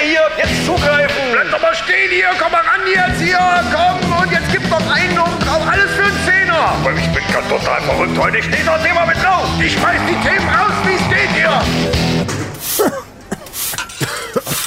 hier, 0.00 0.22
jetzt 0.38 0.66
zugreifen. 0.66 1.22
Bleib 1.32 1.50
doch 1.50 1.60
mal 1.60 1.74
stehen 1.74 2.10
hier, 2.10 2.30
komm 2.38 2.52
mal 2.52 2.62
ran 2.62 2.80
jetzt 2.86 3.20
hier, 3.20 3.38
komm 3.72 4.12
und 4.20 4.32
jetzt 4.32 4.50
gib 4.52 4.68
noch 4.68 4.90
einen 4.90 5.18
und 5.18 5.38
drauf, 5.46 5.62
alles 5.70 5.90
für 5.92 6.04
einen 6.04 6.20
Zehner. 6.24 6.74
Aber 6.80 6.92
ich 6.92 7.08
bin 7.12 7.24
ganz 7.32 7.48
total 7.48 7.80
verrückt 7.82 8.18
heute. 8.18 8.38
Ich 8.38 8.44
stehe 8.44 8.64
das 8.64 8.82
Thema 8.82 9.06
mit 9.06 9.22
drauf. 9.22 9.48
Ich 9.60 9.72
schmeiß 9.72 10.00
die 10.08 10.28
Themen 10.28 10.48
raus, 10.48 10.72
wie 10.84 10.94
es 10.94 11.08
geht 11.08 11.30
hier. 11.34 11.62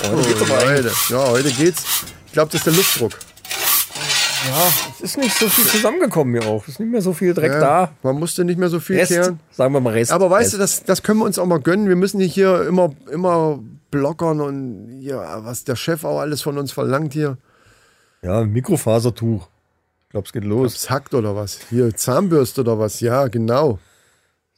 Heute 0.03 0.27
geht's 0.27 0.41
aber 0.41 0.65
Leute. 0.65 0.91
Ja, 1.09 1.17
heute 1.17 1.51
geht's. 1.51 1.83
Ich 2.27 2.33
glaube, 2.33 2.51
das 2.51 2.59
ist 2.59 2.65
der 2.65 2.73
Luftdruck. 2.73 3.13
Ja, 4.45 4.67
es 4.95 5.01
ist 5.01 5.17
nicht 5.17 5.37
so 5.37 5.47
viel 5.47 5.65
zusammengekommen 5.65 6.39
hier 6.39 6.49
auch. 6.49 6.63
Es 6.63 6.69
ist 6.73 6.79
nicht 6.79 6.91
mehr 6.91 7.01
so 7.01 7.13
viel 7.13 7.33
Dreck 7.33 7.51
da. 7.51 7.91
Man 8.03 8.19
musste 8.19 8.43
nicht 8.43 8.59
mehr 8.59 8.69
so 8.69 8.79
viel 8.79 8.97
Rest, 8.97 9.11
kehren. 9.11 9.39
sagen 9.51 9.73
wir 9.73 9.79
mal 9.79 9.93
Rest. 9.93 10.11
Aber 10.11 10.29
weißt 10.29 10.53
Rest. 10.53 10.53
du, 10.53 10.57
das, 10.57 10.83
das 10.83 11.03
können 11.03 11.19
wir 11.19 11.25
uns 11.25 11.39
auch 11.39 11.45
mal 11.45 11.59
gönnen. 11.59 11.87
Wir 11.87 11.95
müssen 11.95 12.17
nicht 12.17 12.33
hier 12.33 12.67
immer, 12.67 12.91
immer 13.11 13.59
blockern 13.91 14.41
und 14.41 15.01
ja, 15.01 15.45
was 15.45 15.63
der 15.63 15.75
Chef 15.75 16.03
auch 16.03 16.19
alles 16.19 16.41
von 16.41 16.57
uns 16.57 16.71
verlangt 16.71 17.13
hier. 17.13 17.37
Ja, 18.21 18.43
Mikrofasertuch. 18.43 19.47
Ich 20.03 20.09
glaube, 20.09 20.25
es 20.25 20.33
geht 20.33 20.43
los. 20.43 20.73
Ob's 20.73 20.89
hackt 20.89 21.13
oder 21.13 21.35
was? 21.35 21.59
Hier, 21.69 21.95
Zahnbürste 21.95 22.61
oder 22.61 22.79
was? 22.79 22.99
Ja, 22.99 23.27
genau. 23.27 23.79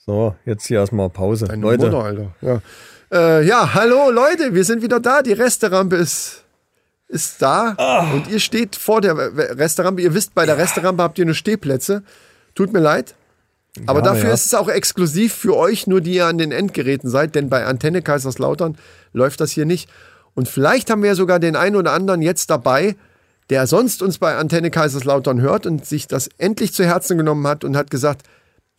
So, 0.06 0.36
jetzt 0.46 0.66
hier 0.68 0.80
erstmal 0.80 1.10
Pause. 1.10 1.46
Deine 1.46 1.62
Leute, 1.62 1.86
Mutter, 1.86 2.04
Alter. 2.04 2.36
Ja. 2.42 2.62
Äh, 3.12 3.46
ja, 3.46 3.74
hallo 3.74 4.12
Leute, 4.12 4.54
wir 4.54 4.64
sind 4.64 4.82
wieder 4.82 5.00
da. 5.00 5.22
Die 5.22 5.34
Resterampe 5.34 5.96
ist, 5.96 6.45
ist 7.08 7.42
da. 7.42 7.76
Ah. 7.78 8.12
Und 8.14 8.28
ihr 8.28 8.40
steht 8.40 8.76
vor 8.76 9.02
der 9.02 9.16
Resterampe. 9.58 10.02
Ihr 10.02 10.14
wisst, 10.14 10.34
bei 10.36 10.46
der 10.46 10.58
Resterampe 10.58 11.04
habt 11.04 11.20
ihr 11.20 11.26
nur 11.26 11.36
Stehplätze. 11.36 12.04
Tut 12.56 12.74
mir 12.74 12.80
leid. 12.80 13.16
Aber 13.86 14.00
Ja, 14.00 14.06
dafür 14.06 14.30
ja. 14.30 14.34
ist 14.34 14.46
es 14.46 14.54
auch 14.54 14.70
exklusiv 14.70 15.34
für 15.34 15.56
euch, 15.58 15.86
nur 15.88 16.02
die 16.02 16.14
ihr 16.16 16.26
an 16.28 16.38
den 16.38 16.52
Endgeräten 16.52 17.10
seid, 17.10 17.36
denn 17.36 17.50
bei 17.50 17.66
Antenne 17.66 18.02
Kaiserslautern 18.02 18.78
läuft 19.14 19.42
das 19.42 19.52
hier 19.52 19.66
nicht. 19.66 19.90
Und 20.34 20.48
vielleicht 20.48 20.90
haben 20.90 21.02
wir 21.02 21.10
ja 21.10 21.16
sogar 21.16 21.40
den 21.40 21.56
einen 21.56 21.76
oder 21.76 21.92
anderen 21.92 22.22
jetzt 22.22 22.50
dabei, 22.50 22.96
der 23.50 23.68
sonst 23.68 24.02
uns 24.02 24.18
bei 24.18 24.36
Antenne 24.38 24.72
Kaiserslautern 24.72 25.42
hört 25.42 25.66
und 25.66 25.86
sich 25.86 26.08
das 26.08 26.30
endlich 26.38 26.74
zu 26.74 26.86
Herzen 26.86 27.18
genommen 27.18 27.46
hat 27.48 27.64
und 27.64 27.76
hat 27.78 27.92
gesagt, 27.92 28.26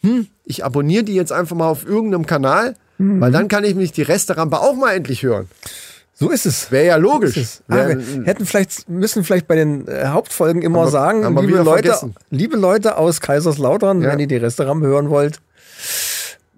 hm, 0.00 0.26
ich 0.44 0.64
abonniere 0.64 1.04
die 1.04 1.14
jetzt 1.14 1.32
einfach 1.32 1.56
mal 1.56 1.68
auf 1.68 1.86
irgendeinem 1.86 2.26
Kanal, 2.26 2.74
Mhm. 2.98 3.20
weil 3.20 3.30
dann 3.30 3.48
kann 3.48 3.62
ich 3.64 3.74
mich 3.74 3.92
die 3.92 4.00
Resterampe 4.02 4.58
auch 4.58 4.74
mal 4.74 4.94
endlich 4.94 5.22
hören. 5.22 5.48
So 6.18 6.30
ist 6.30 6.46
es. 6.46 6.70
Wäre 6.72 6.86
ja 6.86 6.96
logisch. 6.96 7.36
Es. 7.36 7.62
Ah, 7.68 7.76
Wär- 7.76 7.98
wir 7.98 8.24
hätten 8.24 8.46
vielleicht, 8.46 8.88
müssen 8.88 9.22
vielleicht 9.22 9.46
bei 9.46 9.54
den 9.54 9.86
äh, 9.86 10.06
Hauptfolgen 10.06 10.62
immer 10.62 10.78
Haben 10.80 10.86
wir- 10.86 10.90
sagen, 10.90 11.24
haben 11.26 11.34
wir 11.36 11.42
liebe 11.42 11.58
Leute, 11.58 11.88
vergessen. 11.88 12.14
liebe 12.30 12.56
Leute 12.56 12.96
aus 12.96 13.20
Kaiserslautern, 13.20 14.00
Ja. 14.02 14.08
wenn 14.12 14.18
ihr 14.20 14.26
die 14.26 14.36
Restaurant 14.36 14.82
hören 14.82 15.10
wollt, 15.10 15.40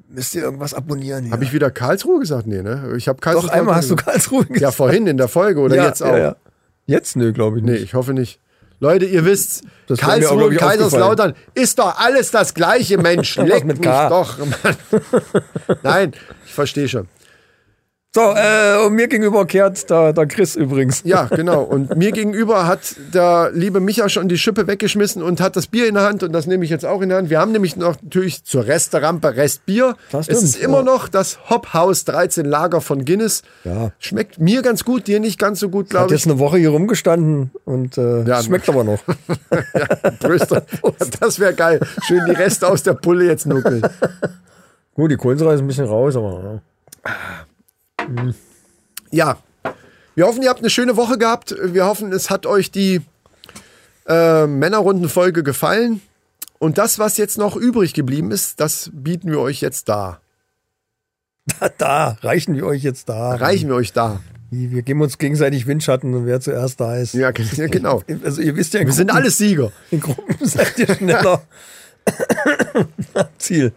müsst 0.09 0.35
ihr 0.37 0.43
irgendwas 0.43 0.75
abonnieren. 0.75 1.31
Habe 1.33 1.43
ich 1.45 1.53
wieder 1.53 1.71
Karlsruhe 1.71 2.21
gesagt? 2.21 2.47
Nee, 2.47 2.63
ne? 2.63 2.93
Ich 2.97 3.09
habe 3.09 3.17
Doch, 3.17 3.23
Kaiserslautern 3.25 3.59
einmal 3.59 3.75
hast 3.75 3.91
du. 3.91 3.97
Karlsruhe 3.97 4.43
gesagt. 4.45 4.61
Ja, 4.61 4.71
vorhin 4.71 5.07
in 5.09 5.17
der 5.17 5.29
Folge 5.29 5.61
oder 5.61 5.77
Ja, 5.77 5.87
jetzt 5.87 6.03
auch? 6.03 6.17
ja. 6.17 6.37
Jetzt? 6.87 7.17
Nö, 7.17 7.33
glaube 7.33 7.59
ich 7.59 7.65
Nee, 7.65 7.73
nicht. 7.73 7.83
ich 7.83 7.95
hoffe 7.95 8.13
nicht. 8.15 8.41
Leute, 8.81 9.07
ihr 9.07 9.25
wisst, 9.25 9.65
Das 9.89 9.99
Karlsruhe 9.99 10.47
und 10.47 10.57
Kaiserslautern 10.57 11.35
ist 11.55 11.81
doch 11.81 11.99
alles 11.99 12.31
das 12.31 12.55
gleiche, 12.55 12.97
Mensch. 12.97 13.37
Leck 13.39 13.65
mit 13.65 13.81
mich 13.81 13.89
doch. 13.89 14.39
Mann. 14.39 14.77
Nein, 15.83 16.13
ich 16.47 16.55
verstehe 16.55 16.89
schon. 16.89 17.09
So, 18.15 18.23
äh, 18.35 18.87
und 18.87 18.95
mir 18.95 19.07
gegenüber 19.07 19.45
kehrt 19.45 19.91
der, 19.91 20.15
der 20.15 20.27
Chris 20.27 20.57
übrigens. 20.57 21.03
Ja, 21.05 21.25
genau. 21.31 21.63
Und 21.63 21.95
mir 21.95 22.11
gegenüber 22.11 22.67
hat 22.67 22.97
der 23.13 23.51
liebe 23.53 23.81
Micha 23.81 24.09
schon 24.09 24.29
die 24.29 24.39
Schippe 24.39 24.67
weggeschmissen 24.67 25.23
und 25.23 25.43
hat 25.43 25.57
das 25.57 25.67
Bier 25.67 25.87
in 25.87 25.95
der 25.95 26.05
Hand 26.05 26.23
und 26.23 26.33
das 26.33 26.47
nehme 26.47 26.65
ich 26.65 26.71
jetzt 26.71 26.87
auch 26.87 27.03
in 27.03 27.11
der 27.11 27.19
Hand. 27.19 27.29
Wir 27.29 27.39
haben 27.39 27.53
nämlich 27.53 27.77
noch 27.77 28.01
natürlich 28.03 28.45
zur 28.45 28.67
Resterampe 28.67 29.37
Restbier. 29.37 29.95
Das 30.11 30.27
es 30.29 30.43
ist 30.43 30.51
stimmt, 30.57 30.65
immer 30.65 30.79
ja. 30.79 30.85
noch 30.85 31.09
das 31.09 31.51
Hop 31.51 31.75
House 31.75 32.07
13 32.07 32.47
Lager 32.47 32.81
von 32.81 33.05
Guinness. 33.05 33.43
Ja. 33.65 33.93
Schmeckt 33.99 34.41
mir 34.41 34.63
ganz 34.63 34.85
gut, 34.85 35.07
dir 35.07 35.21
nicht 35.21 35.39
ganz 35.39 35.61
so 35.61 35.69
gut, 35.69 35.87
Hat 35.87 35.91
glaube 35.91 36.15
jetzt 36.15 36.25
ich. 36.25 36.31
eine 36.31 36.39
Woche 36.39 36.57
hier 36.57 36.71
rumgestanden 36.71 37.51
und 37.67 37.99
äh, 37.99 38.23
Ja, 38.23 38.43
schmeckt 38.43 38.71
aber 38.71 38.85
noch. 38.85 39.01
Tröster. 40.21 40.65
Das 41.21 41.39
wäre 41.39 41.53
geil. 41.53 41.81
Schön 42.07 42.23
die 42.27 42.33
Reste 42.33 42.69
aus 42.69 42.83
der 42.83 42.95
Pulle 42.95 43.27
jetzt 43.27 43.47
nuckeln. 43.47 43.83
Gut, 44.95 45.11
die 45.11 45.17
Kohlensäure 45.17 45.55
ist 45.55 45.61
ein 45.61 45.67
bisschen 45.67 45.87
raus, 45.87 46.17
aber 46.17 46.61
ja. 47.05 47.11
Ja, 49.11 49.39
wir 50.15 50.27
hoffen, 50.27 50.43
ihr 50.43 50.49
habt 50.51 50.61
eine 50.61 50.71
schöne 50.71 50.97
Woche 50.97 51.19
gehabt. 51.19 51.55
Wir 51.63 51.87
hoffen, 51.87 52.13
es 52.13 52.29
hat 52.31 52.45
euch 52.47 52.71
die 52.71 53.01
äh, 54.07 54.47
Männerrunden-Folge 54.47 55.43
gefallen. 55.43 56.01
Und 56.59 56.77
das, 56.79 56.99
was 56.99 57.17
jetzt 57.19 57.39
noch 57.39 57.57
übrig 57.57 57.95
geblieben 57.95 58.31
ist, 58.33 58.59
das 58.61 58.91
bieten 58.93 59.31
wir 59.31 59.39
euch 59.41 59.61
jetzt 59.61 59.89
da. 59.89 60.21
da 61.79 62.17
reichen 62.23 62.55
wir 62.57 62.67
euch 62.67 62.83
jetzt 62.83 63.09
da. 63.09 63.35
Reichen 63.37 63.69
wir 63.69 63.77
euch 63.77 63.93
da. 63.93 64.21
Wir 64.51 64.83
geben 64.83 65.03
uns 65.03 65.19
gegenseitig 65.19 65.67
Windschatten 65.67 66.15
und 66.15 66.25
wer 66.27 66.41
zuerst 66.41 66.81
da 66.81 66.97
ist. 66.97 67.13
Ja, 67.15 67.31
ge- 67.33 67.47
ja, 67.55 67.67
genau. 67.67 68.03
Also 68.25 68.41
ihr 68.41 68.57
wisst 68.57 68.73
ja, 68.75 68.81
Wir 68.81 68.93
sind 68.93 69.09
Gruppen- 69.09 69.17
alles 69.23 69.37
Sieger. 69.39 69.71
in 69.91 70.01
Gruppen 70.01 70.37
seid 70.47 70.79
ihr 70.79 70.95
schneller. 70.95 71.43
Ziel. 73.39 73.73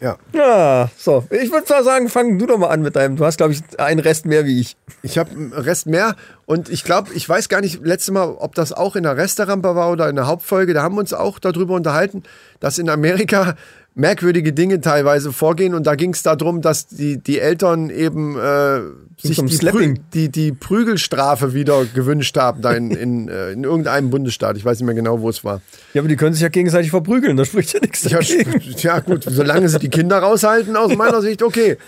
Ja. 0.00 0.16
Ja, 0.32 0.90
so. 0.96 1.24
Ich 1.30 1.52
würde 1.52 1.64
mal 1.72 1.84
sagen, 1.84 2.08
fang 2.08 2.36
du 2.36 2.46
doch 2.46 2.58
mal 2.58 2.70
an 2.70 2.82
mit 2.82 2.96
deinem. 2.96 3.14
Du 3.14 3.24
hast, 3.24 3.36
glaube 3.36 3.52
ich, 3.52 3.60
einen 3.78 4.00
Rest 4.00 4.26
mehr 4.26 4.44
wie 4.44 4.60
ich. 4.60 4.76
Ich 5.02 5.16
habe 5.16 5.30
einen 5.30 5.52
Rest 5.52 5.86
mehr 5.86 6.16
und 6.44 6.68
ich 6.68 6.82
glaube, 6.82 7.12
ich 7.14 7.28
weiß 7.28 7.48
gar 7.48 7.60
nicht, 7.60 7.84
letztes 7.84 8.12
Mal, 8.12 8.28
ob 8.28 8.56
das 8.56 8.72
auch 8.72 8.96
in 8.96 9.04
der 9.04 9.16
Resterampe 9.16 9.76
war 9.76 9.92
oder 9.92 10.08
in 10.08 10.16
der 10.16 10.26
Hauptfolge, 10.26 10.74
da 10.74 10.82
haben 10.82 10.96
wir 10.96 11.00
uns 11.00 11.12
auch 11.12 11.38
darüber 11.38 11.74
unterhalten, 11.74 12.24
dass 12.58 12.78
in 12.78 12.88
Amerika 12.88 13.54
merkwürdige 13.94 14.52
Dinge 14.52 14.80
teilweise 14.80 15.32
vorgehen 15.32 15.74
und 15.74 15.86
da 15.86 15.94
ging 15.94 16.14
es 16.14 16.22
darum, 16.22 16.62
dass 16.62 16.86
die, 16.86 17.18
die 17.18 17.38
Eltern 17.38 17.90
eben 17.90 18.38
äh, 18.38 18.80
sich 19.20 19.36
die, 19.36 19.66
Prü 19.66 19.94
die, 20.14 20.30
die 20.30 20.52
Prügelstrafe 20.52 21.52
wieder 21.52 21.84
gewünscht 21.84 22.36
haben, 22.38 22.62
da 22.62 22.72
in, 22.72 22.90
in, 22.90 23.28
äh, 23.28 23.52
in 23.52 23.64
irgendeinem 23.64 24.10
Bundesstaat. 24.10 24.56
Ich 24.56 24.64
weiß 24.64 24.78
nicht 24.78 24.86
mehr 24.86 24.94
genau, 24.94 25.20
wo 25.20 25.28
es 25.28 25.44
war. 25.44 25.60
Ja, 25.92 26.00
aber 26.00 26.08
die 26.08 26.16
können 26.16 26.32
sich 26.32 26.42
ja 26.42 26.48
gegenseitig 26.48 26.90
verprügeln, 26.90 27.36
da 27.36 27.44
spricht 27.44 27.74
ja 27.74 27.80
nichts 27.80 28.02
Ja, 28.04 28.18
dagegen. 28.18 28.62
ja 28.78 29.00
gut, 29.00 29.24
solange 29.28 29.68
sie 29.68 29.78
die 29.78 29.90
Kinder 29.90 30.18
raushalten, 30.18 30.76
aus 30.76 30.96
meiner 30.96 31.20
Sicht, 31.22 31.42
okay. 31.42 31.76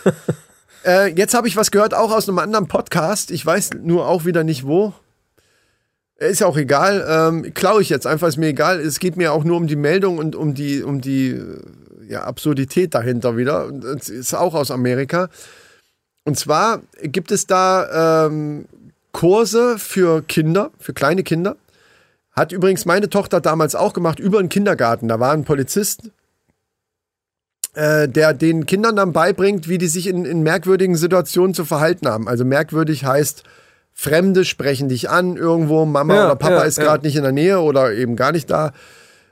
Äh, 0.86 1.14
jetzt 1.14 1.32
habe 1.32 1.48
ich 1.48 1.56
was 1.56 1.70
gehört, 1.70 1.94
auch 1.94 2.12
aus 2.12 2.28
einem 2.28 2.38
anderen 2.38 2.68
Podcast. 2.68 3.30
Ich 3.30 3.46
weiß 3.46 3.70
nur 3.82 4.06
auch 4.06 4.26
wieder 4.26 4.44
nicht 4.44 4.66
wo. 4.66 4.92
Ist 6.18 6.40
ja 6.40 6.46
auch 6.46 6.58
egal. 6.58 7.04
Ähm, 7.08 7.54
Klaue 7.54 7.80
ich 7.80 7.88
jetzt 7.88 8.06
einfach, 8.06 8.28
ist 8.28 8.36
mir 8.36 8.48
egal. 8.48 8.80
Es 8.80 8.98
geht 8.98 9.16
mir 9.16 9.32
auch 9.32 9.44
nur 9.44 9.56
um 9.56 9.66
die 9.66 9.76
Meldung 9.76 10.18
und 10.18 10.36
um 10.36 10.52
die, 10.52 10.82
um 10.82 11.00
die 11.00 11.30
äh, 11.30 11.58
ja, 12.08 12.24
Absurdität 12.24 12.94
dahinter 12.94 13.36
wieder. 13.36 13.66
Und 13.66 13.84
es 13.84 14.08
ist 14.08 14.34
auch 14.34 14.54
aus 14.54 14.70
Amerika. 14.70 15.28
Und 16.24 16.38
zwar 16.38 16.80
gibt 17.02 17.30
es 17.30 17.46
da 17.46 18.26
ähm, 18.26 18.66
Kurse 19.12 19.78
für 19.78 20.22
Kinder, 20.22 20.70
für 20.78 20.92
kleine 20.92 21.22
Kinder. 21.22 21.56
Hat 22.32 22.50
übrigens 22.50 22.84
meine 22.84 23.08
Tochter 23.08 23.40
damals 23.40 23.74
auch 23.74 23.92
gemacht 23.92 24.18
über 24.18 24.38
einen 24.38 24.48
Kindergarten. 24.48 25.08
Da 25.08 25.20
war 25.20 25.32
ein 25.32 25.44
Polizist, 25.44 26.10
äh, 27.74 28.08
der 28.08 28.34
den 28.34 28.66
Kindern 28.66 28.96
dann 28.96 29.12
beibringt, 29.12 29.68
wie 29.68 29.78
die 29.78 29.86
sich 29.86 30.06
in, 30.08 30.24
in 30.24 30.42
merkwürdigen 30.42 30.96
Situationen 30.96 31.54
zu 31.54 31.64
verhalten 31.64 32.08
haben. 32.08 32.28
Also 32.28 32.44
merkwürdig 32.44 33.04
heißt, 33.04 33.44
Fremde 33.92 34.44
sprechen 34.44 34.88
dich 34.88 35.08
an 35.08 35.36
irgendwo, 35.36 35.84
Mama 35.84 36.16
Ja, 36.16 36.24
oder 36.26 36.36
Papa 36.36 36.56
ja, 36.56 36.62
ist 36.62 36.78
ja. 36.78 36.84
gerade 36.84 37.06
nicht 37.06 37.14
in 37.14 37.22
der 37.22 37.32
Nähe 37.32 37.60
oder 37.60 37.92
eben 37.92 38.16
gar 38.16 38.32
nicht 38.32 38.50
da. 38.50 38.72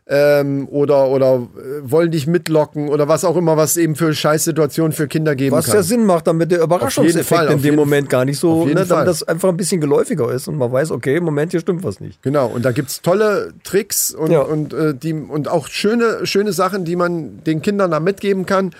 Ähm, 0.08 0.66
oder 0.68 1.06
oder 1.10 1.34
äh, 1.56 1.88
wollen 1.88 2.10
dich 2.10 2.26
mitlocken 2.26 2.88
oder 2.88 3.06
was 3.06 3.24
auch 3.24 3.36
immer, 3.36 3.56
was 3.56 3.76
eben 3.76 3.94
für 3.94 4.12
Scheißsituationen 4.12 4.90
für 4.92 5.06
Kinder 5.06 5.36
geben 5.36 5.54
Was 5.54 5.66
kann. 5.66 5.76
ja 5.76 5.82
Sinn 5.84 6.04
macht, 6.06 6.26
damit 6.26 6.50
der 6.50 6.58
Fall, 6.58 6.64
Überraschungseffekt 6.66 7.42
auf 7.46 7.50
in 7.52 7.62
dem 7.62 7.76
Moment 7.76 8.10
gar 8.10 8.24
nicht 8.24 8.38
so, 8.40 8.64
ne, 8.66 8.74
Fall. 8.74 8.84
damit 8.86 9.06
das 9.06 9.22
einfach 9.22 9.48
ein 9.48 9.56
bisschen 9.56 9.80
geläufiger 9.80 10.28
ist 10.32 10.48
und 10.48 10.58
man 10.58 10.72
weiß, 10.72 10.90
okay, 10.90 11.18
im 11.18 11.24
Moment 11.24 11.52
hier 11.52 11.60
stimmt 11.60 11.84
was 11.84 12.00
nicht. 12.00 12.20
Genau, 12.20 12.48
und 12.48 12.64
da 12.64 12.72
gibt's 12.72 13.00
tolle 13.00 13.52
Tricks 13.62 14.12
und, 14.12 14.32
Ja. 14.32 14.40
und, 14.40 14.74
äh, 14.74 14.92
die, 14.92 15.12
und 15.14 15.46
auch 15.46 15.68
schöne, 15.68 16.26
schöne 16.26 16.52
Sachen, 16.52 16.84
die 16.84 16.96
man 16.96 17.44
den 17.44 17.62
Kindern 17.62 17.92
da 17.92 18.00
mitgeben 18.00 18.44
kann. 18.44 18.72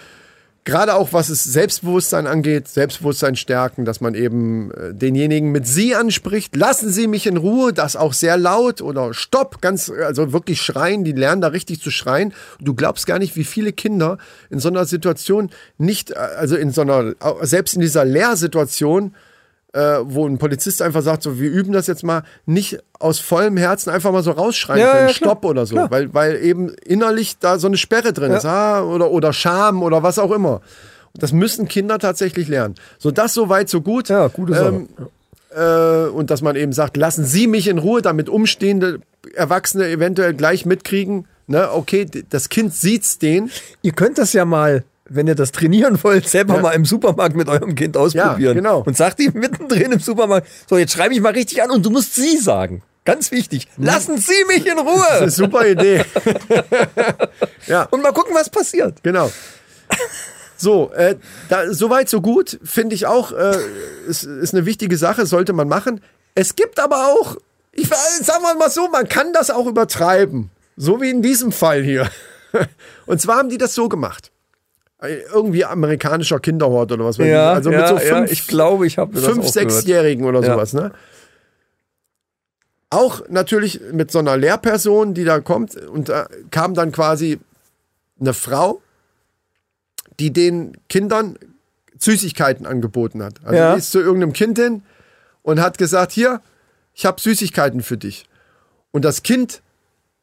Gerade 0.64 0.94
auch 0.94 1.12
was 1.12 1.28
es 1.28 1.42
Selbstbewusstsein 1.42 2.28
angeht, 2.28 2.68
Selbstbewusstsein 2.68 3.34
stärken, 3.34 3.84
dass 3.84 4.00
man 4.00 4.14
eben 4.14 4.70
äh, 4.70 4.94
denjenigen 4.94 5.50
mit 5.50 5.66
Sie 5.66 5.96
anspricht. 5.96 6.54
Lassen 6.54 6.90
Sie 6.90 7.08
mich 7.08 7.26
in 7.26 7.36
Ruhe, 7.36 7.72
das 7.72 7.96
auch 7.96 8.12
sehr 8.12 8.36
laut 8.36 8.80
oder 8.80 9.12
Stopp, 9.12 9.60
ganz, 9.60 9.90
also 9.90 10.32
wirklich 10.32 10.62
schreien, 10.62 11.02
die 11.02 11.12
lernen 11.12 11.42
da 11.42 11.48
richtig 11.48 11.80
zu 11.80 11.90
schreien. 11.90 12.32
Du 12.60 12.74
glaubst 12.74 13.08
gar 13.08 13.18
nicht, 13.18 13.34
wie 13.34 13.42
viele 13.42 13.72
Kinder 13.72 14.18
in 14.50 14.60
so 14.60 14.68
einer 14.68 14.84
Situation 14.84 15.50
nicht, 15.78 16.12
äh, 16.12 16.14
also 16.14 16.54
in 16.54 16.70
so 16.70 16.82
einer, 16.82 17.14
selbst 17.40 17.74
in 17.74 17.80
dieser 17.80 18.04
Lehrsituation, 18.04 19.16
äh, 19.72 19.98
wo 20.04 20.26
ein 20.26 20.38
Polizist 20.38 20.82
einfach 20.82 21.02
sagt, 21.02 21.22
so, 21.22 21.38
wir 21.40 21.50
üben 21.50 21.72
das 21.72 21.86
jetzt 21.86 22.04
mal, 22.04 22.22
nicht 22.46 22.78
aus 22.98 23.18
vollem 23.20 23.56
Herzen 23.56 23.90
einfach 23.90 24.12
mal 24.12 24.22
so 24.22 24.32
rausschreien 24.32 24.80
Ja, 24.80 24.92
können, 24.92 25.08
ja. 25.08 25.14
Stopp 25.14 25.44
oder 25.44 25.64
so, 25.66 25.74
Klar. 25.76 25.90
weil, 25.90 26.12
weil 26.12 26.36
eben 26.42 26.68
innerlich 26.84 27.38
da 27.38 27.58
so 27.58 27.66
eine 27.68 27.76
Sperre 27.78 28.12
drin 28.12 28.32
Ja. 28.32 28.36
ist, 28.38 28.44
ah, 28.44 28.82
oder, 28.82 29.10
oder 29.10 29.32
Scham 29.32 29.82
oder 29.82 30.02
was 30.02 30.18
auch 30.18 30.30
immer. 30.30 30.60
Das 31.14 31.32
müssen 31.32 31.68
Kinder 31.68 31.98
tatsächlich 31.98 32.48
lernen. 32.48 32.74
So, 32.98 33.10
das 33.10 33.34
so 33.34 33.48
weit, 33.48 33.68
so 33.68 33.80
gut. 33.82 34.08
Ja, 34.08 34.28
gute 34.28 34.54
Sache. 34.54 34.86
äh, 35.54 36.10
und 36.10 36.30
dass 36.30 36.42
man 36.42 36.56
eben 36.56 36.72
sagt, 36.72 36.96
lassen 36.96 37.24
Sie 37.24 37.46
mich 37.46 37.68
in 37.68 37.78
Ruhe, 37.78 38.02
damit 38.02 38.28
umstehende 38.28 39.00
Erwachsene 39.34 39.88
eventuell 39.88 40.34
gleich 40.34 40.64
mitkriegen, 40.66 41.26
ne, 41.46 41.70
okay, 41.72 42.06
das 42.30 42.48
Kind 42.48 42.74
sieht's 42.74 43.18
den. 43.18 43.50
Ihr 43.82 43.92
könnt 43.92 44.18
das 44.18 44.32
ja 44.32 44.44
mal, 44.44 44.84
wenn 45.14 45.26
ihr 45.26 45.34
das 45.34 45.52
trainieren 45.52 45.98
wollt, 46.02 46.28
selber 46.28 46.58
mal 46.60 46.72
im 46.72 46.84
Supermarkt 46.84 47.36
mit 47.36 47.48
eurem 47.48 47.74
Kind 47.74 47.96
ausprobieren. 47.96 48.54
genau. 48.54 48.82
Und 48.86 48.96
sagt 48.96 49.20
ihm 49.20 49.32
mittendrin 49.34 49.92
im 49.92 50.00
Supermarkt, 50.00 50.48
so, 50.68 50.76
jetzt 50.78 50.92
schreibe 50.92 51.14
ich 51.14 51.20
mal 51.20 51.32
richtig 51.32 51.62
an 51.62 51.70
und 51.70 51.84
du 51.84 51.90
musst 51.90 52.14
sie 52.14 52.38
sagen. 52.38 52.82
Ganz 53.04 53.32
wichtig. 53.32 53.66
Lassen 53.78 54.16
Sie 54.18 54.32
mich 54.46 54.64
in 54.66 54.76
Das 54.76 54.84
ist 54.84 54.86
eine 54.86 55.20
Ruhe. 55.24 55.30
super 55.30 55.66
Idee. 55.66 56.04
ja, 57.66 57.82
Und 57.90 58.02
mal 58.02 58.12
gucken, 58.12 58.34
was 58.34 58.48
passiert. 58.48 59.02
genau. 59.02 59.30
So, 60.56 60.92
äh, 60.92 61.16
da, 61.48 61.72
soweit 61.74 62.08
so 62.08 62.20
gut, 62.20 62.60
finde 62.62 62.94
ich 62.94 63.06
auch, 63.06 63.32
äh, 63.32 63.56
ist, 64.06 64.22
ist 64.22 64.54
eine 64.54 64.64
wichtige 64.66 64.96
Sache, 64.96 65.26
sollte 65.26 65.52
man 65.52 65.66
machen. 65.66 66.00
Es 66.36 66.54
gibt 66.54 66.78
aber 66.78 67.08
auch, 67.08 67.36
ich 67.72 67.88
sagen 67.88 68.42
wir 68.42 68.54
mal 68.54 68.70
so, 68.70 68.88
man 68.88 69.08
kann 69.08 69.32
das 69.32 69.50
auch 69.50 69.66
übertreiben. 69.66 70.50
So 70.76 71.00
wie 71.00 71.10
in 71.10 71.20
diesem 71.22 71.50
Fall 71.52 71.82
hier. 71.82 72.08
Und 73.06 73.20
zwar 73.20 73.38
haben 73.38 73.48
die 73.48 73.58
das 73.58 73.74
so 73.74 73.88
gemacht. 73.88 74.31
Äh, 75.02 75.22
Irgendwie 75.32 75.64
amerikanischer 75.64 76.38
Kinderhort 76.40 76.92
oder 76.92 77.04
was 77.04 77.18
weiß 77.18 77.26
ich. 77.26 77.32
Ja, 77.32 77.52
Also 77.52 77.70
ja, 77.70 77.78
mit 77.78 77.88
so 77.88 77.94
ja, 78.06 78.16
fünf, 78.16 78.30
ich 78.32 78.46
glaube, 78.46 78.86
ich 78.86 78.98
habe 78.98 79.16
fünf, 79.18 79.46
sechsjährigen 79.48 80.24
oder 80.24 80.40
Ja. 80.42 80.54
sowas, 80.54 80.72
ne? 80.72 80.92
Auch 82.90 83.22
natürlich 83.28 83.80
mit 83.92 84.10
so 84.10 84.18
einer 84.18 84.36
Lehrperson, 84.36 85.14
die 85.14 85.24
da 85.24 85.40
kommt 85.40 85.76
und 85.76 86.08
da 86.10 86.26
kam 86.50 86.74
dann 86.74 86.92
quasi 86.92 87.40
eine 88.20 88.34
Frau, 88.34 88.82
die 90.20 90.30
den 90.32 90.76
Kindern 90.88 91.38
Süßigkeiten 91.98 92.66
angeboten 92.66 93.22
hat. 93.22 93.34
Also 93.44 93.56
Ja. 93.56 93.72
die 93.72 93.78
ist 93.78 93.92
zu 93.92 94.00
irgendeinem 94.00 94.34
Kind 94.34 94.58
hin 94.58 94.82
und 95.42 95.60
hat 95.60 95.78
gesagt, 95.78 96.12
hier, 96.12 96.42
ich 96.94 97.06
habe 97.06 97.20
Süßigkeiten 97.20 97.82
für 97.82 97.96
dich. 97.96 98.26
Und 98.90 99.04
das 99.06 99.22
Kind 99.22 99.62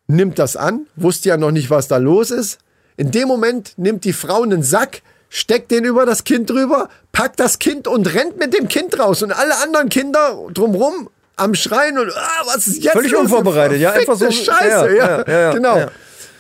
nimmt 0.06 0.38
das 0.38 0.56
an, 0.56 0.86
wusste 0.96 1.30
ja 1.30 1.38
noch 1.38 1.52
nicht, 1.52 1.70
was 1.72 1.88
da 1.88 1.98
los 1.98 2.30
ist. 2.30 2.60
In 3.00 3.12
dem 3.12 3.30
Moment 3.30 3.74
nimmt 3.78 4.04
die 4.04 4.12
Frau 4.12 4.44
einen 4.44 4.62
Sack, 4.62 5.02
steckt 5.30 5.72
den 5.72 5.86
über 5.86 6.06
das 6.06 6.26
Kind 6.26 6.50
drüber, 6.50 6.90
packt 7.14 7.40
das 7.40 7.58
Kind 7.58 7.88
und 7.88 8.14
rennt 8.14 8.38
mit 8.38 8.54
dem 8.54 8.68
Kind 8.68 9.00
raus. 9.00 9.24
Und 9.24 9.32
alle 9.32 9.56
anderen 9.64 9.88
Kinder 9.88 10.38
drumrum 10.54 11.10
am 11.38 11.56
Schreien 11.56 11.98
und 11.98 12.12
ah, 12.14 12.44
was 12.48 12.68
ist 12.68 12.84
jetzt 12.84 12.92
Völlig 12.92 13.12
los? 13.14 13.22
unvorbereitet, 13.22 13.80
ja, 13.80 13.92
einfach 13.94 14.18
so- 14.18 14.30
Scheiße, 14.30 14.96
ja, 14.98 15.20
ja, 15.20 15.24
ja, 15.26 15.40
ja, 15.40 15.54
genau. 15.54 15.86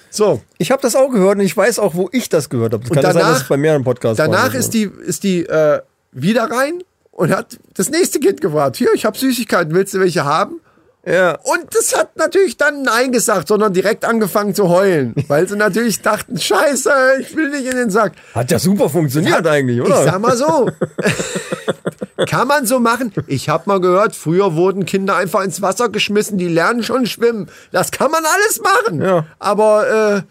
So, 0.09 0.41
Ich 0.57 0.69
habe 0.71 0.81
das 0.81 0.95
auch 0.97 1.07
gehört 1.09 1.35
und 1.37 1.45
ich 1.45 1.55
weiß 1.55 1.79
auch, 1.79 1.95
wo 1.95 2.09
ich 2.11 2.27
das 2.27 2.49
gehört 2.49 2.73
habe. 2.73 2.83
Das 2.83 2.89
Und 2.91 2.95
kann 2.95 3.03
ja 3.05 3.13
sein, 3.13 3.21
danach- 3.21 3.33
dass 3.35 3.43
es 3.43 3.47
bei 3.47 3.55
mehreren 3.55 3.85
Podcasts 3.85 4.17
Danach 4.17 4.53
ist 4.53 4.73
die, 4.73 4.83
ist 5.05 5.23
die 5.23 5.45
äh, 5.45 5.79
wieder 6.11 6.51
rein 6.51 6.83
und 7.11 7.31
hat 7.33 7.57
das 7.75 7.89
nächste 7.89 8.19
Kind 8.19 8.41
gefragt. 8.41 8.75
Hier, 8.75 8.89
ich 8.93 9.05
habe 9.05 9.17
Süßigkeiten, 9.17 9.73
willst 9.73 9.93
du 9.93 9.99
welche 10.01 10.25
haben? 10.25 10.59
Ja. 11.05 11.37
Und 11.43 11.73
das 11.73 11.97
hat 11.97 12.17
natürlich 12.17 12.57
dann 12.57 12.83
Nein 12.83 13.11
gesagt, 13.11 13.47
sondern 13.47 13.73
direkt 13.73 14.05
angefangen 14.05 14.53
zu 14.53 14.69
heulen, 14.69 15.15
weil 15.27 15.47
sie 15.47 15.55
natürlich 15.55 16.01
dachten, 16.01 16.37
scheiße, 16.37 16.91
ich 17.21 17.35
will 17.35 17.49
nicht 17.49 17.65
in 17.65 17.77
den 17.77 17.89
Sack. 17.89 18.13
Hat 18.35 18.51
ja 18.51 18.59
super 18.59 18.89
funktioniert 18.89 19.47
eigentlich, 19.47 19.81
oder? 19.81 19.99
Ich 19.99 20.05
sag 20.05 20.19
mal 20.19 20.35
so. 20.35 20.69
Kann 22.27 22.47
man 22.47 22.65
so 22.65 22.79
machen? 22.79 23.13
Ich 23.27 23.47
habe 23.47 23.63
mal 23.67 23.79
gehört, 23.79 24.15
früher 24.15 24.55
wurden 24.55 24.85
Kinder 24.85 25.15
einfach 25.15 25.41
ins 25.43 25.61
Wasser 25.61 25.89
geschmissen, 25.89 26.37
die 26.37 26.49
lernen 26.49 26.83
schon 26.83 27.05
schwimmen. 27.05 27.49
Das 27.71 27.91
kann 27.91 28.11
man 28.11 28.23
alles 28.25 28.61
machen. 28.61 29.01
Ja. 29.01 29.25
Aber 29.39 30.17
äh, 30.17 30.21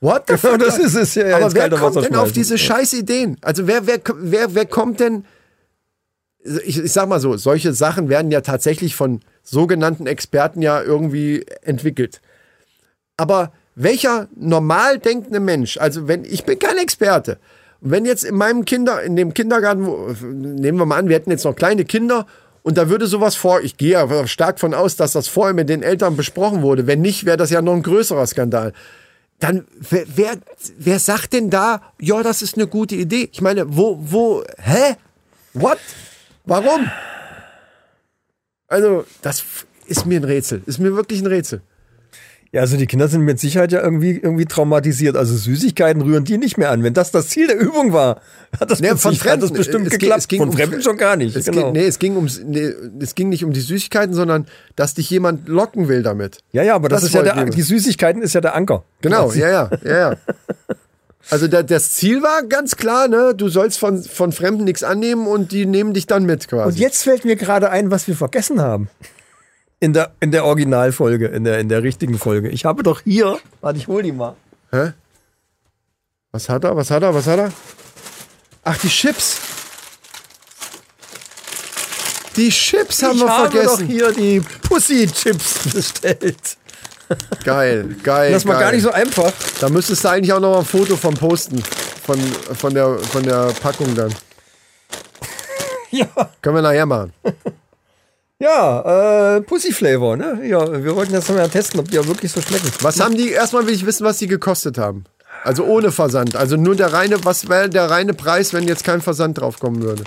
what 0.00 0.24
the 0.28 0.36
fuck? 0.38 0.58
das 0.58 0.78
ist 0.78 0.94
es, 0.94 1.14
ja, 1.14 1.36
Aber 1.36 1.52
wer 1.52 1.68
kommt 1.68 2.02
denn 2.02 2.16
auf 2.16 2.32
diese 2.32 2.56
scheiß 2.56 2.94
Ideen? 2.94 3.36
Also 3.42 3.66
wer, 3.66 3.86
wer, 3.86 4.00
wer, 4.16 4.54
wer 4.54 4.66
kommt 4.66 5.00
denn? 5.00 5.26
Ich, 6.44 6.78
ich 6.78 6.92
sag 6.92 7.08
mal 7.08 7.20
so, 7.20 7.36
solche 7.36 7.72
Sachen 7.72 8.08
werden 8.08 8.30
ja 8.30 8.40
tatsächlich 8.40 8.96
von 8.96 9.20
sogenannten 9.42 10.06
Experten 10.06 10.62
ja 10.62 10.82
irgendwie 10.82 11.44
entwickelt. 11.62 12.20
Aber 13.16 13.52
welcher 13.74 14.28
normal 14.34 14.98
denkende 14.98 15.40
Mensch, 15.40 15.76
also 15.78 16.08
wenn 16.08 16.24
ich 16.24 16.44
bin 16.44 16.58
kein 16.58 16.78
Experte, 16.78 17.38
wenn 17.80 18.04
jetzt 18.04 18.24
in 18.24 18.36
meinem 18.36 18.64
Kinder, 18.64 19.02
in 19.02 19.16
dem 19.16 19.34
Kindergarten, 19.34 19.86
wo, 19.86 20.14
nehmen 20.22 20.78
wir 20.78 20.86
mal 20.86 20.98
an, 20.98 21.08
wir 21.08 21.16
hätten 21.16 21.30
jetzt 21.30 21.44
noch 21.44 21.56
kleine 21.56 21.84
Kinder 21.84 22.26
und 22.62 22.78
da 22.78 22.88
würde 22.88 23.06
sowas 23.06 23.34
vor, 23.34 23.60
ich 23.60 23.76
gehe 23.76 23.92
ja 23.92 24.26
stark 24.26 24.60
von 24.60 24.72
aus, 24.72 24.96
dass 24.96 25.12
das 25.12 25.28
vorher 25.28 25.54
mit 25.54 25.68
den 25.68 25.82
Eltern 25.82 26.16
besprochen 26.16 26.62
wurde. 26.62 26.86
Wenn 26.86 27.00
nicht, 27.00 27.24
wäre 27.24 27.36
das 27.36 27.50
ja 27.50 27.60
noch 27.60 27.74
ein 27.74 27.82
größerer 27.82 28.26
Skandal. 28.26 28.72
Dann, 29.40 29.66
wer, 29.90 30.04
wer, 30.14 30.32
wer 30.78 30.98
sagt 31.00 31.32
denn 31.32 31.50
da, 31.50 31.82
ja, 32.00 32.22
das 32.22 32.42
ist 32.42 32.56
eine 32.56 32.68
gute 32.68 32.94
Idee? 32.94 33.28
Ich 33.32 33.40
meine, 33.40 33.76
wo, 33.76 33.98
wo, 34.00 34.44
hä? 34.58 34.94
What? 35.54 35.78
Warum? 36.44 36.90
Also, 38.68 39.04
das 39.22 39.44
ist 39.86 40.06
mir 40.06 40.20
ein 40.20 40.24
Rätsel. 40.24 40.62
Ist 40.66 40.78
mir 40.78 40.94
wirklich 40.96 41.20
ein 41.20 41.26
Rätsel. 41.26 41.60
Ja, 42.54 42.60
also 42.60 42.76
die 42.76 42.86
Kinder 42.86 43.08
sind 43.08 43.22
mit 43.22 43.40
Sicherheit 43.40 43.72
ja 43.72 43.80
irgendwie, 43.82 44.10
irgendwie 44.18 44.44
traumatisiert. 44.44 45.16
Also 45.16 45.34
Süßigkeiten 45.34 46.02
rühren 46.02 46.24
die 46.24 46.36
nicht 46.36 46.58
mehr 46.58 46.70
an. 46.70 46.82
Wenn 46.82 46.92
das 46.92 47.10
das 47.10 47.28
Ziel 47.28 47.46
der 47.46 47.58
Übung 47.58 47.94
war, 47.94 48.20
hat 48.60 48.70
das, 48.70 48.80
mit 48.80 48.90
von 48.90 49.12
hat 49.12 49.14
das 49.14 49.20
Fremden. 49.22 49.52
bestimmt 49.54 49.86
Es 49.86 49.90
ging- 49.92 49.98
geklappt. 50.00 50.20
es 50.20 50.28
ging 50.28 50.38
von 50.40 50.48
um 50.50 50.54
Fremden 50.54 50.76
Fre- 50.80 50.82
schon 50.82 50.98
gar 50.98 51.16
nicht. 51.16 51.34
Es 51.34 51.46
genau. 51.46 51.62
ging, 51.64 51.72
nee, 51.72 51.86
es 51.86 51.98
ging, 51.98 52.14
ums, 52.14 52.42
nee, 52.44 52.70
es 53.00 53.14
ging 53.14 53.30
nicht 53.30 53.42
um 53.46 53.54
die 53.54 53.60
Süßigkeiten, 53.60 54.14
sondern 54.14 54.46
dass 54.76 54.92
dich 54.92 55.08
jemand 55.08 55.48
locken 55.48 55.88
will 55.88 56.02
damit. 56.02 56.40
Ja, 56.52 56.62
ja, 56.62 56.74
aber 56.74 56.90
das, 56.90 57.00
Das 57.00 57.08
ist 57.08 57.14
ja 57.14 57.22
der, 57.22 57.42
die 57.46 57.62
Süßigkeiten 57.62 58.20
ist 58.20 58.34
ja 58.34 58.42
der 58.42 58.54
Anker. 58.54 58.84
Genau, 59.00 59.24
Quasi. 59.28 59.40
ja, 59.40 59.48
ja, 59.48 59.70
ja, 59.84 59.96
ja. 60.10 60.16
Also 61.30 61.48
der, 61.48 61.62
das 61.62 61.92
Ziel 61.92 62.22
war 62.22 62.42
ganz 62.42 62.76
klar, 62.76 63.08
ne? 63.08 63.34
Du 63.34 63.48
sollst 63.48 63.78
von, 63.78 64.02
von 64.02 64.32
Fremden 64.32 64.64
nichts 64.64 64.82
annehmen 64.82 65.26
und 65.26 65.52
die 65.52 65.66
nehmen 65.66 65.94
dich 65.94 66.06
dann 66.06 66.24
mit 66.24 66.48
quasi. 66.48 66.68
Und 66.68 66.78
jetzt 66.78 67.02
fällt 67.04 67.24
mir 67.24 67.36
gerade 67.36 67.70
ein, 67.70 67.90
was 67.90 68.08
wir 68.08 68.16
vergessen 68.16 68.60
haben. 68.60 68.88
In 69.80 69.92
der, 69.92 70.12
in 70.20 70.30
der 70.30 70.44
Originalfolge, 70.44 71.26
in 71.28 71.44
der, 71.44 71.58
in 71.58 71.68
der 71.68 71.82
richtigen 71.82 72.18
Folge. 72.18 72.48
Ich 72.48 72.64
habe 72.64 72.82
doch 72.82 73.00
hier, 73.02 73.38
warte, 73.60 73.78
ich 73.78 73.88
hol 73.88 74.02
die 74.02 74.12
mal. 74.12 74.36
Hä? 74.70 74.92
Was 76.32 76.48
hat 76.48 76.64
er? 76.64 76.76
Was 76.76 76.90
hat 76.90 77.02
er? 77.02 77.14
Was 77.14 77.26
hat 77.26 77.38
er? 77.38 77.52
Ach, 78.64 78.76
die 78.78 78.88
Chips. 78.88 79.38
Die 82.36 82.48
Chips 82.48 83.02
haben 83.02 83.16
ich 83.16 83.22
wir 83.22 83.28
habe 83.28 83.58
doch 83.58 83.76
vergessen. 83.76 83.86
hier 83.86 84.12
die 84.12 84.40
Pussy-Chips 84.62 85.68
bestellt. 85.74 86.51
Geil, 87.44 87.96
geil. 88.02 88.32
Das 88.32 88.46
war 88.46 88.54
geil. 88.54 88.64
gar 88.64 88.72
nicht 88.72 88.82
so 88.82 88.90
einfach. 88.90 89.32
Da 89.60 89.68
müsstest 89.68 90.04
du 90.04 90.08
eigentlich 90.08 90.32
auch 90.32 90.40
noch 90.40 90.52
mal 90.52 90.58
ein 90.60 90.64
Foto 90.64 90.96
von 90.96 91.14
posten. 91.14 91.62
Von, 92.04 92.18
von, 92.18 92.74
der, 92.74 92.98
von 92.98 93.22
der 93.22 93.52
Packung 93.60 93.94
dann. 93.94 94.12
Ja. 95.94 96.06
Können 96.40 96.56
wir 96.56 96.62
nachher 96.62 96.86
machen. 96.86 97.12
Ja, 98.38 99.36
äh, 99.36 99.40
Pussy-Flavor, 99.42 100.16
ne? 100.16 100.40
Ja, 100.42 100.82
wir 100.82 100.96
wollten 100.96 101.12
das 101.12 101.28
mal 101.28 101.46
testen, 101.50 101.78
ob 101.78 101.90
die 101.90 101.98
auch 101.98 102.06
wirklich 102.06 102.32
so 102.32 102.40
schmecken. 102.40 102.72
Was 102.80 102.98
haben 102.98 103.14
die, 103.14 103.28
erstmal 103.30 103.66
will 103.66 103.74
ich 103.74 103.84
wissen, 103.84 104.04
was 104.06 104.16
die 104.16 104.26
gekostet 104.26 104.78
haben. 104.78 105.04
Also 105.44 105.64
ohne 105.64 105.92
Versand. 105.92 106.34
Also 106.34 106.56
nur 106.56 106.74
der 106.74 106.92
reine, 106.92 107.24
was 107.24 107.48
wäre 107.48 107.68
der 107.68 107.90
reine 107.90 108.14
Preis, 108.14 108.52
wenn 108.52 108.66
jetzt 108.66 108.84
kein 108.84 109.00
Versand 109.00 109.38
draufkommen 109.38 109.82
würde? 109.82 110.04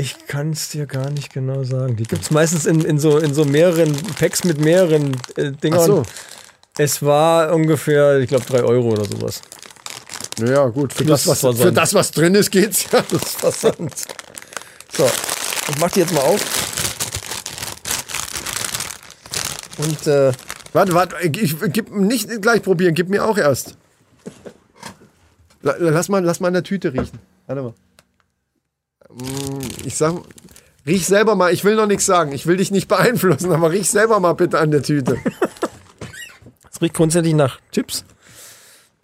Ich 0.00 0.26
kann 0.28 0.52
es 0.52 0.68
dir 0.68 0.86
gar 0.86 1.10
nicht 1.10 1.32
genau 1.32 1.64
sagen. 1.64 1.96
Die 1.96 2.04
gibt's 2.04 2.30
meistens 2.30 2.66
in, 2.66 2.82
in, 2.82 3.00
so, 3.00 3.18
in 3.18 3.34
so 3.34 3.44
mehreren 3.44 3.92
Packs 4.16 4.44
mit 4.44 4.60
mehreren 4.60 5.16
äh, 5.36 5.50
Dingern. 5.50 5.80
Ach 5.80 5.86
so. 5.86 6.02
Es 6.78 7.02
war 7.02 7.52
ungefähr, 7.52 8.20
ich 8.20 8.28
glaube, 8.28 8.44
drei 8.46 8.62
Euro 8.62 8.90
oder 8.90 9.04
sowas. 9.04 9.42
Naja, 10.38 10.66
gut. 10.68 10.92
Für 10.92 11.04
das, 11.04 11.26
was, 11.26 11.40
für 11.40 11.72
das, 11.72 11.94
was 11.94 12.12
drin 12.12 12.36
ist, 12.36 12.50
geht's 12.52 12.86
ja. 12.92 13.02
Das 13.10 13.32
Versand. 13.34 13.92
So, 14.96 15.04
ich 15.68 15.78
mach 15.80 15.90
die 15.90 16.00
jetzt 16.00 16.14
mal 16.14 16.20
auf. 16.20 16.40
Und 19.78 20.06
äh, 20.06 20.32
Warte, 20.72 20.92
warte, 20.92 21.16
ich, 21.22 21.56
gib 21.72 21.90
nicht 21.90 22.42
gleich 22.42 22.62
probieren, 22.62 22.94
gib 22.94 23.08
mir 23.08 23.24
auch 23.24 23.38
erst. 23.38 23.76
La- 25.62 25.76
Lass 25.78 26.08
mal, 26.08 26.22
lass 26.22 26.40
mal 26.40 26.48
in 26.48 26.54
der 26.54 26.62
Tüte 26.62 26.92
riechen. 26.92 27.18
Warte 27.46 27.62
mal. 27.62 27.74
Mm, 29.10 29.60
Ich 29.84 29.96
sag, 29.96 30.14
riech 30.86 31.06
selber 31.06 31.34
mal, 31.34 31.52
ich 31.52 31.64
will 31.64 31.76
noch 31.76 31.86
nichts 31.86 32.06
sagen, 32.06 32.32
ich 32.32 32.46
will 32.46 32.56
dich 32.56 32.70
nicht 32.70 32.88
beeinflussen, 32.88 33.52
aber 33.52 33.70
riech 33.70 33.90
selber 33.90 34.20
mal 34.20 34.34
bitte 34.34 34.58
an 34.58 34.70
der 34.70 34.82
Tüte. 34.82 35.16
es 36.72 36.80
riecht 36.80 36.94
grundsätzlich 36.94 37.34
nach 37.34 37.60
Chips. 37.72 38.04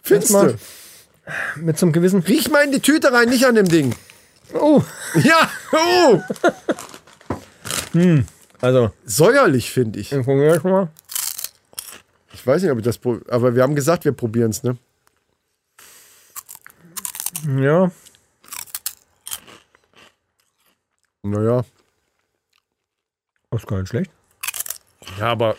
Findest 0.01 0.31
mal. 0.31 0.53
du? 1.55 1.61
Mit 1.61 1.79
so 1.79 1.85
einem 1.87 1.93
gewissen. 1.93 2.19
Riech 2.21 2.49
mal 2.51 2.63
in 2.63 2.71
die 2.71 2.79
Tüte 2.79 3.11
rein, 3.11 3.29
nicht 3.29 3.45
an 3.45 3.55
dem 3.55 3.67
Ding. 3.67 3.95
Oh, 4.53 4.83
Ja, 5.23 5.49
oh. 5.73 6.21
also, 8.61 8.91
Säuerlich, 9.05 9.71
finde 9.71 9.99
ich. 9.99 10.11
ich 10.11 10.27
mal. 10.27 10.89
Ich 12.33 12.45
weiß 12.45 12.61
nicht, 12.61 12.71
ob 12.71 12.77
ich 12.77 12.83
das, 12.83 12.99
aber 13.29 13.55
wir 13.55 13.63
haben 13.63 13.73
gesagt, 13.75 14.05
wir 14.05 14.11
probieren 14.11 14.51
es, 14.51 14.61
ne? 14.61 14.77
Ja, 17.59 17.91
Naja. 21.29 21.65
das 23.49 23.61
ist 23.61 23.67
gar 23.67 23.79
nicht 23.79 23.89
schlecht. 23.89 24.11
Ja, 25.19 25.27
aber 25.29 25.55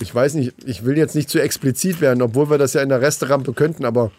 ich 0.00 0.12
weiß 0.14 0.34
nicht, 0.34 0.52
ich 0.64 0.84
will 0.84 0.98
jetzt 0.98 1.14
nicht 1.14 1.30
zu 1.30 1.40
explizit 1.40 2.00
werden, 2.00 2.22
obwohl 2.22 2.50
wir 2.50 2.58
das 2.58 2.72
ja 2.74 2.82
in 2.82 2.88
der 2.88 3.00
Resterampe 3.00 3.52
könnten, 3.54 3.84
aber 3.84 4.10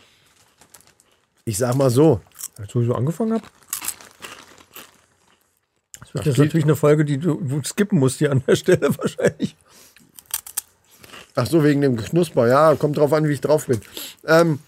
ich 1.46 1.58
sag 1.58 1.76
mal 1.76 1.90
so. 1.90 2.22
Als 2.58 2.74
ich 2.74 2.86
so 2.88 2.96
angefangen 2.96 3.34
habe. 3.34 3.44
Das 6.14 6.26
jetzt 6.26 6.38
die- 6.38 6.42
natürlich 6.42 6.64
eine 6.64 6.76
Folge, 6.76 7.06
die 7.06 7.18
du 7.18 7.62
skippen 7.64 8.00
musst 8.00 8.20
hier 8.20 8.32
an 8.32 8.44
der 8.48 8.56
Stelle 8.56 8.98
wahrscheinlich. 8.98 9.56
Ach 11.36 11.46
so, 11.46 11.64
wegen 11.64 11.82
dem 11.82 11.98
Knusper. 11.98 12.48
Ja, 12.48 12.76
kommt 12.76 12.98
drauf 12.98 13.14
an, 13.14 13.28
wie 13.28 13.34
ich 13.34 13.42
drauf 13.42 13.68
bin. 13.68 13.80
Ähm, 14.26 14.60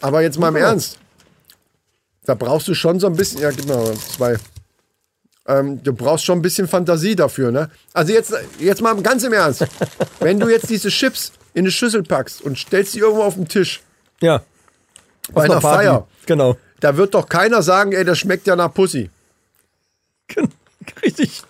Aber 0.00 0.22
jetzt 0.22 0.38
mal 0.38 0.48
im 0.48 0.56
Ernst. 0.56 0.98
Da 2.26 2.34
brauchst 2.34 2.68
du 2.68 2.74
schon 2.74 3.00
so 3.00 3.06
ein 3.06 3.16
bisschen. 3.16 3.40
Ja, 3.40 3.50
mal 3.66 3.94
zwei. 3.94 4.36
Ähm, 5.46 5.82
du 5.82 5.92
brauchst 5.92 6.24
schon 6.24 6.38
ein 6.38 6.42
bisschen 6.42 6.66
Fantasie 6.66 7.14
dafür, 7.16 7.50
ne? 7.50 7.70
Also 7.92 8.12
jetzt, 8.14 8.32
jetzt 8.58 8.80
mal 8.80 8.94
ganz 9.02 9.24
im 9.24 9.32
Ernst. 9.34 9.66
Wenn 10.20 10.40
du 10.40 10.48
jetzt 10.48 10.70
diese 10.70 10.88
Chips 10.88 11.32
in 11.52 11.60
eine 11.64 11.70
Schüssel 11.70 12.02
packst 12.02 12.40
und 12.40 12.58
stellst 12.58 12.94
die 12.94 13.00
irgendwo 13.00 13.22
auf 13.22 13.34
den 13.34 13.46
Tisch, 13.46 13.82
Ja. 14.22 14.42
bei 15.32 15.44
einer 15.44 15.60
Party. 15.60 15.84
Feier, 15.84 16.08
Genau. 16.26 16.56
da 16.80 16.96
wird 16.96 17.12
doch 17.14 17.28
keiner 17.28 17.62
sagen, 17.62 17.92
ey, 17.92 18.04
das 18.04 18.18
schmeckt 18.18 18.46
ja 18.46 18.56
nach 18.56 18.72
Pussy. 18.72 19.10
Richtig. 21.02 21.42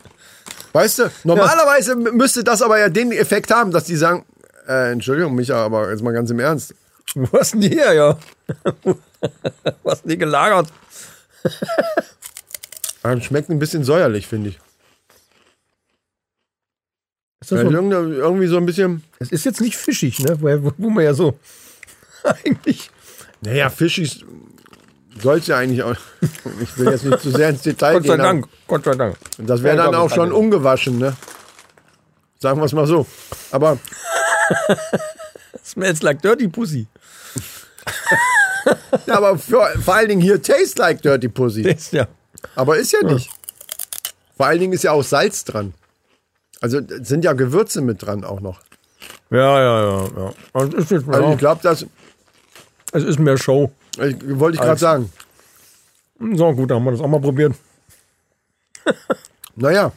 Weißt 0.72 0.98
du? 0.98 1.10
Normalerweise 1.22 1.92
m- 1.92 2.16
müsste 2.16 2.42
das 2.42 2.62
aber 2.62 2.80
ja 2.80 2.88
den 2.88 3.12
Effekt 3.12 3.52
haben, 3.52 3.70
dass 3.70 3.84
die 3.84 3.94
sagen, 3.96 4.24
äh, 4.66 4.90
Entschuldigung, 4.90 5.34
Micha, 5.36 5.56
aber 5.64 5.90
jetzt 5.90 6.02
mal 6.02 6.12
ganz 6.12 6.30
im 6.30 6.40
Ernst. 6.40 6.74
Wo 7.14 7.38
hast 7.38 7.52
denn 7.54 7.60
die 7.60 7.68
her, 7.68 7.92
ja? 7.92 8.18
Denn 9.84 9.98
die 10.04 10.18
gelagert? 10.18 10.68
Schmeckt 13.20 13.50
ein 13.50 13.58
bisschen 13.58 13.84
säuerlich, 13.84 14.26
finde 14.26 14.50
ich. 14.50 14.60
Ist 17.40 17.52
das 17.52 17.60
so, 17.60 17.70
irgendwie 17.70 18.46
so 18.46 18.56
ein 18.56 18.64
bisschen. 18.64 19.04
es 19.18 19.30
ist 19.30 19.44
jetzt 19.44 19.60
nicht 19.60 19.76
fischig, 19.76 20.20
ne? 20.20 20.40
Wo, 20.40 20.72
wo 20.78 20.88
man 20.88 21.04
ja 21.04 21.12
so 21.12 21.38
eigentlich. 22.44 22.90
Naja, 23.42 23.68
fischig 23.68 24.24
soll 25.20 25.38
es 25.38 25.46
ja 25.46 25.58
eigentlich 25.58 25.82
auch. 25.82 25.94
Ich 26.60 26.78
will 26.78 26.90
jetzt 26.90 27.04
nicht 27.04 27.20
zu 27.20 27.30
sehr 27.30 27.50
ins 27.50 27.60
Detail 27.60 27.94
Gott 27.94 28.06
sei 28.06 28.16
gehen. 28.16 28.24
Dank, 28.24 28.48
Gott 28.66 28.84
sei 28.84 28.94
Dank. 28.94 29.16
Das 29.38 29.62
wäre 29.62 29.76
dann 29.76 29.94
auch 29.94 30.10
schon 30.10 30.32
ungewaschen, 30.32 30.98
ne? 30.98 31.14
Sagen 32.38 32.58
wir 32.58 32.64
es 32.64 32.72
mal 32.72 32.86
so. 32.86 33.06
Aber 33.50 33.78
Smells 35.62 36.02
like 36.02 36.20
dirty 36.22 36.48
pussy. 36.48 36.86
Ja, 39.06 39.16
aber 39.16 39.38
für, 39.38 39.60
vor 39.82 39.94
allen 39.94 40.08
Dingen 40.08 40.20
hier 40.20 40.40
Taste 40.40 40.80
Like 40.80 41.02
Dirty 41.02 41.28
Pussy. 41.28 41.62
Das, 41.62 41.90
ja. 41.90 42.06
Aber 42.54 42.76
ist 42.76 42.92
ja 42.92 43.02
nicht. 43.02 43.30
Vor 44.36 44.46
allen 44.46 44.60
Dingen 44.60 44.72
ist 44.72 44.84
ja 44.84 44.92
auch 44.92 45.02
Salz 45.02 45.44
dran. 45.44 45.74
Also 46.60 46.80
sind 47.02 47.24
ja 47.24 47.32
Gewürze 47.34 47.80
mit 47.80 48.02
dran 48.02 48.24
auch 48.24 48.40
noch. 48.40 48.60
Ja, 49.30 49.60
ja, 49.60 49.82
ja, 49.82 50.08
ja. 50.16 50.32
Also 50.52 50.76
ist, 50.76 50.90
jetzt, 50.90 51.08
Also 51.08 51.32
ich 51.32 51.38
glaube, 51.38 51.60
das 51.62 51.86
es 52.92 53.02
ist 53.02 53.18
mehr 53.18 53.36
Show. 53.36 53.72
ich, 53.96 54.16
wollte 54.38 54.56
ich 54.56 54.60
gerade 54.60 54.78
sagen. 54.78 55.12
So, 56.20 56.52
gut, 56.52 56.70
dann 56.70 56.76
haben 56.76 56.84
wir 56.84 56.92
das 56.92 57.00
auch 57.00 57.08
mal 57.08 57.20
probiert. 57.20 57.54
Naja, 59.56 59.92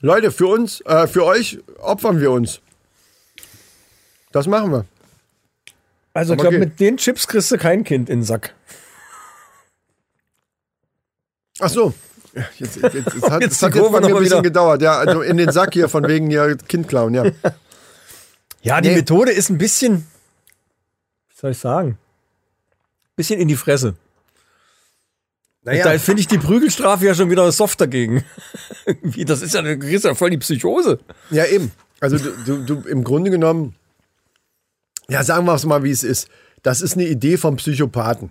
Leute, 0.00 0.32
für 0.32 0.48
uns, 0.48 0.80
äh, 0.80 1.06
für 1.06 1.24
euch 1.24 1.60
opfern 1.78 2.20
wir 2.20 2.32
uns. 2.32 2.60
Das 4.32 4.48
machen 4.48 4.72
wir. 4.72 4.84
Also, 6.14 6.34
ich 6.34 6.40
glaube, 6.40 6.58
mit 6.58 6.78
den 6.80 6.96
Chips 6.98 7.26
kriegst 7.26 7.50
du 7.50 7.58
kein 7.58 7.84
Kind 7.84 8.08
in 8.10 8.20
den 8.20 8.24
Sack. 8.24 8.54
Ach 11.60 11.68
so. 11.68 11.94
Ja, 12.34 12.44
Jetzt, 12.58 12.76
jetzt, 12.76 12.94
jetzt, 12.94 13.14
es 13.14 13.22
hat, 13.30 13.42
Jetzt 13.42 13.62
hat 13.62 13.74
jetzt 13.74 13.92
bei 13.92 14.00
mir 14.00 14.06
ein 14.06 14.12
bisschen 14.14 14.22
wieder. 14.24 14.42
gedauert. 14.42 14.82
Ja, 14.82 14.98
also 14.98 15.22
in 15.22 15.36
den 15.36 15.50
Sack 15.52 15.74
hier 15.74 15.88
von 15.88 16.06
wegen 16.08 16.30
hier 16.30 16.56
Kind 16.56 16.88
klauen, 16.88 17.14
ja. 17.14 17.24
Ja, 18.64 18.80
die 18.80 18.90
Nee. 18.90 18.96
Methode 18.96 19.32
ist 19.32 19.50
ein 19.50 19.58
bisschen, 19.58 20.06
wie 21.30 21.34
soll 21.36 21.50
ich 21.50 21.58
sagen, 21.58 21.98
bisschen 23.16 23.40
in 23.40 23.48
die 23.48 23.56
Fresse. 23.56 23.96
Da 25.64 25.98
finde 25.98 26.20
ich 26.20 26.28
die 26.28 26.38
Prügelstrafe 26.38 27.04
ja 27.06 27.14
schon 27.14 27.28
wieder 27.30 27.50
soft 27.52 27.80
dagegen. 27.80 28.24
Das 29.26 29.42
ist 29.42 29.54
ja, 29.54 29.62
das 29.62 29.84
ist 29.84 30.04
ja 30.04 30.14
voll 30.14 30.30
die 30.30 30.38
Psychose. 30.38 30.98
Ja, 31.30 31.44
eben. 31.46 31.70
Also 32.00 32.18
du, 32.18 32.30
du, 32.44 32.56
du 32.82 32.88
im 32.88 33.04
Grunde 33.04 33.30
genommen, 33.30 33.74
ja, 35.12 35.22
sagen 35.22 35.44
wir 35.46 35.54
es 35.54 35.64
mal, 35.66 35.82
wie 35.84 35.90
es 35.90 36.02
ist. 36.02 36.28
Das 36.62 36.80
ist 36.80 36.94
eine 36.94 37.06
Idee 37.06 37.36
vom 37.36 37.56
Psychopathen. 37.56 38.30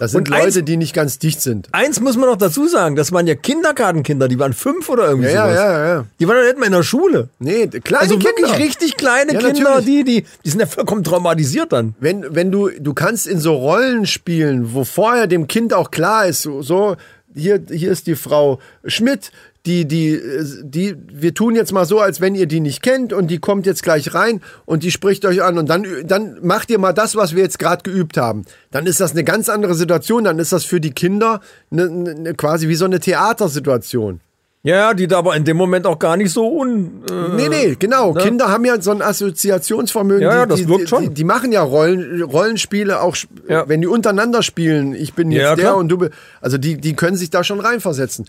Das 0.00 0.10
sind 0.12 0.32
eins- 0.32 0.44
Leute, 0.56 0.62
die 0.64 0.76
nicht 0.76 0.94
ganz 0.94 1.18
dicht 1.20 1.40
sind. 1.40 1.68
Eins 1.72 2.00
muss 2.00 2.16
man 2.16 2.28
noch 2.28 2.36
dazu 2.36 2.66
sagen, 2.66 2.96
das 2.96 3.12
waren 3.12 3.26
ja 3.28 3.34
Kindergartenkinder, 3.36 4.26
die 4.28 4.38
waren 4.38 4.52
fünf 4.52 4.88
oder 4.88 5.06
irgendwie 5.08 5.28
Ja, 5.28 5.46
ja, 5.46 5.52
sowas. 5.52 5.56
ja, 5.56 5.86
ja. 5.94 6.04
Die 6.18 6.26
waren 6.26 6.36
doch 6.38 6.44
nicht 6.44 6.56
mehr 6.58 6.66
in 6.66 6.72
der 6.72 6.82
Schule. 6.82 7.28
Nee, 7.38 7.66
kleine 7.68 8.00
Also 8.02 8.14
Kinder. 8.18 8.30
wirklich 8.36 8.58
richtig 8.58 8.96
kleine 8.96 9.32
Ja, 9.34 9.38
Kinder, 9.38 9.76
natürlich. 9.76 9.84
die, 9.84 10.04
die, 10.04 10.24
die 10.44 10.50
sind 10.50 10.58
ja 10.60 10.66
vollkommen 10.66 11.04
traumatisiert 11.04 11.72
dann. 11.72 11.94
Wenn, 12.00 12.34
wenn 12.34 12.50
du, 12.50 12.70
du 12.80 12.94
kannst 12.94 13.28
in 13.28 13.38
so 13.38 13.54
Rollen 13.54 14.06
spielen, 14.06 14.74
wo 14.74 14.84
vorher 14.84 15.26
dem 15.28 15.46
Kind 15.46 15.72
auch 15.74 15.90
klar 15.92 16.26
ist, 16.26 16.42
so, 16.42 16.62
so 16.62 16.96
hier, 17.34 17.62
hier 17.68 17.90
ist 17.90 18.06
die 18.06 18.16
Frau 18.16 18.58
Schmidt, 18.84 19.32
die, 19.66 19.86
die, 19.86 20.20
die, 20.62 20.96
wir 21.12 21.34
tun 21.34 21.54
jetzt 21.54 21.72
mal 21.72 21.84
so, 21.84 22.00
als 22.00 22.20
wenn 22.20 22.34
ihr 22.34 22.46
die 22.46 22.60
nicht 22.60 22.82
kennt 22.82 23.12
und 23.12 23.28
die 23.28 23.38
kommt 23.38 23.66
jetzt 23.66 23.82
gleich 23.82 24.14
rein 24.14 24.40
und 24.64 24.82
die 24.82 24.90
spricht 24.90 25.24
euch 25.26 25.42
an 25.42 25.58
und 25.58 25.68
dann, 25.68 25.86
dann 26.04 26.38
macht 26.42 26.70
ihr 26.70 26.78
mal 26.78 26.94
das, 26.94 27.14
was 27.14 27.34
wir 27.34 27.42
jetzt 27.42 27.58
gerade 27.58 27.82
geübt 27.82 28.16
haben. 28.16 28.44
Dann 28.70 28.86
ist 28.86 29.00
das 29.00 29.12
eine 29.12 29.24
ganz 29.24 29.48
andere 29.48 29.74
Situation, 29.74 30.24
dann 30.24 30.38
ist 30.38 30.52
das 30.52 30.64
für 30.64 30.80
die 30.80 30.92
Kinder 30.92 31.40
eine, 31.70 31.84
eine, 31.84 32.34
quasi 32.34 32.68
wie 32.68 32.74
so 32.74 32.86
eine 32.86 33.00
Theatersituation. 33.00 34.20
Ja, 34.62 34.92
die 34.92 35.06
da 35.06 35.16
aber 35.18 35.34
in 35.36 35.44
dem 35.44 35.56
Moment 35.56 35.86
auch 35.86 35.98
gar 35.98 36.18
nicht 36.18 36.30
so 36.32 36.46
un. 36.54 37.02
Äh, 37.10 37.34
Nee, 37.36 37.48
nee, 37.48 37.76
genau. 37.78 38.12
Kinder 38.12 38.48
haben 38.48 38.66
ja 38.66 38.78
so 38.80 38.90
ein 38.90 39.00
Assoziationsvermögen. 39.00 40.22
Ja, 40.22 40.34
ja, 40.40 40.46
das 40.46 40.60
die, 40.60 40.68
wirkt 40.68 40.82
die, 40.82 40.86
schon. 40.86 41.02
Die, 41.04 41.14
die 41.14 41.24
machen 41.24 41.50
ja 41.52 41.62
Rollen, 41.62 42.20
Rollenspiele 42.22 43.00
auch, 43.00 43.16
Ja. 43.48 43.68
wenn 43.68 43.80
die 43.80 43.86
untereinander 43.86 44.42
spielen. 44.42 44.94
Ich 44.94 45.14
bin 45.14 45.30
jetzt 45.30 45.42
Ja, 45.42 45.54
der 45.56 45.64
klar. 45.64 45.76
und 45.78 45.88
du 45.88 45.96
bist. 45.98 46.12
Also 46.42 46.58
die, 46.58 46.76
die 46.76 46.94
können 46.94 47.16
sich 47.16 47.30
da 47.30 47.42
schon 47.42 47.58
reinversetzen. 47.60 48.26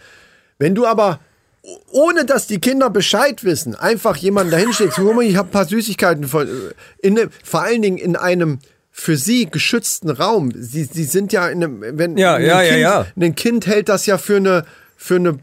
Wenn 0.57 0.73
du 0.73 0.85
aber, 0.85 1.19
ohne 1.91 2.23
dass 2.23 2.47
die 2.47 2.59
Kinder 2.61 2.89
Bescheid 2.89 3.43
wissen, 3.43 3.75
einfach 3.75 4.15
jemanden 4.15 4.51
dahin 4.51 4.69
mal, 4.69 5.23
ich 5.25 5.35
habe 5.35 5.49
ein 5.49 5.51
paar 5.51 5.65
Süßigkeiten 5.65 6.25
von, 6.25 6.47
in, 7.01 7.15
ne- 7.15 7.29
vor 7.43 7.61
allen 7.63 7.81
Dingen 7.81 7.97
in 7.97 8.15
einem 8.15 8.59
für 8.89 9.17
sie 9.17 9.47
geschützten 9.49 10.09
Raum. 10.09 10.51
Sie, 10.55 10.83
sie 10.85 11.03
sind 11.05 11.33
ja 11.33 11.47
in 11.49 11.63
einem, 11.63 11.83
wenn 11.97 12.17
Ja, 12.17 12.35
ein 12.35 12.45
ja, 12.45 12.61
ja, 12.61 12.69
kind, 12.69 12.81
ja. 12.81 13.05
ein 13.19 13.35
Kind 13.35 13.67
hält 13.67 13.89
das 13.89 14.05
ja 14.05 14.17
für 14.17 14.37
eine, 14.37 14.65
für 14.97 15.15
eine 15.15 15.39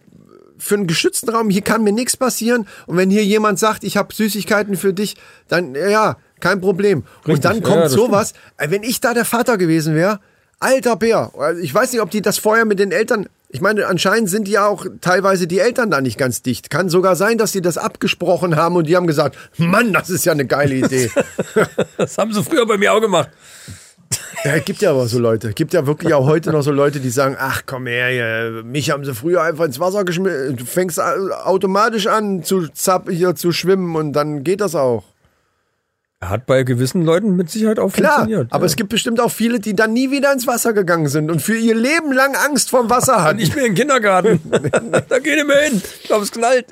für 0.58 0.74
einen 0.74 0.86
geschützten 0.86 1.30
Raum, 1.30 1.50
hier 1.50 1.62
kann 1.62 1.84
mir 1.84 1.92
nichts 1.92 2.16
passieren. 2.16 2.66
Und 2.86 2.96
wenn 2.96 3.10
hier 3.10 3.24
jemand 3.24 3.58
sagt, 3.58 3.84
ich 3.84 3.96
habe 3.96 4.14
Süßigkeiten 4.14 4.76
für 4.76 4.92
dich, 4.92 5.16
dann 5.48 5.74
ja, 5.74 6.16
kein 6.40 6.60
Problem. 6.60 7.04
Richtig, 7.18 7.34
und 7.34 7.44
dann 7.44 7.56
ja, 7.56 7.62
kommt 7.62 7.84
das 7.84 7.92
sowas, 7.92 8.32
äh, 8.56 8.70
wenn 8.70 8.82
ich 8.82 9.00
da 9.00 9.14
der 9.14 9.24
Vater 9.24 9.58
gewesen 9.58 9.94
wäre, 9.94 10.20
alter 10.60 10.96
Bär, 10.96 11.30
also 11.38 11.60
ich 11.60 11.72
weiß 11.72 11.92
nicht, 11.92 12.02
ob 12.02 12.10
die 12.10 12.22
das 12.22 12.38
vorher 12.38 12.64
mit 12.64 12.78
den 12.78 12.92
Eltern, 12.92 13.28
ich 13.48 13.60
meine, 13.60 13.86
anscheinend 13.86 14.28
sind 14.28 14.48
ja 14.48 14.66
auch 14.66 14.84
teilweise 15.00 15.46
die 15.46 15.58
Eltern 15.58 15.90
da 15.90 16.00
nicht 16.00 16.18
ganz 16.18 16.42
dicht. 16.42 16.68
Kann 16.68 16.90
sogar 16.90 17.16
sein, 17.16 17.38
dass 17.38 17.52
die 17.52 17.62
das 17.62 17.78
abgesprochen 17.78 18.56
haben 18.56 18.76
und 18.76 18.86
die 18.86 18.96
haben 18.96 19.06
gesagt, 19.06 19.38
Mann, 19.56 19.92
das 19.92 20.10
ist 20.10 20.26
ja 20.26 20.32
eine 20.32 20.46
geile 20.46 20.74
Idee. 20.74 21.10
Das 21.96 22.18
haben 22.18 22.32
sie 22.32 22.42
früher 22.42 22.66
bei 22.66 22.76
mir 22.76 22.92
auch 22.92 23.00
gemacht. 23.00 23.30
Ja, 24.44 24.52
es 24.56 24.64
gibt 24.64 24.80
ja 24.82 24.90
aber 24.90 25.06
so 25.06 25.18
Leute. 25.18 25.48
Es 25.48 25.54
gibt 25.54 25.72
ja 25.72 25.86
wirklich 25.86 26.14
auch 26.14 26.26
heute 26.26 26.50
noch 26.52 26.62
so 26.62 26.70
Leute, 26.70 27.00
die 27.00 27.10
sagen, 27.10 27.36
ach 27.38 27.62
komm 27.66 27.86
her, 27.86 28.62
mich 28.64 28.90
haben 28.90 29.04
sie 29.04 29.14
früher 29.14 29.42
einfach 29.42 29.64
ins 29.64 29.80
Wasser 29.80 30.04
geschmissen. 30.04 30.56
Du 30.56 30.64
fängst 30.64 31.00
au- 31.00 31.30
automatisch 31.44 32.06
an 32.06 32.42
zu 32.42 32.68
zapp, 32.68 33.08
hier 33.10 33.34
zu 33.34 33.52
schwimmen 33.52 33.96
und 33.96 34.12
dann 34.12 34.44
geht 34.44 34.60
das 34.60 34.74
auch. 34.74 35.04
Hat 36.20 36.46
bei 36.46 36.64
gewissen 36.64 37.04
Leuten 37.04 37.36
mit 37.36 37.48
Sicherheit 37.48 37.78
auch 37.78 37.92
Klar, 37.92 38.16
funktioniert. 38.20 38.52
aber 38.52 38.64
ja. 38.64 38.66
es 38.66 38.74
gibt 38.76 38.88
bestimmt 38.90 39.20
auch 39.20 39.30
viele, 39.30 39.60
die 39.60 39.76
dann 39.76 39.92
nie 39.92 40.10
wieder 40.10 40.32
ins 40.32 40.46
Wasser 40.48 40.72
gegangen 40.72 41.06
sind 41.08 41.30
und 41.30 41.40
für 41.40 41.56
ihr 41.56 41.76
Leben 41.76 42.12
lang 42.12 42.34
Angst 42.34 42.70
vorm 42.70 42.90
Wasser 42.90 43.22
hatten. 43.22 43.38
Ich 43.38 43.52
bin 43.54 43.64
im 43.64 43.74
Kindergarten. 43.74 44.40
da 45.08 45.18
geht 45.20 45.46
mehr 45.46 45.60
hin. 45.62 45.80
Ich 46.02 46.08
glaube, 46.08 46.24
es 46.24 46.32
knallt. 46.32 46.66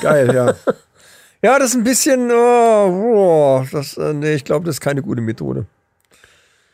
Geil, 0.00 0.34
ja. 0.34 0.54
Ja, 1.44 1.58
das 1.58 1.70
ist 1.70 1.74
ein 1.74 1.82
bisschen. 1.82 2.30
Oh, 2.30 3.14
oh, 3.16 3.64
das, 3.72 3.96
äh, 3.96 4.12
nee, 4.14 4.34
ich 4.34 4.44
glaube, 4.44 4.64
das 4.64 4.76
ist 4.76 4.80
keine 4.80 5.02
gute 5.02 5.20
Methode. 5.20 5.66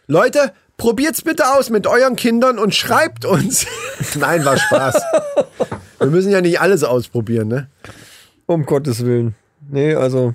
Leute, 0.08 0.52
probiert's 0.78 1.22
bitte 1.22 1.54
aus 1.54 1.70
mit 1.70 1.86
euren 1.86 2.16
Kindern 2.16 2.58
und 2.58 2.74
schreibt 2.74 3.24
uns. 3.24 3.66
Nein, 4.18 4.44
war 4.44 4.56
Spaß. 4.56 5.00
Wir 5.98 6.06
müssen 6.08 6.30
ja 6.32 6.40
nicht 6.40 6.60
alles 6.60 6.82
ausprobieren, 6.82 7.48
ne? 7.48 7.68
Um 8.46 8.64
Gottes 8.64 9.04
Willen. 9.04 9.34
Nee, 9.70 9.94
also. 9.94 10.34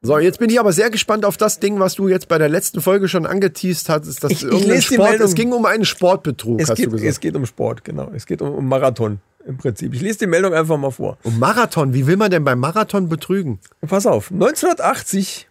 So, 0.00 0.18
jetzt 0.18 0.38
bin 0.38 0.48
ich 0.48 0.58
aber 0.60 0.72
sehr 0.72 0.90
gespannt 0.90 1.24
auf 1.24 1.36
das 1.36 1.58
Ding, 1.58 1.80
was 1.80 1.96
du 1.96 2.08
jetzt 2.08 2.28
bei 2.28 2.38
der 2.38 2.48
letzten 2.48 2.80
Folge 2.80 3.08
schon 3.08 3.26
angeteased 3.26 3.88
hattest. 3.88 4.22
Dass 4.24 4.30
Ich- 4.30 4.44
ich 4.44 4.64
lese 4.64 4.88
die 4.90 4.94
Sport, 4.94 5.10
Meldung. 5.10 5.26
es 5.26 5.34
ging 5.34 5.52
um 5.52 5.66
einen 5.66 5.84
Sportbetrug, 5.84 6.60
Es 6.60 6.70
hast 6.70 6.76
geht, 6.76 6.86
du 6.86 6.90
gesagt. 6.92 7.10
es 7.10 7.20
geht 7.20 7.34
um 7.34 7.44
Sport, 7.46 7.84
genau. 7.84 8.10
Es 8.14 8.24
geht 8.24 8.40
um, 8.40 8.54
um 8.54 8.66
Marathon 8.68 9.18
im 9.44 9.56
Prinzip. 9.58 9.92
Ich 9.94 10.00
lese 10.00 10.20
die 10.20 10.26
Meldung 10.28 10.54
einfach 10.54 10.76
mal 10.78 10.92
vor. 10.92 11.18
um 11.24 11.38
Marathon. 11.40 11.92
Wie 11.94 12.06
will 12.06 12.16
man 12.16 12.30
denn 12.30 12.44
beim 12.44 12.60
Marathon 12.60 13.08
betrügen? 13.08 13.58
Pass 13.86 14.06
auf. 14.06 14.30
1980 14.30 15.48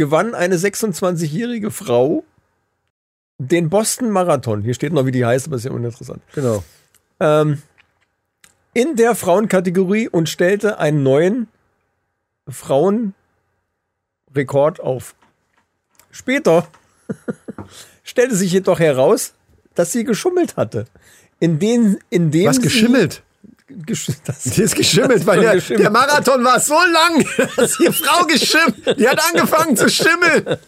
gewann 0.00 0.34
eine 0.34 0.56
26-jährige 0.56 1.70
Frau 1.70 2.24
den 3.36 3.68
Boston 3.68 4.08
Marathon. 4.10 4.62
Hier 4.62 4.72
steht 4.72 4.94
noch, 4.94 5.04
wie 5.04 5.10
die 5.12 5.26
heißt, 5.26 5.46
aber 5.46 5.56
ist 5.56 5.64
ja 5.66 5.72
uninteressant. 5.72 6.22
Genau. 6.34 6.64
Ähm, 7.20 7.60
in 8.72 8.96
der 8.96 9.14
Frauenkategorie 9.14 10.08
und 10.08 10.30
stellte 10.30 10.78
einen 10.78 11.02
neuen 11.02 11.48
Frauenrekord 12.48 13.12
auf. 14.80 15.14
Später 16.10 16.66
stellte 18.02 18.36
sich 18.36 18.52
jedoch 18.52 18.80
heraus, 18.80 19.34
dass 19.74 19.92
sie 19.92 20.04
geschummelt 20.04 20.56
hatte. 20.56 20.86
In 21.40 21.58
den, 21.58 21.98
in 22.08 22.30
dem 22.30 22.46
Was 22.46 22.56
sie- 22.56 22.62
geschimmelt? 23.86 24.22
die 24.44 24.62
ist 24.62 24.74
geschimmelt, 24.74 25.26
weil 25.26 25.40
der, 25.40 25.54
geschimmelt. 25.54 25.84
der, 25.84 25.90
Marathon 25.90 26.44
war 26.44 26.60
so 26.60 26.74
lang, 26.74 27.24
dass 27.56 27.76
die 27.76 27.92
Frau 27.92 28.24
geschimmelt, 28.26 28.98
die 28.98 29.08
hat 29.08 29.20
angefangen 29.32 29.76
zu 29.76 29.88
schimmeln. 29.88 30.58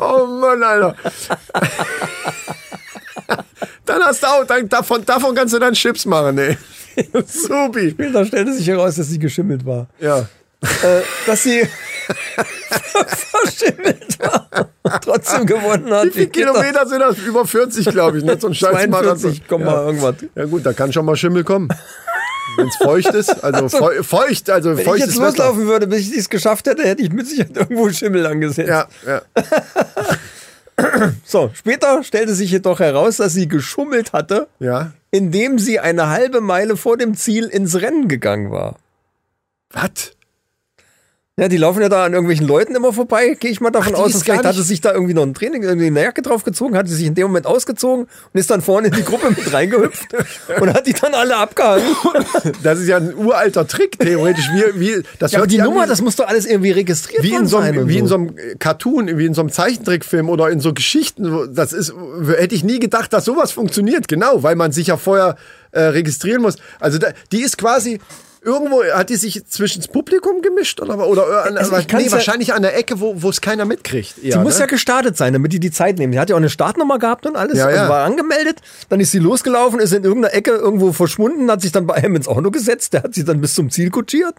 oh 0.00 0.26
Mann, 0.26 0.62
Alter. 0.62 0.96
Dann 3.84 4.02
hast 4.02 4.22
du 4.22 4.26
auch, 4.26 4.44
dann, 4.44 4.68
davon, 4.68 5.04
davon 5.04 5.34
kannst 5.34 5.54
du 5.54 5.58
dann 5.58 5.74
Chips 5.74 6.04
machen, 6.04 6.38
ey. 6.38 6.58
Supi. 7.26 7.94
Da 8.12 8.24
stellte 8.24 8.52
sich 8.52 8.66
heraus, 8.66 8.96
dass 8.96 9.08
sie 9.08 9.18
geschimmelt 9.18 9.64
war. 9.64 9.86
Ja. 10.00 10.28
Äh, 10.82 11.02
dass 11.26 11.44
sie 11.44 11.68
verschimmelt 13.30 14.18
war. 14.18 14.68
Trotzdem 15.04 15.46
gewonnen 15.46 15.92
hat. 15.92 16.06
Wie 16.06 16.10
viele 16.10 16.26
Kilometer 16.28 16.86
sind 16.86 17.00
das? 17.00 17.18
Über 17.18 17.46
40, 17.46 17.86
glaube 17.86 18.18
ich. 18.18 18.24
Nicht 18.24 18.40
so 18.40 18.48
ein 18.48 18.54
scheiß 18.54 18.84
42, 18.90 19.42
komm 19.48 19.62
ja. 19.62 19.66
mal 19.66 19.86
irgendwas. 19.86 20.14
Ja 20.34 20.44
gut, 20.44 20.64
da 20.64 20.72
kann 20.72 20.92
schon 20.92 21.04
mal 21.04 21.16
Schimmel 21.16 21.44
kommen. 21.44 21.68
Wenn 22.56 22.66
es 22.66 22.76
feucht 22.76 23.14
ist, 23.14 23.44
also, 23.44 23.64
also 23.64 24.02
feucht, 24.02 24.50
also 24.50 24.76
wenn 24.76 24.84
feucht 24.84 24.98
ich 25.00 25.06
jetzt 25.06 25.16
loslaufen 25.16 25.66
würde, 25.66 25.86
bis 25.86 26.10
ich 26.10 26.16
es 26.16 26.28
geschafft 26.28 26.66
hätte, 26.66 26.82
hätte 26.82 27.02
ich 27.02 27.12
mit 27.12 27.26
Sicherheit 27.26 27.56
irgendwo 27.56 27.90
Schimmel 27.90 28.26
angesetzt. 28.26 28.68
Ja, 28.68 28.88
ja. 29.06 29.22
so, 31.24 31.50
später 31.54 32.02
stellte 32.02 32.34
sich 32.34 32.50
jedoch 32.50 32.80
heraus, 32.80 33.18
dass 33.18 33.34
sie 33.34 33.48
geschummelt 33.48 34.12
hatte, 34.12 34.48
ja. 34.58 34.92
indem 35.10 35.58
sie 35.58 35.78
eine 35.78 36.08
halbe 36.08 36.40
Meile 36.40 36.76
vor 36.76 36.96
dem 36.96 37.14
Ziel 37.14 37.44
ins 37.46 37.80
Rennen 37.80 38.08
gegangen 38.08 38.50
war. 38.50 38.76
Was? 39.70 40.16
Ja, 41.38 41.46
die 41.46 41.56
laufen 41.56 41.80
ja 41.80 41.88
da 41.88 42.04
an 42.04 42.14
irgendwelchen 42.14 42.48
Leuten 42.48 42.74
immer 42.74 42.92
vorbei, 42.92 43.36
gehe 43.38 43.52
ich 43.52 43.60
mal 43.60 43.70
davon 43.70 43.94
Ach, 43.94 44.00
aus. 44.00 44.12
Und 44.12 44.24
vielleicht 44.24 44.44
hatte 44.44 44.60
sich 44.64 44.80
da 44.80 44.92
irgendwie 44.92 45.14
noch 45.14 45.22
ein 45.22 45.34
Training, 45.34 45.62
irgendwie 45.62 45.86
eine 45.86 46.02
Jacke 46.02 46.20
draufgezogen, 46.20 46.76
hat 46.76 46.88
sie 46.88 46.96
sich 46.96 47.06
in 47.06 47.14
dem 47.14 47.28
Moment 47.28 47.46
ausgezogen 47.46 48.06
und 48.06 48.40
ist 48.40 48.50
dann 48.50 48.60
vorne 48.60 48.88
in 48.88 48.94
die 48.94 49.04
Gruppe 49.04 49.30
mit 49.30 49.52
reingehüpft 49.52 50.08
und 50.60 50.74
hat 50.74 50.88
die 50.88 50.94
dann 50.94 51.14
alle 51.14 51.36
abgehangen. 51.36 51.84
Das 52.64 52.80
ist 52.80 52.88
ja 52.88 52.96
ein 52.96 53.14
uralter 53.14 53.68
Trick, 53.68 54.00
theoretisch. 54.00 54.50
Wie, 54.52 54.80
wie, 54.80 55.02
das 55.20 55.30
ja, 55.30 55.38
aber 55.38 55.46
die 55.46 55.58
Nummer, 55.58 55.86
das 55.86 56.02
muss 56.02 56.16
doch 56.16 56.26
alles 56.26 56.44
irgendwie 56.44 56.72
registriert 56.72 57.22
wie 57.22 57.32
in 57.32 57.46
so 57.46 57.58
einem, 57.58 57.86
Wie 57.86 57.94
so. 57.94 57.98
in 58.00 58.06
so 58.08 58.14
einem 58.16 58.34
Cartoon, 58.58 59.16
wie 59.16 59.26
in 59.26 59.34
so 59.34 59.42
einem 59.42 59.52
Zeichentrickfilm 59.52 60.28
oder 60.28 60.50
in 60.50 60.58
so 60.58 60.74
Geschichten. 60.74 61.54
Das 61.54 61.72
ist, 61.72 61.94
hätte 62.36 62.56
ich 62.56 62.64
nie 62.64 62.80
gedacht, 62.80 63.12
dass 63.12 63.24
sowas 63.24 63.52
funktioniert. 63.52 64.08
Genau, 64.08 64.42
weil 64.42 64.56
man 64.56 64.72
sich 64.72 64.88
ja 64.88 64.96
vorher 64.96 65.36
äh, 65.70 65.82
registrieren 65.82 66.42
muss. 66.42 66.56
Also 66.80 66.98
da, 66.98 67.08
die 67.30 67.42
ist 67.42 67.58
quasi 67.58 68.00
Irgendwo 68.42 68.82
hat 68.84 69.10
die 69.10 69.16
sich 69.16 69.44
zwischen 69.46 69.80
das 69.80 69.88
Publikum 69.88 70.42
gemischt 70.42 70.80
oder, 70.80 71.06
oder 71.06 71.46
an, 71.46 71.56
also 71.56 71.76
nee, 71.76 72.04
ja 72.04 72.12
wahrscheinlich 72.12 72.54
an 72.54 72.62
der 72.62 72.76
Ecke, 72.76 73.00
wo 73.00 73.28
es 73.28 73.40
keiner 73.40 73.64
mitkriegt. 73.64 74.22
Eher, 74.22 74.34
sie 74.34 74.38
muss 74.38 74.54
ne? 74.54 74.60
ja 74.60 74.66
gestartet 74.66 75.16
sein, 75.16 75.32
damit 75.32 75.52
die 75.52 75.60
die 75.60 75.70
Zeit 75.70 75.98
nehmen. 75.98 76.12
Sie 76.12 76.18
hat 76.18 76.30
ja 76.30 76.36
auch 76.36 76.40
eine 76.40 76.50
Startnummer 76.50 76.98
gehabt 76.98 77.26
und 77.26 77.36
alles, 77.36 77.58
ja, 77.58 77.66
also 77.66 77.76
ja. 77.76 77.88
war 77.88 78.04
angemeldet. 78.04 78.60
Dann 78.88 79.00
ist 79.00 79.10
sie 79.10 79.18
losgelaufen, 79.18 79.80
ist 79.80 79.92
in 79.92 80.04
irgendeiner 80.04 80.34
Ecke 80.34 80.52
irgendwo 80.52 80.92
verschwunden, 80.92 81.50
hat 81.50 81.62
sich 81.62 81.72
dann 81.72 81.86
bei 81.86 81.94
einem 81.94 82.16
ins 82.16 82.28
Auto 82.28 82.50
gesetzt, 82.50 82.92
der 82.92 83.02
hat 83.02 83.14
sie 83.14 83.24
dann 83.24 83.40
bis 83.40 83.54
zum 83.54 83.70
Ziel 83.70 83.90
kutschiert 83.90 84.36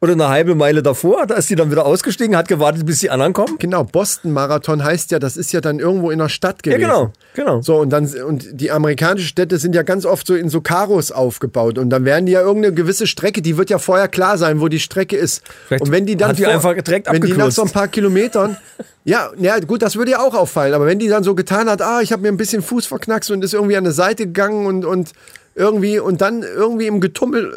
oder 0.00 0.12
eine 0.12 0.28
halbe 0.28 0.54
Meile 0.54 0.82
davor. 0.82 1.26
Da 1.26 1.34
ist 1.34 1.48
sie 1.48 1.56
dann 1.56 1.70
wieder 1.70 1.86
ausgestiegen, 1.86 2.36
hat 2.36 2.48
gewartet, 2.48 2.84
bis 2.86 3.00
die 3.00 3.10
anderen 3.10 3.32
kommen. 3.32 3.58
Genau, 3.58 3.84
Boston-Marathon 3.84 4.84
heißt 4.84 5.10
ja, 5.10 5.18
das 5.18 5.36
ist 5.36 5.52
ja 5.52 5.60
dann 5.60 5.78
irgendwo 5.78 6.10
in 6.10 6.18
der 6.18 6.28
Stadt 6.28 6.62
gewesen. 6.62 6.82
Ja, 6.82 6.88
genau, 6.88 7.12
genau. 7.34 7.62
So, 7.62 7.76
und 7.78 7.90
dann, 7.90 8.06
und 8.06 8.46
die 8.52 8.70
amerikanischen 8.70 9.26
Städte 9.26 9.58
sind 9.58 9.74
ja 9.74 9.82
ganz 9.82 10.04
oft 10.04 10.26
so 10.26 10.34
in 10.34 10.48
so 10.48 10.60
Karos 10.60 11.12
aufgebaut. 11.12 11.78
Und 11.78 11.90
dann 11.90 12.04
werden 12.04 12.26
die 12.26 12.32
ja 12.32 12.40
irgendeine 12.40 12.74
gewisse 12.74 13.06
Strecke, 13.06 13.42
die 13.42 13.56
wird 13.56 13.70
ja 13.70 13.78
vorher 13.78 14.08
klar 14.08 14.38
sein, 14.38 14.60
wo 14.60 14.68
die 14.68 14.80
Strecke 14.80 15.16
ist. 15.16 15.42
Vielleicht 15.66 15.82
und 15.82 15.90
wenn 15.92 16.06
die 16.06 16.16
dann 16.16 16.30
hat 16.30 16.38
die 16.38 16.44
vor, 16.44 16.52
einfach 16.52 16.74
direkt 16.74 17.10
wenn 17.10 17.22
die 17.22 17.32
nach 17.32 17.50
so 17.50 17.62
ein 17.62 17.70
paar 17.70 17.88
Kilometern 17.88 18.56
Ja, 19.06 19.30
ja, 19.38 19.60
gut, 19.60 19.82
das 19.82 19.94
würde 19.94 20.10
ja 20.10 20.18
auch 20.18 20.34
auffallen. 20.34 20.74
Aber 20.74 20.84
wenn 20.84 20.98
die 20.98 21.06
dann 21.06 21.22
so 21.22 21.36
getan 21.36 21.70
hat, 21.70 21.80
ah, 21.80 22.00
ich 22.02 22.10
habe 22.10 22.22
mir 22.22 22.28
ein 22.28 22.36
bisschen 22.36 22.60
Fuß 22.60 22.86
verknackst 22.86 23.30
und 23.30 23.44
ist 23.44 23.54
irgendwie 23.54 23.76
an 23.76 23.84
eine 23.84 23.92
Seite 23.92 24.26
gegangen 24.26 24.66
und, 24.66 24.84
und 24.84 25.12
irgendwie 25.54 26.00
und 26.00 26.20
dann 26.20 26.42
irgendwie 26.42 26.88
im 26.88 27.00
Getummel, 27.00 27.54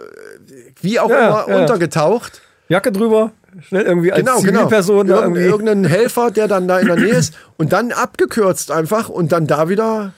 wie 0.82 1.00
auch 1.00 1.10
ja, 1.10 1.28
immer, 1.28 1.50
ja. 1.50 1.62
untergetaucht. 1.62 2.42
Jacke 2.68 2.92
drüber, 2.92 3.32
schnell 3.62 3.84
irgendwie 3.84 4.12
als 4.12 4.20
genau, 4.20 4.40
genau. 4.42 4.52
Zivilperson. 4.52 5.08
Genau. 5.08 5.22
Irgend, 5.22 5.38
irgendein 5.38 5.86
Helfer, 5.86 6.32
der 6.32 6.48
dann 6.48 6.68
da 6.68 6.80
in 6.80 6.88
der 6.88 6.98
Nähe 6.98 7.16
ist 7.16 7.34
und 7.58 7.74
dann 7.74 7.92
abgekürzt 7.92 8.72
einfach 8.72 9.10
und 9.10 9.32
dann 9.32 9.48
da 9.48 9.70
wieder. 9.70 10.14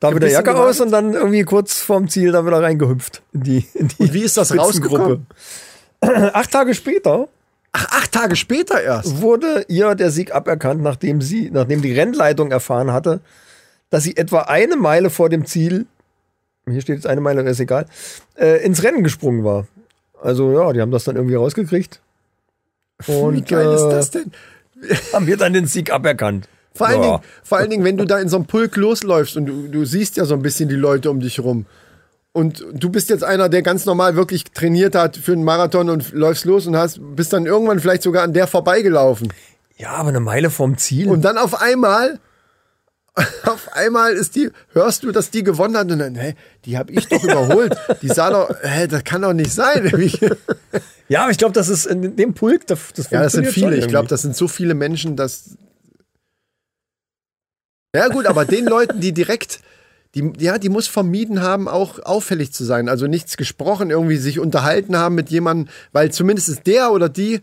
Da 0.00 0.14
wieder 0.14 0.28
Jacke 0.28 0.52
gewartet. 0.52 0.70
aus 0.70 0.80
und 0.80 0.92
dann 0.92 1.12
irgendwie 1.12 1.42
kurz 1.42 1.78
vorm 1.78 2.08
Ziel 2.08 2.32
da 2.32 2.46
wieder 2.46 2.62
reingehüpft 2.62 3.20
in 3.34 3.42
die, 3.42 3.66
in 3.74 3.88
die 3.88 4.04
Und 4.04 4.14
wie 4.14 4.22
ist 4.22 4.38
das 4.38 4.56
rausgekommen? 4.56 5.26
Acht 6.00 6.50
Tage 6.50 6.74
später. 6.74 7.28
Ach, 7.72 7.86
acht 7.90 8.12
Tage 8.12 8.34
später 8.34 8.82
erst. 8.82 9.20
Wurde 9.20 9.64
ihr 9.68 9.94
der 9.94 10.10
Sieg 10.10 10.34
aberkannt, 10.34 10.82
nachdem 10.82 11.20
sie, 11.20 11.50
nachdem 11.52 11.82
die 11.82 11.92
Rennleitung 11.92 12.50
erfahren 12.50 12.92
hatte, 12.92 13.20
dass 13.90 14.02
sie 14.02 14.16
etwa 14.16 14.42
eine 14.42 14.76
Meile 14.76 15.10
vor 15.10 15.28
dem 15.28 15.44
Ziel, 15.44 15.86
hier 16.68 16.80
steht 16.80 16.96
jetzt 16.96 17.06
eine 17.06 17.20
Meile, 17.20 17.42
ist 17.42 17.60
egal, 17.60 17.86
äh, 18.36 18.64
ins 18.64 18.82
Rennen 18.82 19.04
gesprungen 19.04 19.44
war. 19.44 19.66
Also 20.22 20.52
ja, 20.52 20.72
die 20.72 20.80
haben 20.80 20.90
das 20.90 21.04
dann 21.04 21.16
irgendwie 21.16 21.36
rausgekriegt. 21.36 22.00
Und, 23.06 23.34
Wie 23.34 23.42
geil 23.42 23.66
äh, 23.66 23.74
ist 23.74 23.84
das 23.84 24.10
denn? 24.10 24.32
haben 25.12 25.26
wir 25.26 25.36
dann 25.36 25.52
den 25.52 25.66
Sieg 25.66 25.92
aberkannt. 25.92 26.48
Vor 26.74 26.86
allen, 26.86 27.02
ja. 27.02 27.08
Dingen, 27.08 27.22
vor 27.42 27.58
allen 27.58 27.70
Dingen, 27.70 27.84
wenn 27.84 27.96
du 27.96 28.04
da 28.04 28.18
in 28.18 28.28
so 28.28 28.36
einem 28.36 28.46
Pulk 28.46 28.76
losläufst 28.76 29.36
und 29.36 29.46
du, 29.46 29.68
du 29.68 29.84
siehst 29.84 30.16
ja 30.16 30.24
so 30.24 30.34
ein 30.34 30.42
bisschen 30.42 30.68
die 30.68 30.76
Leute 30.76 31.10
um 31.10 31.20
dich 31.20 31.40
rum. 31.40 31.66
Und 32.32 32.64
du 32.72 32.90
bist 32.90 33.10
jetzt 33.10 33.24
einer, 33.24 33.48
der 33.48 33.62
ganz 33.62 33.86
normal 33.86 34.14
wirklich 34.14 34.44
trainiert 34.44 34.94
hat 34.94 35.16
für 35.16 35.32
einen 35.32 35.42
Marathon 35.42 35.90
und 35.90 36.12
läufst 36.12 36.44
los 36.44 36.66
und 36.66 36.76
hast, 36.76 37.00
bist 37.16 37.32
dann 37.32 37.44
irgendwann 37.44 37.80
vielleicht 37.80 38.02
sogar 38.02 38.22
an 38.22 38.32
der 38.32 38.46
vorbeigelaufen. 38.46 39.32
Ja, 39.76 39.92
aber 39.92 40.10
eine 40.10 40.20
Meile 40.20 40.50
vom 40.50 40.76
Ziel. 40.76 41.08
Und 41.08 41.22
dann 41.22 41.38
auf 41.38 41.60
einmal 41.60 42.20
auf 43.44 43.72
einmal 43.72 44.12
ist 44.12 44.36
die, 44.36 44.50
hörst 44.72 45.02
du, 45.02 45.12
dass 45.12 45.30
die 45.30 45.42
gewonnen 45.42 45.76
hat 45.76 45.90
und 45.90 45.98
dann, 45.98 46.14
hä, 46.14 46.34
die 46.64 46.78
habe 46.78 46.92
ich 46.92 47.08
doch 47.08 47.22
überholt. 47.22 47.76
Die 48.02 48.08
sah 48.08 48.30
doch, 48.30 48.54
hä, 48.62 48.86
das 48.86 49.04
kann 49.04 49.22
doch 49.22 49.32
nicht 49.32 49.52
sein. 49.52 49.92
ja, 51.08 51.22
aber 51.22 51.30
ich 51.30 51.38
glaube, 51.38 51.52
das 51.52 51.68
ist 51.68 51.86
in 51.86 52.16
dem 52.16 52.34
Pulk, 52.34 52.66
das, 52.66 52.92
das 52.94 53.10
Ja, 53.10 53.22
das 53.22 53.32
sind 53.32 53.48
viele. 53.48 53.76
Ich 53.76 53.88
glaube, 53.88 54.08
das 54.08 54.22
sind 54.22 54.36
so 54.36 54.48
viele 54.48 54.74
Menschen, 54.74 55.16
dass. 55.16 55.56
Ja, 57.94 58.08
gut, 58.08 58.26
aber 58.26 58.44
den 58.44 58.66
Leuten, 58.66 59.00
die 59.00 59.12
direkt, 59.12 59.60
die, 60.14 60.32
ja, 60.38 60.58
die 60.58 60.68
muss 60.68 60.86
vermieden 60.86 61.42
haben, 61.42 61.66
auch 61.66 61.98
auffällig 62.00 62.52
zu 62.52 62.64
sein. 62.64 62.88
Also 62.88 63.08
nichts 63.08 63.36
gesprochen, 63.36 63.90
irgendwie 63.90 64.16
sich 64.16 64.38
unterhalten 64.38 64.96
haben 64.96 65.16
mit 65.16 65.30
jemandem, 65.30 65.68
weil 65.92 66.12
zumindest 66.12 66.48
ist 66.48 66.66
der 66.66 66.92
oder 66.92 67.08
die 67.08 67.40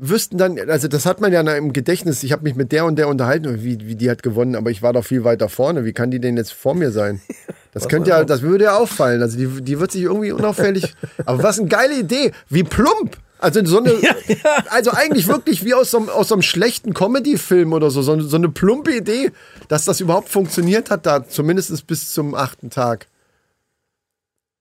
wüssten 0.00 0.38
dann, 0.38 0.58
also 0.70 0.88
das 0.88 1.04
hat 1.04 1.20
man 1.20 1.32
ja 1.32 1.40
im 1.40 1.72
Gedächtnis, 1.72 2.22
ich 2.22 2.32
habe 2.32 2.44
mich 2.44 2.54
mit 2.54 2.72
der 2.72 2.86
und 2.86 2.96
der 2.96 3.08
unterhalten, 3.08 3.62
wie, 3.62 3.78
wie 3.86 3.94
die 3.94 4.10
hat 4.10 4.22
gewonnen, 4.22 4.56
aber 4.56 4.70
ich 4.70 4.82
war 4.82 4.92
doch 4.92 5.04
viel 5.04 5.24
weiter 5.24 5.48
vorne. 5.48 5.84
Wie 5.84 5.92
kann 5.92 6.10
die 6.10 6.20
denn 6.20 6.36
jetzt 6.36 6.52
vor 6.52 6.74
mir 6.74 6.90
sein? 6.90 7.20
Das 7.72 7.88
könnte 7.88 8.10
ja, 8.10 8.24
das 8.24 8.42
würde 8.42 8.64
ja 8.64 8.76
auffallen. 8.76 9.22
Also 9.22 9.38
die, 9.38 9.46
die 9.62 9.78
wird 9.78 9.92
sich 9.92 10.02
irgendwie 10.02 10.32
unauffällig. 10.32 10.92
aber 11.24 11.40
was 11.40 11.60
eine 11.60 11.68
geile 11.68 12.00
Idee. 12.00 12.32
Wie 12.48 12.64
plump. 12.64 13.16
Also 13.38 13.64
so 13.64 13.78
eine, 13.78 13.92
ja, 14.02 14.12
ja. 14.26 14.64
also 14.70 14.90
eigentlich 14.90 15.28
wirklich 15.28 15.64
wie 15.64 15.74
aus 15.74 15.92
so, 15.92 15.98
einem, 15.98 16.08
aus 16.08 16.26
so 16.26 16.34
einem 16.34 16.42
schlechten 16.42 16.94
Comedy-Film 16.94 17.72
oder 17.72 17.92
so, 17.92 18.02
so, 18.02 18.18
so 18.20 18.36
eine 18.36 18.48
plumpe 18.48 18.96
Idee, 18.96 19.30
dass 19.68 19.84
das 19.84 20.00
überhaupt 20.00 20.30
funktioniert 20.30 20.90
hat 20.90 21.06
da, 21.06 21.24
zumindest 21.28 21.86
bis 21.86 22.12
zum 22.12 22.34
achten 22.34 22.70
Tag. 22.70 23.06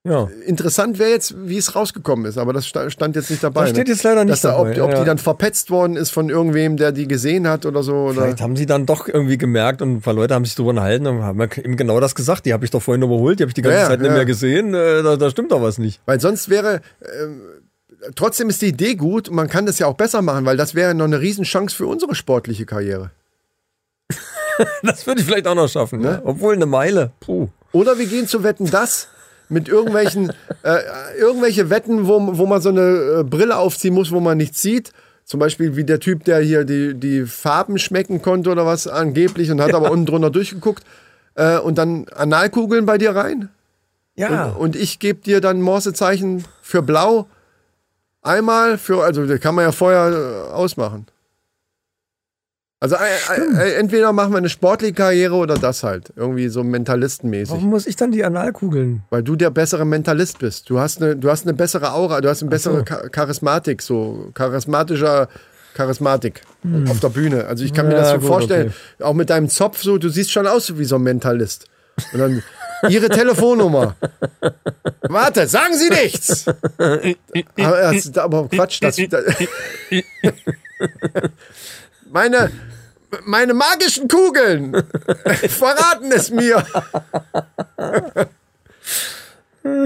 Ja. 0.06 0.30
Interessant 0.46 0.98
wäre 0.98 1.10
jetzt, 1.10 1.36
wie 1.38 1.58
es 1.58 1.76
rausgekommen 1.76 2.26
ist, 2.26 2.38
aber 2.38 2.54
das 2.54 2.66
stand 2.66 3.16
jetzt 3.18 3.30
nicht 3.30 3.44
dabei. 3.44 3.62
Das 3.62 3.72
steht 3.72 3.88
ne? 3.88 3.94
jetzt 3.94 4.04
leider 4.04 4.24
nicht 4.24 4.42
dabei. 4.44 4.74
Da, 4.74 4.84
ob, 4.84 4.90
ob 4.90 4.94
ja. 4.94 5.00
die 5.02 5.06
dann 5.06 5.18
verpetzt 5.18 5.72
worden 5.72 5.98
ist 5.98 6.12
von 6.12 6.30
irgendwem, 6.30 6.78
der 6.78 6.94
die 6.94 7.06
gesehen 7.06 7.48
hat 7.48 7.66
oder 7.66 7.84
so. 7.84 7.96
Oder? 7.96 8.24
Vielleicht 8.24 8.42
haben 8.42 8.56
sie 8.56 8.66
dann 8.66 8.86
doch 8.86 9.10
irgendwie 9.10 9.38
gemerkt 9.38 9.82
und 9.82 9.98
ein 9.98 10.02
paar 10.02 10.14
Leute 10.14 10.36
haben 10.36 10.46
sich 10.46 10.56
drüber 10.56 10.70
unterhalten 10.70 11.06
und 11.06 11.22
haben 11.22 11.42
eben 11.42 11.76
genau 11.76 12.00
das 12.00 12.16
gesagt. 12.16 12.46
Die 12.46 12.54
habe 12.54 12.64
ich 12.64 12.72
doch 12.72 12.82
vorhin 12.82 13.02
überholt, 13.02 13.40
die 13.40 13.44
habe 13.44 13.50
ich 13.50 13.56
die 13.56 13.62
ganze 13.62 13.78
ja, 13.78 13.88
Zeit 13.88 14.00
nicht 14.00 14.12
mehr 14.12 14.26
gesehen. 14.26 14.74
Äh, 14.74 15.04
da, 15.04 15.18
da, 15.18 15.30
stimmt 15.30 15.52
doch 15.52 15.62
was 15.62 15.78
nicht. 15.78 16.00
Weil 16.06 16.22
sonst 16.22 16.50
wäre, 16.50 16.76
äh, 17.02 18.12
trotzdem 18.16 18.50
ist 18.50 18.62
die 18.62 18.68
Idee 18.68 18.96
gut 18.96 19.28
und 19.28 19.36
man 19.36 19.50
kann 19.50 19.66
das 19.66 19.80
ja 19.80 19.88
auch 19.88 19.96
besser 19.96 20.22
machen, 20.22 20.46
weil 20.46 20.56
das 20.56 20.76
wäre 20.76 20.96
noch 20.96 21.06
eine 21.06 21.20
Riesenchance 21.20 21.76
für 21.76 21.88
unsere 21.88 22.16
sportliche 22.16 22.66
Karriere. 22.66 23.12
das 24.82 25.06
würde 25.06 25.20
ich 25.20 25.28
vielleicht 25.28 25.46
auch 25.46 25.56
noch 25.56 25.68
schaffen, 25.68 26.00
ne? 26.00 26.22
obwohl 26.24 26.56
eine 26.56 26.66
Meile. 26.66 27.12
Puh. 27.20 27.50
Oder 27.74 28.00
wir 28.00 28.06
gehen 28.06 28.28
zu 28.28 28.44
Wetten, 28.44 28.70
das 28.72 29.10
mit 29.50 29.68
irgendwelchen 29.68 30.32
äh, 30.64 30.78
irgendwelche 31.18 31.70
Wetten, 31.70 32.08
wo, 32.08 32.38
wo 32.38 32.46
man 32.46 32.62
so 32.62 32.70
eine 32.70 33.20
äh, 33.20 33.24
Brille 33.24 33.58
aufziehen 33.58 33.94
muss, 33.94 34.12
wo 34.12 34.20
man 34.20 34.38
nichts 34.38 34.62
sieht. 34.62 34.94
Zum 35.26 35.40
Beispiel 35.40 35.76
wie 35.76 35.84
der 35.84 36.00
Typ, 36.00 36.24
der 36.24 36.40
hier 36.40 36.64
die, 36.64 36.96
die 36.96 37.26
Farben 37.26 37.78
schmecken 37.78 38.22
konnte 38.22 38.50
oder 38.50 38.66
was 38.66 38.88
angeblich 38.88 39.52
und 39.52 39.62
hat 39.62 39.70
ja. 39.70 39.76
aber 39.76 39.92
unten 39.92 40.08
drunter 40.08 40.32
durchgeguckt. 40.32 40.84
Äh, 41.36 41.60
und 41.60 41.78
dann 41.78 42.08
Analkugeln 42.16 42.86
bei 42.86 42.98
dir 42.98 43.16
rein. 43.16 43.50
Ja. 44.16 44.46
Und, 44.46 44.58
und 44.58 44.76
ich 44.76 45.00
gebe 45.00 45.22
dir 45.22 45.40
dann 45.40 45.62
Morsezeichen 45.62 46.46
für 46.62 46.82
blau. 46.82 47.28
Einmal 48.22 48.78
für, 48.78 49.04
also 49.04 49.26
das 49.26 49.40
kann 49.40 49.56
man 49.56 49.66
ja 49.66 49.72
vorher 49.72 50.48
äh, 50.50 50.52
ausmachen. 50.52 51.06
Also 52.82 52.96
äh, 52.96 53.42
äh, 53.58 53.74
entweder 53.74 54.14
machen 54.14 54.32
wir 54.32 54.38
eine 54.38 54.48
sportliche 54.48 54.94
Karriere 54.94 55.36
oder 55.36 55.56
das 55.56 55.84
halt. 55.84 56.14
Irgendwie 56.16 56.48
so 56.48 56.64
mentalistenmäßig. 56.64 57.52
Warum 57.54 57.70
muss 57.70 57.86
ich 57.86 57.98
dann 57.98 58.12
die 58.12 58.24
Analkugeln? 58.24 59.04
Weil 59.10 59.22
du 59.22 59.36
der 59.36 59.50
bessere 59.50 59.86
Mentalist 59.86 60.40
bist. 60.40 60.70
Du 60.70 60.80
hast 60.80 61.02
eine, 61.02 61.18
du 61.18 61.30
hast 61.30 61.46
eine 61.46 61.54
bessere 61.54 61.92
Aura, 61.92 62.22
du 62.22 62.30
hast 62.30 62.42
eine 62.42 62.50
bessere 62.50 62.86
so. 62.88 63.10
Charismatik, 63.10 63.82
so 63.82 64.32
charismatischer 64.34 65.28
Charismatik 65.74 66.42
hm. 66.62 66.90
auf 66.90 67.02
der 67.02 67.10
Bühne. 67.10 67.46
Also 67.48 67.66
ich 67.66 67.74
kann 67.74 67.86
ja, 67.88 67.92
mir 67.92 67.98
das 67.98 68.12
so 68.12 68.20
gut, 68.20 68.28
vorstellen. 68.28 68.68
Okay. 68.68 69.04
Auch 69.04 69.14
mit 69.14 69.30
deinem 69.30 69.50
Zopf 69.50 69.84
so, 69.84 69.98
du 69.98 70.08
siehst 70.08 70.32
schon 70.32 70.48
aus 70.48 70.78
wie 70.78 70.86
so 70.86 70.96
ein 70.96 71.04
Mentalist. 71.04 71.66
Und 72.14 72.20
dann 72.20 72.44
Ihre 72.88 73.10
Telefonnummer. 73.10 73.96
Warte, 75.02 75.48
sagen 75.48 75.74
Sie 75.74 75.90
nichts. 75.90 76.46
aber, 77.58 77.94
aber 78.16 78.48
Quatsch, 78.48 78.82
das, 78.82 78.96
das 79.10 79.24
meine, 82.12 82.52
meine 83.26 83.54
magischen 83.54 84.08
Kugeln 84.08 84.74
verraten 85.48 86.12
es 86.12 86.30
mir. 86.32 86.66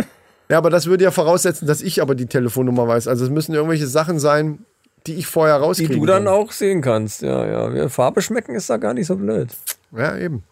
ja, 0.50 0.58
aber 0.58 0.70
das 0.70 0.86
würde 0.86 1.04
ja 1.04 1.12
voraussetzen, 1.12 1.68
dass 1.68 1.82
ich 1.82 2.02
aber 2.02 2.16
die 2.16 2.28
Telefonnummer 2.28 2.88
weiß. 2.88 3.08
Also 3.08 3.26
es 3.26 3.32
müssen 3.32 3.54
irgendwelche 3.54 3.88
Sachen 3.88 4.20
sein, 4.20 4.66
die 5.08 5.16
ich 5.16 5.28
vorher 5.28 5.58
rauskriege. 5.58 5.94
Die 5.94 6.00
du 6.00 6.06
dann 6.06 6.26
kann. 6.26 6.34
auch 6.34 6.52
sehen 6.52 6.82
kannst. 6.82 7.22
Ja, 7.22 7.70
ja. 7.70 7.90
Farbe 7.90 8.22
schmecken 8.22 8.56
ist 8.56 8.70
da 8.70 8.78
gar 8.78 8.94
nicht 8.94 9.08
so 9.08 9.16
blöd. 9.16 9.50
Ja, 9.92 10.18
eben. 10.18 10.44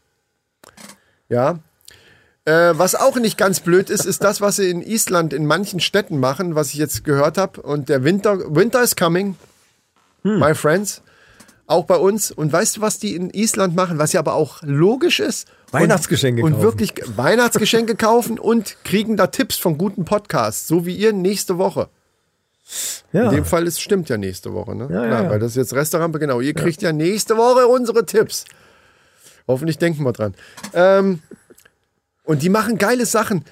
Ja. 1.29 1.59
Äh, 2.43 2.73
was 2.73 2.95
auch 2.95 3.17
nicht 3.17 3.37
ganz 3.37 3.59
blöd 3.59 3.89
ist, 3.89 4.05
ist 4.05 4.23
das, 4.23 4.41
was 4.41 4.55
sie 4.55 4.69
in 4.69 4.81
Island 4.81 5.31
in 5.31 5.45
manchen 5.45 5.79
Städten 5.79 6.19
machen, 6.19 6.55
was 6.55 6.69
ich 6.69 6.75
jetzt 6.75 7.03
gehört 7.03 7.37
habe. 7.37 7.61
Und 7.61 7.87
der 7.87 8.03
Winter, 8.03 8.55
Winter 8.55 8.81
is 8.81 8.95
coming, 8.95 9.35
hm. 10.23 10.39
my 10.39 10.55
friends. 10.55 11.01
Auch 11.71 11.85
bei 11.85 11.95
uns. 11.95 12.31
Und 12.31 12.51
weißt 12.51 12.77
du, 12.77 12.81
was 12.81 12.99
die 12.99 13.15
in 13.15 13.29
Island 13.29 13.77
machen, 13.77 13.97
was 13.97 14.11
ja 14.11 14.19
aber 14.19 14.33
auch 14.33 14.61
logisch 14.61 15.21
ist? 15.21 15.47
Weihnachtsgeschenke 15.71 16.43
und, 16.43 16.51
kaufen. 16.51 16.59
Und 16.59 16.63
wirklich 16.65 16.93
Weihnachtsgeschenke 17.15 17.95
kaufen 17.95 18.37
und 18.37 18.75
kriegen 18.83 19.15
da 19.15 19.27
Tipps 19.27 19.55
von 19.55 19.77
guten 19.77 20.03
Podcasts, 20.03 20.67
so 20.67 20.85
wie 20.85 20.93
ihr 20.93 21.13
nächste 21.13 21.57
Woche. 21.57 21.87
Ja. 23.13 23.29
In 23.29 23.35
dem 23.37 23.45
Fall 23.45 23.67
ist, 23.67 23.79
stimmt 23.79 24.09
ja 24.09 24.17
nächste 24.17 24.53
Woche, 24.53 24.75
ne? 24.75 24.89
Ja, 24.91 25.05
Klar, 25.05 25.23
ja, 25.23 25.29
weil 25.29 25.39
das 25.39 25.51
ist 25.51 25.55
jetzt 25.55 25.73
Restaurant, 25.73 26.13
genau. 26.19 26.41
Ihr 26.41 26.53
kriegt 26.53 26.81
ja. 26.81 26.91
nächste 26.91 27.37
Woche 27.37 27.65
unsere 27.67 28.05
Tipps. 28.05 28.43
Hoffentlich 29.47 29.77
denken 29.77 30.03
wir 30.03 30.11
dran. 30.11 30.35
Ähm, 30.73 31.19
und 32.25 32.43
die 32.43 32.49
machen 32.49 32.79
geile 32.79 33.05
Sachen. 33.05 33.45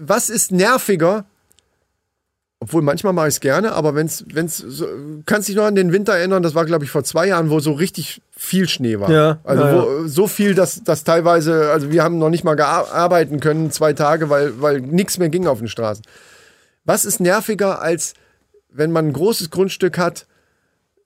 Was 0.00 0.30
ist 0.30 0.52
nerviger? 0.52 1.26
Obwohl 2.60 2.82
manchmal 2.82 3.12
mache 3.12 3.28
ich 3.28 3.34
es 3.34 3.40
gerne, 3.40 3.72
aber 3.72 3.94
wenn 3.94 4.06
es, 4.06 4.24
wenn's 4.32 4.56
so, 4.56 4.86
kannst 5.26 5.48
dich 5.48 5.54
noch 5.54 5.64
an 5.64 5.76
den 5.76 5.92
Winter 5.92 6.14
erinnern, 6.14 6.42
das 6.42 6.56
war 6.56 6.64
glaube 6.64 6.84
ich 6.84 6.90
vor 6.90 7.04
zwei 7.04 7.28
Jahren, 7.28 7.50
wo 7.50 7.60
so 7.60 7.72
richtig 7.72 8.20
viel 8.36 8.68
Schnee 8.68 8.98
war. 8.98 9.10
Ja, 9.10 9.38
also 9.44 9.62
ja, 9.62 9.82
wo, 9.82 10.08
so 10.08 10.26
viel, 10.26 10.54
dass, 10.56 10.82
dass 10.82 11.04
teilweise, 11.04 11.70
also 11.70 11.92
wir 11.92 12.02
haben 12.02 12.18
noch 12.18 12.30
nicht 12.30 12.42
mal 12.42 12.60
arbeiten 12.60 13.38
können, 13.38 13.70
zwei 13.70 13.92
Tage, 13.92 14.28
weil, 14.28 14.60
weil 14.60 14.80
nichts 14.80 15.18
mehr 15.18 15.28
ging 15.28 15.46
auf 15.46 15.58
den 15.58 15.68
Straßen. 15.68 16.04
Was 16.84 17.04
ist 17.04 17.20
nerviger 17.20 17.80
als 17.80 18.14
wenn 18.70 18.92
man 18.92 19.08
ein 19.08 19.12
großes 19.12 19.50
Grundstück 19.50 19.98
hat, 19.98 20.26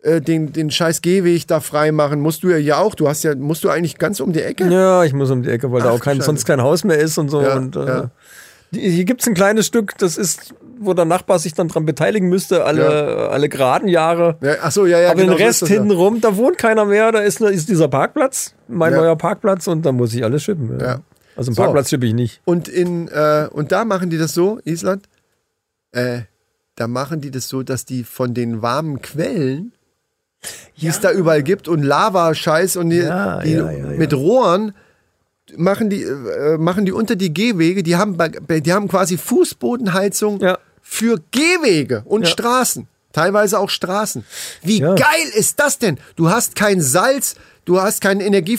äh, 0.03 0.21
den, 0.21 0.53
den 0.53 0.71
scheiß 0.71 1.03
Gehweg 1.03 1.47
da 1.47 1.61
frei 1.61 1.93
machen, 1.93 2.21
musst 2.21 2.43
du 2.43 2.51
ja 2.51 2.57
hier 2.57 2.79
auch. 2.79 2.95
Du 2.95 3.09
hast 3.09 3.23
ja, 3.23 3.35
musst 3.35 3.65
du 3.65 3.71
eigentlich 3.71 3.99
ganz 3.99 4.21
um 4.21 4.33
die 4.33 4.43
Ecke? 4.43 4.69
Ja, 4.69 5.05
ich 5.05 5.13
muss 5.13 5.31
um 5.31 5.43
die 5.43 5.51
Ecke, 5.51 5.71
weil 5.73 5.81
Ach, 5.83 5.87
da 5.87 5.91
auch 5.93 6.01
kein, 6.01 6.21
sonst 6.21 6.45
kein 6.45 6.61
Haus 6.61 6.85
mehr 6.85 6.99
ist 6.99 7.19
und 7.19 7.29
so. 7.29 7.43
Ja, 7.43 7.57
und, 7.57 7.77
äh, 7.77 7.87
ja. 7.87 8.11
Hier 8.73 9.05
gibt's 9.05 9.27
ein 9.27 9.35
kleines 9.35 9.67
Stück, 9.67 9.99
das 9.99 10.17
ist, 10.17 10.55
wo 10.79 10.95
der 10.95 11.05
Nachbar 11.05 11.39
sich 11.39 11.53
dann 11.53 11.69
dran 11.69 11.85
beteiligen 11.85 12.29
müsste, 12.29 12.65
alle, 12.65 12.83
ja. 12.83 13.29
alle 13.29 13.49
geraden 13.51 13.87
Jahre. 13.87 14.39
Ja, 14.41 14.57
ach 14.63 14.73
so, 14.73 14.87
ja, 14.87 14.99
ja. 14.99 15.11
Aber 15.11 15.21
genau 15.21 15.37
den 15.37 15.47
Rest 15.47 15.61
so 15.61 15.67
hinten 15.67 15.91
rum, 15.91 16.21
da 16.23 16.37
wohnt 16.37 16.57
keiner 16.57 16.87
mehr, 16.87 17.13
da 17.13 17.21
ist, 17.21 17.41
ist 17.43 17.69
dieser 17.69 17.89
Parkplatz, 17.89 18.55
mein 18.69 18.95
neuer 18.95 19.17
Parkplatz 19.17 19.67
und 19.67 19.85
da 19.85 19.93
muss 19.93 20.15
ich 20.15 20.25
alles 20.25 20.43
schippen. 20.43 20.81
Ja. 20.81 21.01
Also 21.37 21.51
einen 21.51 21.55
so. 21.55 21.63
Parkplatz 21.63 21.91
schippe 21.91 22.07
ich 22.07 22.15
nicht. 22.15 22.41
Und 22.45 22.69
in, 22.69 23.09
äh, 23.09 23.49
und 23.51 23.73
da 23.73 23.85
machen 23.85 24.09
die 24.09 24.19
das 24.19 24.33
so, 24.33 24.59
Island, 24.65 25.07
äh, 25.93 26.23
da 26.77 26.89
machen 26.89 27.21
die 27.21 27.31
das 27.31 27.49
so, 27.49 27.63
dass 27.63 27.85
die 27.85 28.05
von 28.05 28.33
den 28.33 28.63
warmen 28.63 29.03
Quellen, 29.03 29.73
die 30.79 30.87
ja. 30.87 30.91
es 30.91 31.01
da 31.01 31.13
überall 31.13 31.43
gibt, 31.43 31.69
und 31.69 31.83
Lava-Scheiß 31.83 32.77
und 32.77 32.89
die, 32.89 32.99
ja, 32.99 33.41
die 33.41 33.53
ja, 33.53 33.67
mit 33.67 34.15
Rohren 34.15 34.73
machen 35.57 35.91
die, 35.91 36.03
äh, 36.03 36.59
machen 36.59 36.85
die 36.85 36.93
unter 36.93 37.17
die 37.17 37.33
Gehwege, 37.33 37.83
die 37.83 37.97
haben, 37.97 38.17
die 38.49 38.73
haben 38.73 38.89
quasi 38.89 39.19
Fußbodenheizung 39.19 40.41
für 40.81 41.21
Gehwege 41.31 42.03
und 42.05 42.29
Straßen. 42.29 42.89
Teilweise 43.13 43.59
auch 43.59 43.69
Straßen. 43.69 44.25
Wie 44.63 44.81
geil 44.81 45.29
ist 45.35 45.61
das 45.61 45.79
denn? 45.79 45.99
Du 46.17 46.31
hast 46.31 46.57
kein 46.57 46.81
Salz, 46.81 47.35
du 47.65 47.81
hast 47.81 48.01
keine 48.01 48.25
Energie, 48.25 48.59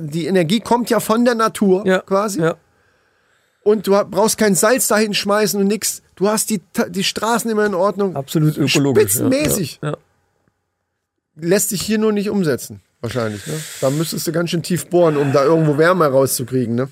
die 0.00 0.26
Energie 0.26 0.60
kommt 0.60 0.90
ja 0.90 1.00
von 1.00 1.24
der 1.24 1.34
Natur 1.34 1.84
quasi. 2.06 2.42
Und 3.62 3.86
du 3.86 3.92
brauchst 4.04 4.36
kein 4.36 4.54
Salz 4.54 4.88
dahin 4.88 5.14
schmeißen 5.14 5.58
und 5.58 5.68
nix. 5.68 6.02
Du 6.16 6.28
hast 6.28 6.50
die, 6.50 6.60
die 6.88 7.02
Straßen 7.02 7.50
immer 7.50 7.64
in 7.64 7.74
Ordnung. 7.74 8.14
Absolut 8.14 8.58
ökologisch. 8.58 9.04
Spitzenmäßig. 9.04 9.80
Ja, 9.82 9.92
ja. 9.92 9.96
Lässt 11.36 11.70
sich 11.70 11.80
hier 11.82 11.98
nur 11.98 12.12
nicht 12.12 12.28
umsetzen, 12.28 12.82
wahrscheinlich. 13.04 13.46
Ne? 13.46 13.52
Da 13.80 13.90
müsstest 13.90 14.26
du 14.26 14.32
ganz 14.32 14.50
schön 14.50 14.62
tief 14.62 14.86
bohren, 14.86 15.16
um 15.16 15.32
da 15.32 15.44
irgendwo 15.44 15.78
Wärme 15.78 16.06
rauszukriegen. 16.06 16.74
Ne? 16.74 16.88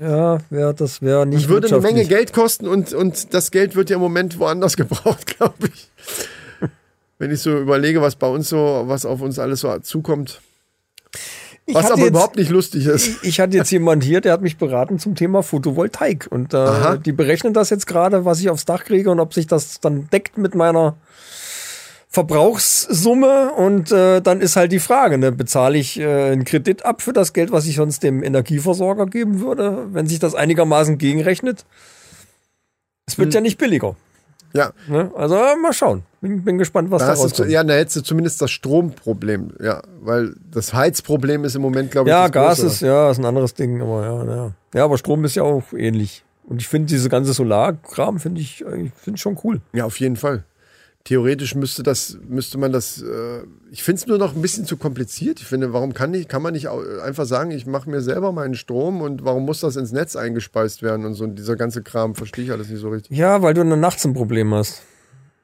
Ja, 0.00 0.38
wär, 0.48 0.72
das 0.72 1.02
wäre 1.02 1.26
nicht. 1.26 1.42
Das 1.42 1.48
würde 1.50 1.68
eine 1.68 1.80
Menge 1.80 2.06
Geld 2.06 2.32
kosten 2.32 2.66
und, 2.66 2.94
und 2.94 3.34
das 3.34 3.50
Geld 3.50 3.76
wird 3.76 3.90
ja 3.90 3.96
im 3.96 4.02
Moment 4.02 4.38
woanders 4.38 4.76
gebraucht, 4.78 5.36
glaube 5.36 5.68
ich. 5.74 5.90
Wenn 7.18 7.30
ich 7.30 7.42
so 7.42 7.58
überlege, 7.58 8.00
was 8.00 8.16
bei 8.16 8.28
uns 8.28 8.48
so, 8.48 8.84
was 8.86 9.04
auf 9.04 9.20
uns 9.20 9.38
alles 9.38 9.60
so 9.60 9.78
zukommt. 9.80 10.40
Ich 11.66 11.74
Was 11.74 11.90
aber 11.90 12.00
jetzt, 12.00 12.08
überhaupt 12.08 12.36
nicht 12.36 12.50
lustig 12.50 12.86
ist. 12.86 13.22
Ich 13.22 13.38
hatte 13.38 13.56
jetzt 13.56 13.70
jemand 13.70 14.02
hier, 14.02 14.20
der 14.20 14.32
hat 14.32 14.40
mich 14.40 14.56
beraten 14.56 14.98
zum 14.98 15.14
Thema 15.14 15.42
Photovoltaik. 15.42 16.26
Und 16.30 16.54
äh, 16.54 16.98
die 16.98 17.12
berechnen 17.12 17.52
das 17.52 17.70
jetzt 17.70 17.86
gerade, 17.86 18.24
was 18.24 18.40
ich 18.40 18.48
aufs 18.48 18.64
Dach 18.64 18.84
kriege 18.84 19.10
und 19.10 19.20
ob 19.20 19.34
sich 19.34 19.46
das 19.46 19.80
dann 19.80 20.08
deckt 20.10 20.38
mit 20.38 20.54
meiner 20.54 20.96
Verbrauchssumme. 22.10 23.52
Und 23.52 23.92
äh, 23.92 24.20
dann 24.20 24.40
ist 24.40 24.56
halt 24.56 24.72
die 24.72 24.80
Frage, 24.80 25.16
ne, 25.16 25.30
bezahle 25.30 25.78
ich 25.78 25.98
äh, 25.98 26.32
einen 26.32 26.44
Kredit 26.44 26.84
ab 26.84 27.02
für 27.02 27.12
das 27.12 27.32
Geld, 27.32 27.52
was 27.52 27.66
ich 27.66 27.76
sonst 27.76 28.02
dem 28.02 28.22
Energieversorger 28.22 29.06
geben 29.06 29.40
würde, 29.40 29.86
wenn 29.92 30.06
sich 30.06 30.18
das 30.18 30.34
einigermaßen 30.34 30.98
gegenrechnet? 30.98 31.64
Es 33.06 33.16
wird 33.16 33.28
hm. 33.28 33.34
ja 33.34 33.40
nicht 33.40 33.58
billiger. 33.58 33.94
Ja. 34.52 34.72
Ne? 34.88 35.12
Also 35.14 35.36
mal 35.62 35.72
schauen. 35.72 36.02
Bin, 36.20 36.42
bin 36.44 36.58
gespannt, 36.58 36.90
was 36.90 37.02
da, 37.02 37.12
rauskommt. 37.12 37.48
Ja, 37.48 37.62
da 37.62 37.74
hättest 37.74 37.96
du 37.96 38.00
zumindest 38.02 38.42
das 38.42 38.50
Stromproblem. 38.50 39.52
Ja, 39.62 39.80
weil 40.00 40.34
das 40.50 40.74
Heizproblem 40.74 41.44
ist 41.44 41.54
im 41.54 41.62
Moment, 41.62 41.92
glaube 41.92 42.08
ich, 42.08 42.12
Ja, 42.12 42.26
Gas 42.26 42.58
größere. 42.58 42.66
ist, 42.66 42.80
ja, 42.80 43.10
ist 43.10 43.18
ein 43.18 43.24
anderes 43.24 43.54
Ding. 43.54 43.80
Aber 43.80 44.04
ja, 44.04 44.24
ja. 44.24 44.52
ja, 44.74 44.84
aber 44.84 44.98
Strom 44.98 45.24
ist 45.24 45.36
ja 45.36 45.44
auch 45.44 45.62
ähnlich. 45.72 46.24
Und 46.48 46.60
ich 46.60 46.66
finde 46.66 46.88
diese 46.88 47.08
ganze 47.08 47.32
Solarkram, 47.32 48.18
finde 48.18 48.40
ich, 48.40 48.62
ich 48.62 48.90
finde 48.96 49.20
schon 49.20 49.38
cool. 49.44 49.60
Ja, 49.72 49.84
auf 49.84 50.00
jeden 50.00 50.16
Fall 50.16 50.42
theoretisch 51.04 51.54
müsste 51.54 51.82
das, 51.82 52.18
müsste 52.28 52.58
man 52.58 52.72
das, 52.72 53.02
äh, 53.02 53.42
ich 53.70 53.82
finde 53.82 54.00
es 54.00 54.06
nur 54.06 54.18
noch 54.18 54.34
ein 54.34 54.42
bisschen 54.42 54.66
zu 54.66 54.76
kompliziert. 54.76 55.40
Ich 55.40 55.46
finde, 55.46 55.72
warum 55.72 55.94
kann, 55.94 56.12
ich, 56.14 56.28
kann 56.28 56.42
man 56.42 56.52
nicht 56.52 56.68
einfach 56.68 57.24
sagen, 57.24 57.50
ich 57.50 57.66
mache 57.66 57.88
mir 57.88 58.00
selber 58.00 58.32
meinen 58.32 58.54
Strom 58.54 59.00
und 59.00 59.24
warum 59.24 59.44
muss 59.44 59.60
das 59.60 59.76
ins 59.76 59.92
Netz 59.92 60.16
eingespeist 60.16 60.82
werden 60.82 61.06
und 61.06 61.14
so 61.14 61.24
und 61.24 61.36
dieser 61.36 61.56
ganze 61.56 61.82
Kram, 61.82 62.14
verstehe 62.14 62.44
ich 62.44 62.52
alles 62.52 62.68
nicht 62.68 62.80
so 62.80 62.90
richtig. 62.90 63.16
Ja, 63.16 63.42
weil 63.42 63.54
du 63.54 63.64
dann 63.64 63.80
nachts 63.80 64.04
ein 64.04 64.14
Problem 64.14 64.52
hast. 64.54 64.82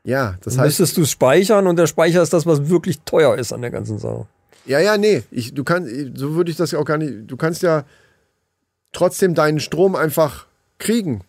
Ja, 0.04 0.36
das 0.42 0.56
heißt. 0.56 0.66
Müsstest 0.66 0.96
du 0.98 1.04
speichern 1.04 1.66
und 1.66 1.76
der 1.76 1.88
Speicher 1.88 2.22
ist 2.22 2.32
das, 2.32 2.46
was 2.46 2.68
wirklich 2.68 3.00
teuer 3.00 3.36
ist 3.36 3.52
an 3.52 3.62
der 3.62 3.70
ganzen 3.70 3.98
Sache. 3.98 4.26
Ja, 4.66 4.78
ja, 4.80 4.96
nee, 4.96 5.22
ich, 5.30 5.54
du 5.54 5.64
kannst, 5.64 5.90
so 6.14 6.34
würde 6.34 6.50
ich 6.50 6.56
das 6.56 6.72
ja 6.72 6.78
auch 6.78 6.84
gar 6.84 6.98
nicht, 6.98 7.12
du 7.26 7.36
kannst 7.36 7.62
ja 7.62 7.84
trotzdem 8.92 9.34
deinen 9.34 9.60
Strom 9.60 9.94
einfach 9.96 10.46
kriegen. 10.78 11.22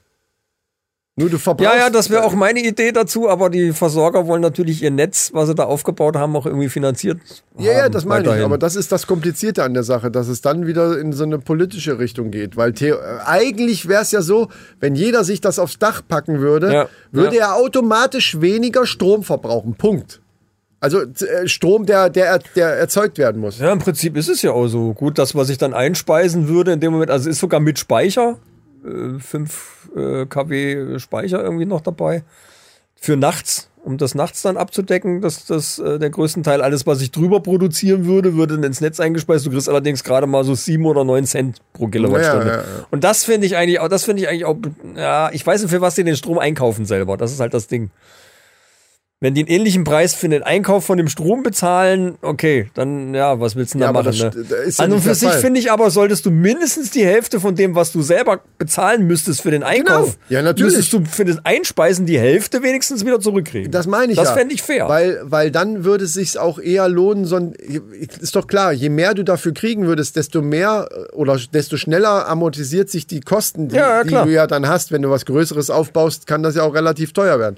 Nur 1.20 1.32
du 1.32 1.40
verbrauchst. 1.40 1.74
Ja, 1.74 1.86
ja, 1.86 1.90
das 1.90 2.12
wäre 2.12 2.24
auch 2.24 2.36
meine 2.36 2.60
Idee 2.60 2.92
dazu, 2.92 3.28
aber 3.28 3.50
die 3.50 3.74
Versorger 3.74 4.28
wollen 4.28 4.44
natürlich 4.44 4.84
ihr 4.84 4.92
Netz, 4.92 5.32
was 5.34 5.48
sie 5.48 5.56
da 5.56 5.64
aufgebaut 5.64 6.16
haben, 6.16 6.36
auch 6.36 6.46
irgendwie 6.46 6.70
finanziert. 6.70 7.18
Ja, 7.58 7.72
haben, 7.72 7.78
ja, 7.80 7.90
das 7.90 8.06
meine 8.06 8.20
weiterhin. 8.22 8.42
ich. 8.42 8.46
Aber 8.46 8.60
das 8.60 8.76
ist 8.76 8.92
das 8.92 9.08
Komplizierte 9.08 9.64
an 9.64 9.74
der 9.74 9.82
Sache, 9.82 10.12
dass 10.12 10.28
es 10.28 10.42
dann 10.42 10.68
wieder 10.68 11.00
in 11.00 11.14
so 11.14 11.24
eine 11.24 11.40
politische 11.40 11.98
Richtung 11.98 12.30
geht. 12.30 12.56
Weil 12.56 12.72
äh, 12.80 12.94
eigentlich 13.26 13.88
wäre 13.88 14.04
es 14.04 14.12
ja 14.12 14.22
so, 14.22 14.50
wenn 14.80 14.94
jeder 14.94 15.24
sich 15.24 15.42
das 15.42 15.58
aufs 15.58 15.80
Dach 15.80 16.04
packen 16.08 16.40
würde, 16.40 16.72
ja, 16.72 16.90
würde 17.12 17.38
ja. 17.38 17.48
er 17.48 17.56
automatisch 17.56 18.40
weniger 18.40 18.86
Strom 18.86 19.24
verbrauchen. 19.24 19.74
Punkt. 19.74 20.22
Also 20.80 21.02
äh, 21.02 21.48
Strom, 21.48 21.88
der, 21.88 22.12
der, 22.12 22.38
der 22.56 22.76
erzeugt 22.76 23.18
werden 23.18 23.42
muss. 23.42 23.58
Ja, 23.58 23.72
im 23.72 23.80
Prinzip 23.80 24.16
ist 24.18 24.30
es 24.30 24.44
ja 24.44 24.52
auch 24.52 24.68
so. 24.68 24.94
Gut, 24.94 25.18
das, 25.18 25.34
was 25.34 25.50
ich 25.50 25.58
dann 25.58 25.74
einspeisen 25.74 26.48
würde 26.48 26.74
in 26.74 26.80
dem 26.80 26.92
Moment, 26.92 27.10
also 27.10 27.28
ist 27.28 27.40
sogar 27.40 27.60
mit 27.60 27.80
Speicher. 27.80 28.38
5 29.20 29.90
äh, 29.96 30.26
kW 30.26 31.00
Speicher 31.00 31.44
irgendwie 31.44 31.66
noch 31.66 31.82
dabei. 31.82 32.24
Für 33.00 33.16
nachts, 33.16 33.70
um 33.84 33.98
das 33.98 34.16
nachts 34.16 34.42
dann 34.42 34.58
abzudecken, 34.58 35.22
dass 35.22 35.46
das 35.46 35.78
äh, 35.78 36.00
der 36.00 36.10
größten 36.10 36.44
Teil 36.44 36.62
alles, 36.62 36.88
was 36.88 37.00
ich 37.02 37.12
drüber 37.12 37.42
produzieren 37.42 38.06
würde, 38.06 38.36
würde 38.36 38.56
dann 38.56 38.64
ins 38.64 38.82
Netz 38.82 39.00
eingespeist. 39.00 39.46
Du 39.46 39.52
kriegst 39.52 39.70
allerdings 39.70 40.04
gerade 40.04 40.26
mal 40.26 40.44
so 40.44 40.56
7 40.56 40.84
oder 40.86 41.04
9 41.04 41.26
Cent 41.26 41.62
pro 41.74 41.88
Kilowattstunde. 41.88 42.48
Ja, 42.48 42.54
ja, 42.54 42.62
ja. 42.62 42.88
Und 42.90 43.04
das 43.04 43.24
finde 43.24 43.46
ich 43.46 43.56
eigentlich 43.56 43.80
auch, 43.80 43.88
das 43.88 44.04
finde 44.04 44.24
ich 44.24 44.30
eigentlich 44.30 44.46
auch, 44.46 44.58
ja, 44.96 45.30
ich 45.32 45.46
weiß 45.46 45.62
nicht, 45.62 45.72
für 45.72 45.82
was 45.82 45.96
die 45.96 46.04
den 46.04 46.16
Strom 46.16 46.40
einkaufen 46.40 46.86
selber. 46.86 47.18
Das 47.18 47.32
ist 47.32 47.40
halt 47.40 47.54
das 47.54 47.68
Ding. 47.68 47.92
Wenn 49.20 49.34
die 49.34 49.42
einen 49.42 49.50
ähnlichen 49.50 49.84
Preis 49.84 50.14
für 50.14 50.30
den 50.30 50.44
Einkauf 50.44 50.86
von 50.86 51.00
dem 51.00 51.08
Strom 51.08 51.42
bezahlen, 51.42 52.20
okay, 52.22 52.70
dann 52.76 53.16
ja, 53.16 53.40
was 53.40 53.56
willst 53.56 53.74
du 53.74 53.80
denn 53.80 53.88
Ja, 53.88 53.92
da 53.92 53.94
machen? 53.94 54.06
das 54.06 54.20
Ne? 54.20 54.30
st- 54.44 54.46
da 54.48 54.56
ist 54.58 54.78
ja 54.78 54.86
An 54.86 54.92
und 54.92 55.02
für 55.02 55.16
sich 55.16 55.32
finde 55.32 55.60
ich 55.60 55.72
aber, 55.72 55.90
solltest 55.90 56.28
du 56.28 56.30
mindestens 56.30 56.92
die 56.92 57.04
Hälfte 57.04 57.40
von 57.40 57.56
dem, 57.56 57.74
was 57.74 57.92
du 57.92 58.04
selber 58.04 58.42
bezahlen 58.60 59.08
müsstest 59.08 59.42
für 59.42 59.50
den 59.50 59.64
Einkauf, 59.64 60.06
Genau. 60.06 60.18
Ja, 60.30 60.44
natürlich. 60.44 60.76
müsstest 60.76 60.94
du 60.94 61.04
für 61.10 61.26
das 61.26 61.44
Einspeisen 61.44 62.06
die 62.06 62.20
Hälfte 62.20 62.62
wenigstens 62.62 63.04
wieder 63.06 63.20
zurückkriegen. 63.20 63.72
Das 63.72 63.88
meine 63.88 64.12
ich 64.12 64.20
Das 64.20 64.28
ja. 64.30 64.36
fände 64.36 64.54
ich 64.54 64.62
fair. 64.62 64.88
Weil, 64.88 65.20
weil 65.24 65.50
dann 65.50 65.84
würde 65.84 66.06
es 66.06 66.14
sich 66.14 66.38
auch 66.38 66.60
eher 66.60 66.88
lohnen, 66.88 67.26
so 67.26 67.38
ein, 67.38 67.54
ist 67.54 68.36
doch 68.36 68.46
klar, 68.46 68.72
je 68.72 68.90
mehr 68.90 69.16
du 69.16 69.24
dafür 69.24 69.52
kriegen 69.56 69.88
würdest, 69.88 70.16
desto 70.16 70.44
mehr 70.44 70.90
äh, 70.92 71.16
oder 71.16 71.40
desto 71.52 71.78
schneller 71.78 72.28
amortisiert 72.28 72.92
sich 72.92 73.08
die 73.08 73.22
Kosten, 73.22 73.70
die, 73.70 73.78
Ja, 73.78 74.04
die 74.04 74.12
du 74.12 74.28
ja 74.32 74.46
dann 74.46 74.68
hast. 74.68 74.92
Wenn 74.92 75.02
du 75.02 75.10
was 75.10 75.26
Größeres 75.26 75.72
aufbaust, 75.72 76.28
kann 76.28 76.44
das 76.44 76.54
ja 76.54 76.62
auch 76.62 76.76
relativ 76.76 77.14
teuer 77.14 77.40
werden. 77.40 77.58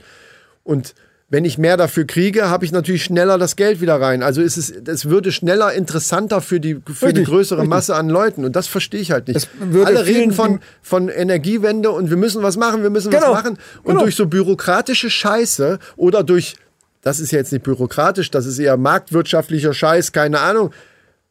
Und 0.64 0.94
wenn 1.30 1.46
ich 1.46 1.58
mehr 1.60 1.78
dafür 1.78 2.06
kriege, 2.06 2.50
habe 2.50 2.66
ich 2.66 2.72
natürlich 2.72 3.04
schneller 3.04 3.38
das 3.38 3.56
Geld 3.56 3.82
wieder 3.82 4.02
rein. 4.02 4.24
Also 4.24 4.42
ist 4.42 4.58
es, 4.58 4.72
es 4.72 5.10
würde 5.10 5.32
schneller 5.32 5.72
interessanter 5.74 6.42
für 6.42 6.60
die 6.60 6.82
für 6.92 7.06
eine 7.06 7.10
Richtig, 7.10 7.28
größere 7.28 7.60
richtig. 7.60 7.70
Masse 7.70 7.96
an 7.96 8.10
Leuten. 8.10 8.46
Und 8.46 8.56
das 8.56 8.68
verstehe 8.68 9.00
ich 9.00 9.12
halt 9.12 9.28
nicht. 9.28 9.48
Alle 9.86 10.06
reden 10.06 10.32
von, 10.32 10.60
von 10.82 11.08
Energiewende 11.08 11.92
und 11.92 12.10
wir 12.10 12.18
müssen 12.18 12.42
was 12.42 12.58
machen, 12.58 12.82
wir 12.82 12.90
müssen 12.90 13.12
Genau, 13.12 13.32
was 13.32 13.44
machen. 13.44 13.60
Und 13.84 13.92
genau. 13.92 14.02
durch 14.02 14.16
so 14.16 14.26
bürokratische 14.26 15.12
Scheiße 15.12 15.78
oder 15.98 16.24
durch, 16.24 16.56
das 17.02 17.20
ist 17.20 17.32
ja 17.32 17.38
jetzt 17.38 17.52
nicht 17.52 17.64
bürokratisch, 17.64 18.32
das 18.32 18.48
ist 18.48 18.58
eher 18.58 18.78
marktwirtschaftlicher 18.78 19.74
Scheiß, 19.74 20.12
keine 20.12 20.40
Ahnung. 20.40 20.72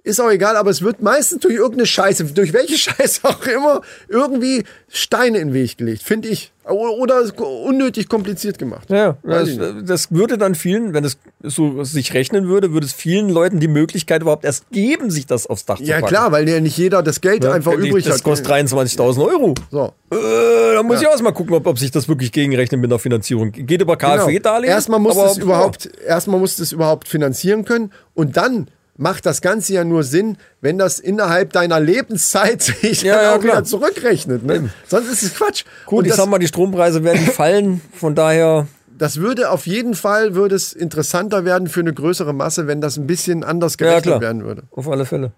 Ist 0.08 0.20
auch 0.22 0.30
egal, 0.30 0.56
aber 0.56 0.70
es 0.70 0.80
wird 0.80 1.02
meistens 1.02 1.40
durch 1.42 1.54
irgendeine 1.54 1.84
Scheiße, 1.84 2.24
durch 2.32 2.54
welche 2.54 2.78
Scheiße 2.78 3.20
auch 3.24 3.46
immer, 3.46 3.82
irgendwie 4.08 4.64
Steine 4.88 5.36
in 5.38 5.48
den 5.48 5.54
Weg 5.54 5.76
gelegt, 5.76 6.02
finde 6.02 6.28
ich. 6.28 6.50
Oder 6.64 7.22
unnötig 7.64 8.08
kompliziert 8.08 8.58
gemacht. 8.58 8.88
Ja, 8.90 9.16
das, 9.22 9.50
das 9.84 10.10
würde 10.12 10.38
dann 10.38 10.54
vielen, 10.54 10.94
wenn 10.94 11.04
es 11.04 11.18
so 11.42 11.84
sich 11.84 12.14
rechnen 12.14 12.48
würde, 12.48 12.72
würde 12.72 12.86
es 12.86 12.92
vielen 12.94 13.28
Leuten 13.28 13.60
die 13.60 13.68
Möglichkeit 13.68 14.22
überhaupt 14.22 14.44
erst 14.46 14.70
geben, 14.70 15.10
sich 15.10 15.26
das 15.26 15.46
aufs 15.46 15.66
Dach 15.66 15.76
zu 15.76 15.84
Ja 15.84 15.96
packen. 15.96 16.08
klar, 16.08 16.32
weil 16.32 16.48
ja 16.48 16.60
nicht 16.60 16.76
jeder 16.78 17.02
das 17.02 17.20
Geld 17.20 17.44
Ja, 17.44 17.52
einfach 17.52 17.72
übrig 17.72 18.04
das 18.04 18.16
hat. 18.16 18.22
kostet 18.24 18.48
23.000 18.50 19.26
Euro. 19.26 19.54
So. 19.70 19.92
Äh, 20.10 20.74
da 20.74 20.82
muss 20.82 21.00
ich 21.02 21.06
auch 21.06 21.20
mal 21.20 21.32
gucken, 21.32 21.54
ob, 21.54 21.66
ob 21.66 21.78
sich 21.78 21.90
das 21.90 22.08
wirklich 22.08 22.32
gegenrechnet 22.32 22.80
mit 22.80 22.90
der 22.90 22.98
Finanzierung. 22.98 23.52
Geht 23.52 23.82
über 23.82 23.96
KfW-Darlehen? 23.96 24.62
Genau. 24.64 24.74
Erstmal 24.74 25.00
muss 25.00 25.16
es 25.16 25.38
überhaupt, 25.38 25.88
erstmal 26.06 26.38
muss 26.40 26.58
es 26.58 26.72
überhaupt 26.72 27.08
finanzieren 27.08 27.64
können 27.66 27.92
und 28.14 28.36
dann 28.38 28.68
macht 28.98 29.24
das 29.24 29.40
Ganze 29.40 29.72
ja 29.72 29.84
nur 29.84 30.02
Sinn, 30.04 30.36
wenn 30.60 30.76
das 30.76 30.98
innerhalb 30.98 31.54
deiner 31.54 31.80
Lebenszeit 31.80 32.60
sich 32.82 33.00
Ja, 33.02 33.14
dann 33.14 33.22
ja, 33.24 33.30
auch 33.36 33.40
klar. 33.40 33.54
wieder 33.54 33.64
zurückrechnet. 33.64 34.44
Ne? 34.44 34.68
Sonst 34.86 35.10
ist 35.10 35.22
es 35.22 35.34
Quatsch. 35.34 35.64
Gut, 35.86 36.00
und 36.00 36.04
ich 36.04 36.10
das, 36.10 36.18
sag 36.18 36.28
mal, 36.28 36.38
die 36.38 36.48
Strompreise 36.48 37.02
werden 37.04 37.26
fallen, 37.32 37.80
von 37.94 38.14
daher. 38.14 38.66
das 38.98 39.16
würde 39.20 39.50
auf 39.50 39.66
jeden 39.66 39.94
Fall 39.94 40.34
würde 40.34 40.54
es 40.56 40.72
interessanter 40.74 41.44
werden 41.46 41.68
für 41.68 41.80
eine 41.80 41.94
größere 41.94 42.34
Masse, 42.34 42.66
wenn 42.66 42.80
das 42.82 42.98
ein 42.98 43.06
bisschen 43.06 43.42
anders 43.44 43.74
Ja, 43.80 43.86
gerechnet 43.86 44.02
klar. 44.04 44.20
werden 44.20 44.44
würde. 44.44 44.64
Auf 44.72 44.88
alle 44.88 45.06
Fälle. 45.06 45.32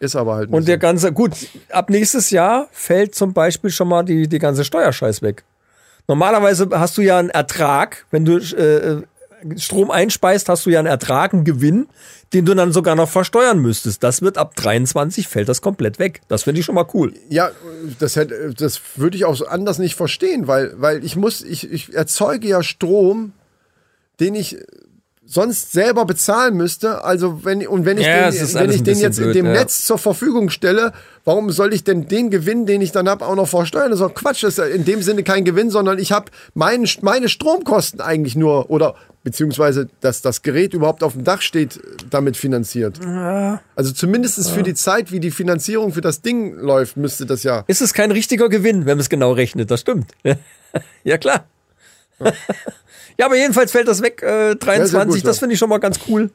Ist 0.00 0.16
aber 0.16 0.34
halt 0.36 0.50
nicht 0.50 0.56
Und 0.56 0.68
der 0.68 0.78
ganze, 0.78 1.12
gut, 1.12 1.32
ab 1.70 1.90
nächstes 1.90 2.30
Jahr 2.30 2.68
fällt 2.72 3.14
zum 3.14 3.32
Beispiel 3.32 3.70
schon 3.70 3.88
mal 3.88 4.02
die, 4.04 4.28
die 4.28 4.38
ganze 4.38 4.64
Steuerscheiß 4.64 5.22
weg. 5.22 5.44
Normalerweise 6.06 6.68
hast 6.72 6.98
du 6.98 7.02
ja 7.02 7.18
einen 7.18 7.30
Ertrag, 7.30 8.04
wenn 8.10 8.24
du 8.24 8.36
äh, 8.36 9.02
Strom 9.56 9.90
einspeist, 9.90 10.48
hast 10.48 10.66
du 10.66 10.70
ja 10.70 10.78
einen 10.78 10.88
Ertrag, 10.88 11.32
einen 11.32 11.44
Gewinn, 11.44 11.86
den 12.32 12.44
du 12.44 12.54
dann 12.54 12.72
sogar 12.72 12.96
noch 12.96 13.08
versteuern 13.08 13.58
müsstest. 13.60 14.02
Das 14.02 14.22
wird 14.22 14.38
ab 14.38 14.56
23 14.56 15.28
fällt 15.28 15.48
das 15.48 15.62
komplett 15.62 15.98
weg. 15.98 16.20
Das 16.28 16.44
finde 16.44 16.60
ich 16.60 16.66
schon 16.66 16.74
mal 16.74 16.86
cool. 16.94 17.14
Ja, 17.28 17.50
das, 17.98 18.18
das 18.56 18.80
würde 18.96 19.16
ich 19.16 19.24
auch 19.24 19.46
anders 19.46 19.78
nicht 19.78 19.94
verstehen, 19.94 20.46
weil, 20.46 20.74
weil 20.76 21.04
ich 21.04 21.16
muss, 21.16 21.42
ich, 21.42 21.70
ich 21.70 21.94
erzeuge 21.94 22.48
ja 22.48 22.62
Strom, 22.62 23.32
den 24.20 24.34
ich 24.34 24.56
sonst 25.26 25.72
selber 25.72 26.04
bezahlen 26.04 26.56
müsste. 26.56 27.04
Also 27.04 27.44
wenn 27.44 27.66
und 27.66 27.84
wenn 27.84 27.98
ich 27.98 28.06
Ja, 28.06 28.30
den, 28.30 28.54
wenn 28.54 28.70
ich 28.70 28.82
den 28.82 28.98
jetzt 28.98 29.18
in 29.18 29.24
blöd, 29.24 29.36
dem 29.36 29.46
ja. 29.46 29.52
Netz 29.52 29.84
zur 29.84 29.98
Verfügung 29.98 30.50
stelle, 30.50 30.92
warum 31.24 31.50
soll 31.50 31.72
ich 31.72 31.84
denn 31.84 32.08
den 32.08 32.30
Gewinn, 32.30 32.66
den 32.66 32.80
ich 32.80 32.92
dann 32.92 33.08
habe, 33.08 33.26
auch 33.26 33.34
noch 33.34 33.48
versteuern? 33.48 33.90
Das 33.90 34.00
ist 34.00 34.06
doch 34.06 34.14
Quatsch. 34.14 34.42
Das 34.44 34.54
ist 34.54 34.58
ja 34.58 34.66
in 34.66 34.84
dem 34.84 35.02
Sinne 35.02 35.22
kein 35.22 35.44
Gewinn, 35.44 35.70
sondern 35.70 35.98
ich 35.98 36.12
habe 36.12 36.30
mein, 36.54 36.86
meine 37.00 37.28
Stromkosten 37.28 38.00
eigentlich 38.00 38.36
nur 38.36 38.70
oder 38.70 38.94
beziehungsweise 39.22 39.88
dass 40.00 40.20
das 40.20 40.42
Gerät 40.42 40.74
überhaupt 40.74 41.02
auf 41.02 41.14
dem 41.14 41.24
Dach 41.24 41.40
steht, 41.40 41.80
damit 42.10 42.36
finanziert. 42.36 43.00
Also 43.74 43.92
zumindest 43.92 44.50
für 44.50 44.62
die 44.62 44.74
Zeit, 44.74 45.10
wie 45.10 45.20
die 45.20 45.30
Finanzierung 45.30 45.92
für 45.92 46.02
das 46.02 46.20
Ding 46.20 46.54
läuft, 46.54 46.98
müsste 46.98 47.24
das 47.24 47.42
ja. 47.42 47.64
Ist 47.66 47.80
es 47.80 47.94
kein 47.94 48.10
richtiger 48.10 48.50
Gewinn, 48.50 48.80
wenn 48.80 48.98
man 48.98 49.00
es 49.00 49.08
genau 49.08 49.32
rechnet, 49.32 49.70
das 49.70 49.80
stimmt. 49.80 50.12
ja, 51.04 51.16
klar. 51.16 51.46
Ja, 53.18 53.26
aber 53.26 53.36
jedenfalls 53.36 53.72
fällt 53.72 53.88
das 53.88 54.02
weg, 54.02 54.22
äh, 54.22 54.54
23, 54.56 55.22
gut, 55.22 55.28
das 55.28 55.38
finde 55.38 55.54
ich 55.54 55.58
schon 55.58 55.68
mal 55.68 55.78
ganz 55.78 55.98
cool. 56.08 56.30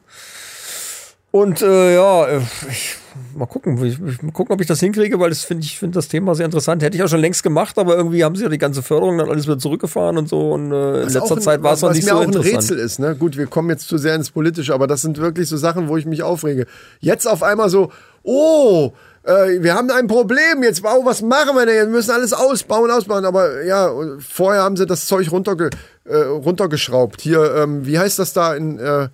Und 1.32 1.62
äh, 1.62 1.94
ja, 1.94 2.26
äh, 2.26 2.40
ich, 2.68 2.96
mal 3.36 3.46
gucken, 3.46 3.76
ich, 3.84 4.00
ich, 4.04 4.20
mal 4.22 4.32
gucken, 4.32 4.52
ob 4.52 4.60
ich 4.60 4.66
das 4.66 4.80
hinkriege, 4.80 5.20
weil 5.20 5.28
das 5.28 5.44
finde 5.44 5.64
ich 5.64 5.78
finde 5.78 5.94
das 5.94 6.08
Thema 6.08 6.34
sehr 6.34 6.44
interessant. 6.44 6.82
Hätte 6.82 6.96
ich 6.96 7.04
auch 7.04 7.08
schon 7.08 7.20
längst 7.20 7.44
gemacht, 7.44 7.78
aber 7.78 7.96
irgendwie 7.96 8.24
haben 8.24 8.34
sie 8.34 8.42
ja 8.42 8.48
die 8.48 8.58
ganze 8.58 8.82
Förderung 8.82 9.16
dann 9.16 9.28
alles 9.28 9.46
wieder 9.46 9.58
zurückgefahren 9.58 10.18
und 10.18 10.28
so. 10.28 10.50
Und 10.52 10.72
äh, 10.72 11.02
in 11.02 11.08
letzter 11.08 11.36
ein- 11.36 11.40
Zeit 11.40 11.62
war 11.62 11.74
es 11.74 11.82
noch 11.82 11.90
was 11.90 11.96
nicht 11.96 12.06
mir 12.06 12.10
so 12.10 12.16
auch 12.16 12.22
ein 12.22 12.28
interessant. 12.32 12.54
Rätsel 12.56 12.78
ist. 12.78 12.98
Ne? 12.98 13.14
Gut, 13.14 13.36
wir 13.36 13.46
kommen 13.46 13.70
jetzt 13.70 13.86
zu 13.86 13.96
sehr 13.96 14.16
ins 14.16 14.32
Politische, 14.32 14.74
aber 14.74 14.88
das 14.88 15.02
sind 15.02 15.18
wirklich 15.18 15.48
so 15.48 15.56
Sachen, 15.56 15.86
wo 15.88 15.96
ich 15.96 16.04
mich 16.04 16.24
aufrege. 16.24 16.66
Jetzt 16.98 17.28
auf 17.28 17.44
einmal 17.44 17.70
so, 17.70 17.92
oh, 18.24 18.90
äh, 19.24 19.62
wir 19.62 19.74
haben 19.74 19.90
ein 19.90 20.06
Problem, 20.06 20.62
jetzt 20.62 20.82
wow, 20.82 21.04
was 21.04 21.22
machen 21.22 21.54
wir 21.54 21.66
denn? 21.66 21.76
Wir 21.76 21.86
müssen 21.86 22.10
alles 22.10 22.32
ausbauen, 22.32 22.90
ausbauen. 22.90 23.24
Aber 23.24 23.62
ja, 23.64 23.92
vorher 24.18 24.62
haben 24.62 24.76
sie 24.76 24.86
das 24.86 25.06
Zeug 25.06 25.30
runterge 25.30 25.70
äh, 26.04 26.16
runtergeschraubt. 26.16 27.20
Hier, 27.20 27.54
ähm, 27.56 27.86
wie 27.86 27.98
heißt 27.98 28.18
das 28.18 28.32
da 28.32 28.54
in 28.54 28.78
äh, 28.78 29.08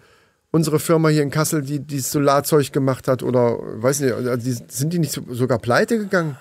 unsere 0.52 0.78
Firma 0.78 1.08
hier 1.08 1.22
in 1.22 1.30
Kassel, 1.30 1.62
die 1.62 1.80
dieses 1.80 2.12
Solarzeug 2.12 2.72
gemacht 2.72 3.08
hat? 3.08 3.22
Oder 3.22 3.58
weiß 3.60 4.00
nicht, 4.00 4.14
also 4.14 4.36
die, 4.36 4.56
sind 4.68 4.92
die 4.92 4.98
nicht 4.98 5.12
so, 5.12 5.22
sogar 5.30 5.58
pleite 5.58 5.98
gegangen? 5.98 6.36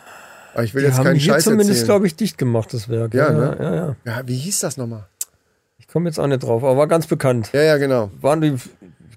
Aber 0.53 0.63
ich 0.63 0.73
will 0.73 0.83
Die 0.83 0.87
jetzt 0.87 0.97
haben 0.97 1.05
keinen 1.05 1.19
hier 1.19 1.33
Scheiß 1.33 1.43
zumindest, 1.45 1.85
glaube 1.85 2.07
ich, 2.07 2.15
dicht 2.15 2.37
gemacht, 2.37 2.73
das 2.73 2.87
Werk. 2.87 3.13
Ja, 3.13 3.27
ja, 3.27 3.33
ne? 3.33 3.57
ja, 3.59 3.75
ja. 3.75 3.95
Ja, 4.05 4.21
wie 4.25 4.37
hieß 4.37 4.61
das 4.61 4.77
nochmal? 4.77 5.07
Ich 5.79 5.87
komme 5.87 6.07
jetzt 6.07 6.19
auch 6.19 6.27
nicht 6.27 6.43
drauf, 6.43 6.63
aber 6.63 6.77
war 6.77 6.87
ganz 6.87 7.07
bekannt. 7.07 7.49
Ja, 7.51 7.61
ja, 7.61 7.77
genau. 7.77 8.09
Waren 8.21 8.41
die, 8.41 8.55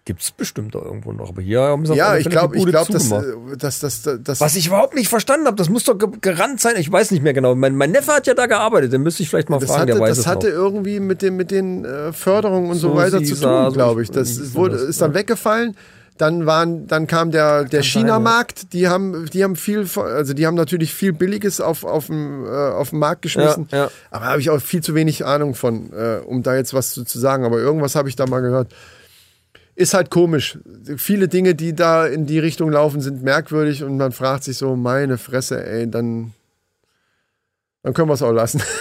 gibt's 0.09 0.31
bestimmt 0.31 0.75
da 0.75 0.79
irgendwo 0.79 1.13
noch, 1.13 1.29
aber 1.29 1.43
hier 1.43 1.61
haben 1.61 1.85
sie 1.85 1.95
Ja, 1.95 2.17
ich 2.17 2.31
glaube, 2.31 2.57
ich 2.57 2.65
glaube, 2.65 2.91
dass, 2.91 3.11
äh, 3.13 3.23
dass, 3.59 3.79
dass, 3.79 4.09
dass, 4.25 4.41
Was 4.41 4.57
ich 4.57 4.69
überhaupt 4.69 4.95
nicht 4.95 5.09
verstanden 5.09 5.47
habe, 5.47 5.57
das 5.57 5.69
muss 5.69 5.85
doch 5.85 5.99
ge 5.99 6.09
gerannt 6.23 6.63
sein. 6.63 6.77
Ich 6.79 6.91
weiß 6.91 7.11
nicht 7.11 7.23
mehr 7.23 7.35
genau. 7.35 7.55
Mein, 7.55 7.77
mein 7.77 7.91
Neffe 7.91 8.15
hat 8.15 8.27
ja 8.27 8.33
da 8.33 8.47
gearbeitet, 8.47 8.91
den 8.91 9.03
müsste 9.03 9.23
ich 9.23 9.29
vielleicht 9.29 9.51
mal 9.51 9.59
das 9.59 9.69
fragen, 9.69 9.83
hatte, 9.83 9.93
der 9.93 10.01
weiß 10.01 10.09
das 10.09 10.19
es 10.21 10.27
hatte 10.27 10.47
noch. 10.47 10.55
irgendwie 10.55 10.99
mit, 10.99 11.21
dem, 11.21 11.37
mit 11.37 11.51
den 11.51 11.85
äh, 11.85 12.15
Förderungen 12.15 12.71
und 12.71 12.77
so, 12.77 12.89
So 12.89 12.97
weiter 12.97 13.23
zu 13.23 13.39
tun, 13.39 13.71
glaube 13.75 14.03
ich. 14.03 14.11
Das 14.11 14.55
wurde, 14.55 14.77
ist 14.77 15.03
dann 15.03 15.13
weggefallen. 15.13 15.77
Dann 16.17 16.47
waren, 16.47 16.87
dann 16.87 17.07
kam 17.07 17.31
der, 17.31 17.65
der 17.65 17.83
China-Markt. 17.83 18.73
Die 18.73 18.89
haben, 18.89 19.27
die 19.31 19.45
haben 19.45 19.57
viel, 19.57 19.87
also 19.95 20.33
die 20.33 20.47
haben 20.47 20.55
natürlich 20.55 20.95
viel 20.95 21.13
Billiges 21.13 21.61
auf, 21.61 21.85
auf 21.85 22.07
dem, 22.07 22.47
äh, 22.47 22.49
auf 22.49 22.91
den 22.91 22.99
Markt 22.99 23.21
geschmissen. 23.21 23.69
Ja, 23.71 23.79
ja. 23.79 23.91
Aber 24.11 24.25
habe 24.25 24.41
ich 24.41 24.49
auch 24.49 24.59
viel 24.59 24.83
zu 24.83 24.95
wenig 24.95 25.27
Ahnung 25.27 25.55
von, 25.55 25.93
äh, 25.93 26.21
um 26.25 26.43
da 26.43 26.57
jetzt 26.57 26.73
was 26.73 26.93
zu, 26.93 27.05
zu 27.05 27.19
sagen. 27.19 27.45
Aber 27.45 27.59
irgendwas 27.59 27.95
habe 27.95 28.09
ich 28.09 28.17
da 28.17 28.27
mal 28.27 28.41
gehört. 28.41 28.73
Ist 29.79 29.95
halt 29.95 30.11
komisch. 30.11 30.59
Viele 30.97 31.29
Dinge, 31.29 31.55
die 31.55 31.73
da 31.73 32.05
in 32.05 32.27
die 32.27 32.41
Richtung 32.41 32.73
laufen, 32.73 33.01
sind 33.01 33.23
merkwürdig 33.23 33.85
und 33.85 33.97
man 33.97 34.11
fragt 34.11 34.43
sich 34.43 34.59
so, 34.59 34.75
meine 34.75 35.19
Fresse, 35.19 35.65
ey, 35.65 35.89
dann, 35.89 36.33
dann 37.85 37.95
können 37.95 38.09
wir 38.09 38.15
es 38.15 38.23
auch 38.23 38.33
lassen. 38.33 38.61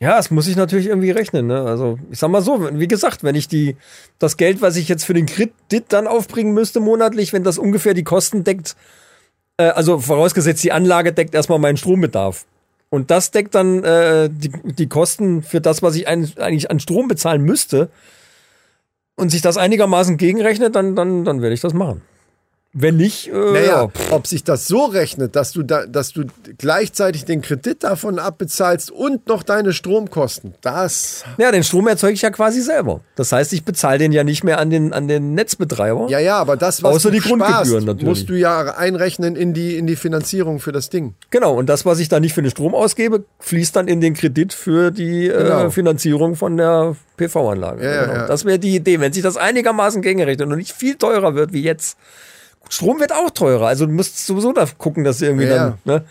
Ja, 0.00 0.18
es 0.18 0.32
muss 0.32 0.48
ich 0.48 0.56
natürlich 0.56 0.88
irgendwie 0.88 1.12
rechnen. 1.12 1.46
Ne? 1.46 1.62
Also 1.62 1.96
ich 2.10 2.18
sag 2.18 2.28
mal 2.28 2.42
so, 2.42 2.68
wie 2.72 2.88
gesagt, 2.88 3.22
wenn 3.22 3.36
ich 3.36 3.46
die 3.46 3.76
das 4.18 4.36
Geld, 4.36 4.60
was 4.60 4.74
ich 4.74 4.88
jetzt 4.88 5.04
für 5.04 5.14
den 5.14 5.26
Kredit 5.26 5.84
dann 5.90 6.08
aufbringen 6.08 6.54
müsste 6.54 6.80
monatlich, 6.80 7.32
wenn 7.32 7.44
das 7.44 7.56
ungefähr 7.56 7.94
die 7.94 8.02
Kosten 8.02 8.42
deckt, 8.42 8.74
äh, 9.58 9.66
also 9.68 10.00
vorausgesetzt 10.00 10.64
die 10.64 10.72
Anlage 10.72 11.12
deckt 11.12 11.36
erstmal 11.36 11.60
meinen 11.60 11.76
Strombedarf. 11.76 12.46
Und 12.90 13.12
das 13.12 13.30
deckt 13.30 13.54
dann 13.54 13.84
äh, 13.84 14.28
die, 14.28 14.50
die 14.64 14.88
Kosten 14.88 15.44
für 15.44 15.60
das, 15.60 15.82
was 15.82 15.94
ich 15.94 16.08
eigentlich 16.08 16.68
an 16.68 16.80
Strom 16.80 17.06
bezahlen 17.06 17.42
müsste. 17.42 17.88
Und 19.22 19.30
sich 19.30 19.40
das 19.40 19.56
einigermaßen 19.56 20.16
gegenrechnet, 20.16 20.74
dann, 20.74 20.96
dann, 20.96 21.24
dann 21.24 21.42
werde 21.42 21.54
ich 21.54 21.60
das 21.60 21.74
machen. 21.74 22.02
Wenn 22.74 22.96
nicht, 22.96 23.28
äh, 23.28 23.32
Naja, 23.32 23.82
ja, 23.84 23.88
ob 24.12 24.26
sich 24.26 24.44
das 24.44 24.66
so 24.66 24.86
rechnet, 24.86 25.36
dass 25.36 25.52
du, 25.52 25.62
da, 25.62 25.84
dass 25.86 26.12
du 26.14 26.24
gleichzeitig 26.56 27.26
den 27.26 27.42
Kredit 27.42 27.84
davon 27.84 28.18
abbezahlst 28.18 28.90
und 28.90 29.26
noch 29.28 29.42
deine 29.42 29.74
Stromkosten, 29.74 30.54
das. 30.62 31.24
Ja, 31.36 31.52
den 31.52 31.64
Strom 31.64 31.86
erzeuge 31.86 32.14
ich 32.14 32.22
ja 32.22 32.30
quasi 32.30 32.62
selber. 32.62 33.00
Das 33.14 33.30
heißt, 33.30 33.52
ich 33.52 33.64
bezahle 33.64 33.98
den 33.98 34.12
ja 34.12 34.24
nicht 34.24 34.42
mehr 34.42 34.58
an 34.58 34.70
den, 34.70 34.94
an 34.94 35.06
den 35.06 35.34
Netzbetreiber. 35.34 36.06
Ja, 36.08 36.18
ja, 36.18 36.38
aber 36.38 36.56
das, 36.56 36.82
was 36.82 36.96
Außer 36.96 37.10
du 37.10 37.20
die 37.20 37.20
Grundgebühren 37.20 37.66
sparst, 37.66 37.86
natürlich. 37.86 38.04
musst 38.08 38.28
du 38.30 38.38
ja 38.38 38.62
einrechnen 38.74 39.36
in 39.36 39.52
die, 39.52 39.76
in 39.76 39.86
die 39.86 39.96
Finanzierung 39.96 40.58
für 40.58 40.72
das 40.72 40.88
Ding. 40.88 41.14
Genau, 41.28 41.54
und 41.54 41.66
das, 41.68 41.84
was 41.84 41.98
ich 41.98 42.08
da 42.08 42.20
nicht 42.20 42.32
für 42.32 42.40
den 42.40 42.50
Strom 42.50 42.74
ausgebe, 42.74 43.24
fließt 43.40 43.76
dann 43.76 43.86
in 43.86 44.00
den 44.00 44.14
Kredit 44.14 44.54
für 44.54 44.90
die 44.90 45.28
Genau. 45.28 45.66
äh, 45.66 45.70
Finanzierung 45.70 46.36
von 46.36 46.56
der 46.56 46.96
PV-Anlage. 47.18 47.84
Ja, 47.84 47.94
ja, 47.94 48.00
genau. 48.04 48.14
ja. 48.14 48.26
Das 48.26 48.46
wäre 48.46 48.58
die 48.58 48.74
Idee, 48.76 48.98
wenn 48.98 49.12
sich 49.12 49.22
das 49.22 49.36
einigermaßen 49.36 50.00
gegenrechnet 50.00 50.48
und 50.48 50.56
nicht 50.56 50.72
viel 50.72 50.94
teurer 50.94 51.34
wird 51.34 51.52
wie 51.52 51.62
jetzt. 51.62 51.98
Strom 52.72 53.00
wird 53.00 53.12
auch 53.12 53.28
teurer, 53.30 53.66
also 53.66 53.84
du 53.84 53.92
musst 53.92 54.26
sowieso 54.26 54.52
da 54.52 54.64
gucken, 54.78 55.04
dass 55.04 55.20
irgendwie 55.20 55.44
Ja, 55.44 55.56
dann. 55.56 55.78
Ne? 55.84 56.04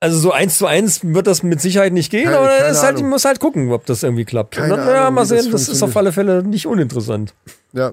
Also 0.00 0.18
so 0.18 0.32
eins 0.32 0.58
zu 0.58 0.66
eins 0.66 1.00
wird 1.04 1.26
das 1.28 1.42
mit 1.44 1.60
Sicherheit 1.60 1.92
nicht 1.92 2.10
gehen, 2.10 2.24
Keine- 2.24 2.38
aber 2.38 2.48
keine 2.48 2.68
es 2.70 2.82
halt, 2.82 3.00
muss 3.02 3.24
halt 3.24 3.38
gucken, 3.38 3.70
ob 3.70 3.86
das 3.86 4.02
irgendwie 4.02 4.24
klappt. 4.24 4.56
Keine 4.56 4.74
Und 4.74 4.80
dann, 4.80 4.88
ja, 4.88 5.00
Ahnung, 5.02 5.14
mal 5.14 5.24
wie 5.26 5.34
das 5.34 5.42
sehen, 5.44 5.52
das, 5.52 5.68
ist 5.68 5.82
auf 5.82 5.96
alle 5.96 6.10
Fälle 6.12 6.42
nicht 6.42 6.66
uninteressant. 6.66 7.34
Ja. 7.72 7.92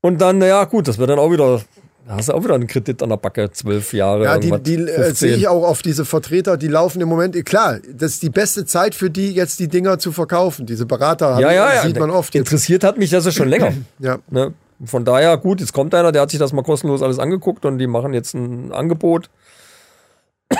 Und 0.00 0.20
dann, 0.20 0.40
ja 0.40 0.64
gut, 0.64 0.88
das 0.88 0.98
wird 0.98 1.10
dann 1.10 1.18
auch 1.18 1.30
wieder, 1.30 1.60
da 2.08 2.14
hast 2.16 2.28
du 2.28 2.32
auch 2.34 2.42
wieder 2.42 2.54
einen 2.54 2.66
Kredit 2.66 3.02
an 3.02 3.10
der 3.10 3.16
Backe, 3.18 3.50
zwölf 3.52 3.92
Jahre. 3.92 4.24
Ja, 4.24 4.38
die, 4.38 4.50
die 4.62 4.74
äh, 4.76 4.86
15. 5.04 5.14
sehe 5.14 5.36
ich 5.36 5.46
auch 5.46 5.64
auf 5.64 5.82
diese 5.82 6.04
Vertreter, 6.04 6.56
die 6.56 6.68
laufen 6.68 7.00
im 7.00 7.08
Moment, 7.08 7.36
eh, 7.36 7.42
klar, 7.42 7.78
das 7.92 8.12
ist 8.12 8.22
die 8.22 8.30
beste 8.30 8.64
Zeit 8.64 8.94
für 8.96 9.10
die, 9.10 9.32
jetzt 9.32 9.60
die 9.60 9.68
Dinger 9.68 9.98
zu 10.00 10.10
verkaufen. 10.10 10.66
Diese 10.66 10.86
Berater 10.86 11.38
Ja, 11.38 11.52
ja, 11.52 11.74
ja. 11.74 11.82
sieht 11.82 11.98
man 11.98 12.10
oft. 12.10 12.34
Jetzt. 12.34 12.46
Interessiert 12.46 12.82
hat 12.84 12.96
mich 12.98 13.10
das 13.10 13.24
ja 13.26 13.30
schon 13.32 13.48
länger. 13.48 13.72
Ja. 13.98 14.18
Ne? 14.30 14.54
Von 14.84 15.04
daher, 15.04 15.36
gut, 15.36 15.60
jetzt 15.60 15.72
kommt 15.72 15.94
einer, 15.94 16.10
der 16.12 16.22
hat 16.22 16.30
sich 16.30 16.38
das 16.40 16.52
mal 16.52 16.62
kostenlos 16.62 17.02
alles 17.02 17.18
angeguckt 17.18 17.64
und 17.64 17.78
die 17.78 17.86
machen 17.86 18.14
jetzt 18.14 18.34
ein 18.34 18.72
Angebot. 18.72 19.28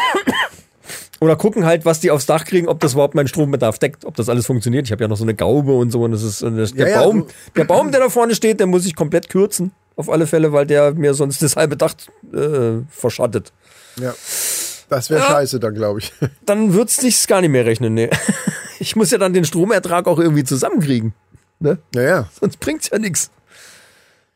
Oder 1.20 1.36
gucken 1.36 1.66
halt, 1.66 1.84
was 1.84 2.00
die 2.00 2.10
aufs 2.10 2.24
Dach 2.24 2.44
kriegen, 2.46 2.66
ob 2.66 2.80
das 2.80 2.94
überhaupt 2.94 3.14
meinen 3.14 3.28
Strombedarf 3.28 3.78
deckt, 3.78 4.06
ob 4.06 4.16
das 4.16 4.30
alles 4.30 4.46
funktioniert. 4.46 4.86
Ich 4.86 4.92
habe 4.92 5.02
ja 5.04 5.08
noch 5.08 5.18
so 5.18 5.24
eine 5.24 5.34
Gaube 5.34 5.74
und 5.74 5.90
so 5.90 6.02
und 6.02 6.12
das 6.12 6.22
ist 6.22 6.42
und 6.42 6.56
das, 6.56 6.72
der 6.72 6.88
Ja, 6.88 6.94
ja, 6.96 7.02
Baum, 7.02 7.26
der 7.56 7.64
Baum, 7.64 7.90
der 7.92 8.00
da 8.00 8.08
vorne 8.08 8.34
steht, 8.34 8.58
der 8.58 8.66
muss 8.66 8.86
ich 8.86 8.96
komplett 8.96 9.28
kürzen, 9.28 9.72
auf 9.96 10.08
alle 10.08 10.26
Fälle, 10.26 10.52
weil 10.54 10.64
der 10.66 10.94
mir 10.94 11.12
sonst 11.12 11.42
das 11.42 11.56
halbe 11.56 11.76
Dach 11.76 11.92
äh, 12.32 12.82
verschattet. 12.88 13.52
Ja. 14.00 14.14
Das 14.88 15.10
wäre 15.10 15.20
Ja. 15.20 15.26
scheiße 15.26 15.60
dann, 15.60 15.74
glaube 15.74 15.98
ich. 16.00 16.12
Dann 16.46 16.72
wird's 16.72 16.96
sich 16.96 17.26
gar 17.26 17.42
nicht 17.42 17.50
mehr 17.50 17.64
rechnen, 17.66 17.94
nee. 17.94 18.10
Ich 18.82 18.96
muss 18.96 19.10
ja 19.10 19.18
dann 19.18 19.34
den 19.34 19.44
Stromertrag 19.44 20.06
auch 20.06 20.18
irgendwie 20.18 20.42
zusammenkriegen, 20.42 21.12
ne? 21.58 21.76
Ja, 21.94 22.00
ja. 22.02 22.28
Sonst 22.40 22.58
bringt's 22.60 22.88
ja 22.90 22.98
nichts. 22.98 23.30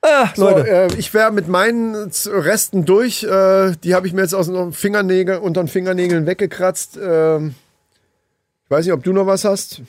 Ah, 0.07 0.29
So, 0.37 0.51
Leute. 0.51 0.69
äh, 0.69 0.89
ich 0.99 1.15
wäre 1.15 1.33
mit 1.33 1.49
meinen 1.49 2.11
Resten 2.27 2.85
durch. 2.85 3.23
Äh, 3.25 3.73
die 3.83 3.95
habe 3.95 4.07
ich 4.07 4.13
mir 4.13 4.21
jetzt 4.21 4.35
aus 4.35 4.47
den 4.49 4.73
Fingernägeln, 4.73 5.41
unter 5.41 5.63
den 5.63 5.69
Fingernägeln 5.69 6.27
weggekratzt. 6.27 6.97
Ich 6.97 8.71
weiß 8.71 8.85
nicht, 8.85 8.93
ob 8.93 9.03
du 9.03 9.13
noch 9.15 9.27
was 9.27 9.45
hast. 9.45 9.81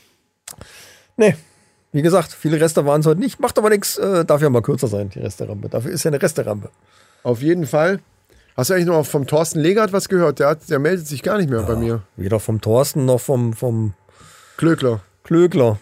Nee. 1.17 1.35
Wie 1.91 2.01
gesagt, 2.01 2.31
viele 2.33 2.59
Reste 2.59 2.85
waren 2.85 3.01
es 3.01 3.07
heute 3.07 3.19
nicht. 3.19 3.39
Macht 3.39 3.57
aber 3.57 3.69
nichts. 3.69 3.97
Äh, 3.97 4.25
darf 4.25 4.41
ja 4.41 4.49
mal 4.49 4.61
kürzer 4.61 4.87
sein, 4.87 5.09
die 5.09 5.19
Resterampe. 5.19 5.69
Dafür 5.69 5.91
ist 5.91 6.03
ja 6.03 6.09
eine 6.11 6.21
Resterampe. 6.21 6.69
Auf 7.23 7.41
jeden 7.41 7.65
Fall. 7.65 7.99
Hast 8.57 8.69
du 8.69 8.73
eigentlich 8.73 8.85
noch 8.87 9.05
vom 9.05 9.27
Thorsten 9.27 9.59
Legert 9.59 9.91
was 9.93 10.07
gehört? 10.07 10.39
Der, 10.39 10.47
hat, 10.49 10.69
der 10.69 10.79
meldet 10.79 11.07
sich 11.07 11.23
gar 11.23 11.37
nicht 11.37 11.49
mehr 11.49 11.63
bei 11.63 11.75
mir. 11.75 12.03
Weder 12.15 12.39
vom 12.39 12.61
Thorsten 12.61 13.05
noch 13.05 13.19
vom, 13.19 13.53
vom 13.53 13.93
Klöckler. 14.57 15.01
Klögler. 15.23 15.77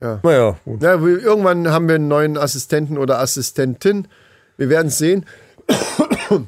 Ja. 0.00 0.20
Naja, 0.22 0.56
gut. 0.64 0.82
Ja, 0.82 1.04
wir, 1.04 1.22
irgendwann 1.22 1.68
haben 1.68 1.88
wir 1.88 1.94
einen 1.94 2.08
neuen 2.08 2.36
Assistenten 2.36 2.98
oder 2.98 3.18
Assistentin. 3.18 4.08
Wir 4.56 4.68
werden 4.68 4.88
es 4.88 4.98
sehen. 4.98 5.24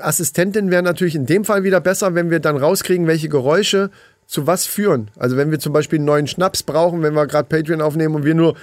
Assistentin 0.00 0.70
wäre 0.70 0.82
natürlich 0.82 1.14
in 1.14 1.26
dem 1.26 1.44
Fall 1.44 1.64
wieder 1.64 1.80
besser, 1.80 2.14
wenn 2.14 2.30
wir 2.30 2.40
dann 2.40 2.56
rauskriegen, 2.56 3.06
welche 3.06 3.28
Geräusche 3.28 3.90
zu 4.26 4.46
was 4.46 4.64
führen. 4.66 5.10
Also 5.16 5.36
wenn 5.36 5.50
wir 5.50 5.58
zum 5.58 5.72
Beispiel 5.72 5.98
einen 5.98 6.06
neuen 6.06 6.26
Schnaps 6.26 6.62
brauchen, 6.62 7.02
wenn 7.02 7.14
wir 7.14 7.26
gerade 7.26 7.48
Patreon 7.48 7.80
aufnehmen 7.80 8.14
und 8.14 8.24
wir 8.24 8.34
nur 8.34 8.56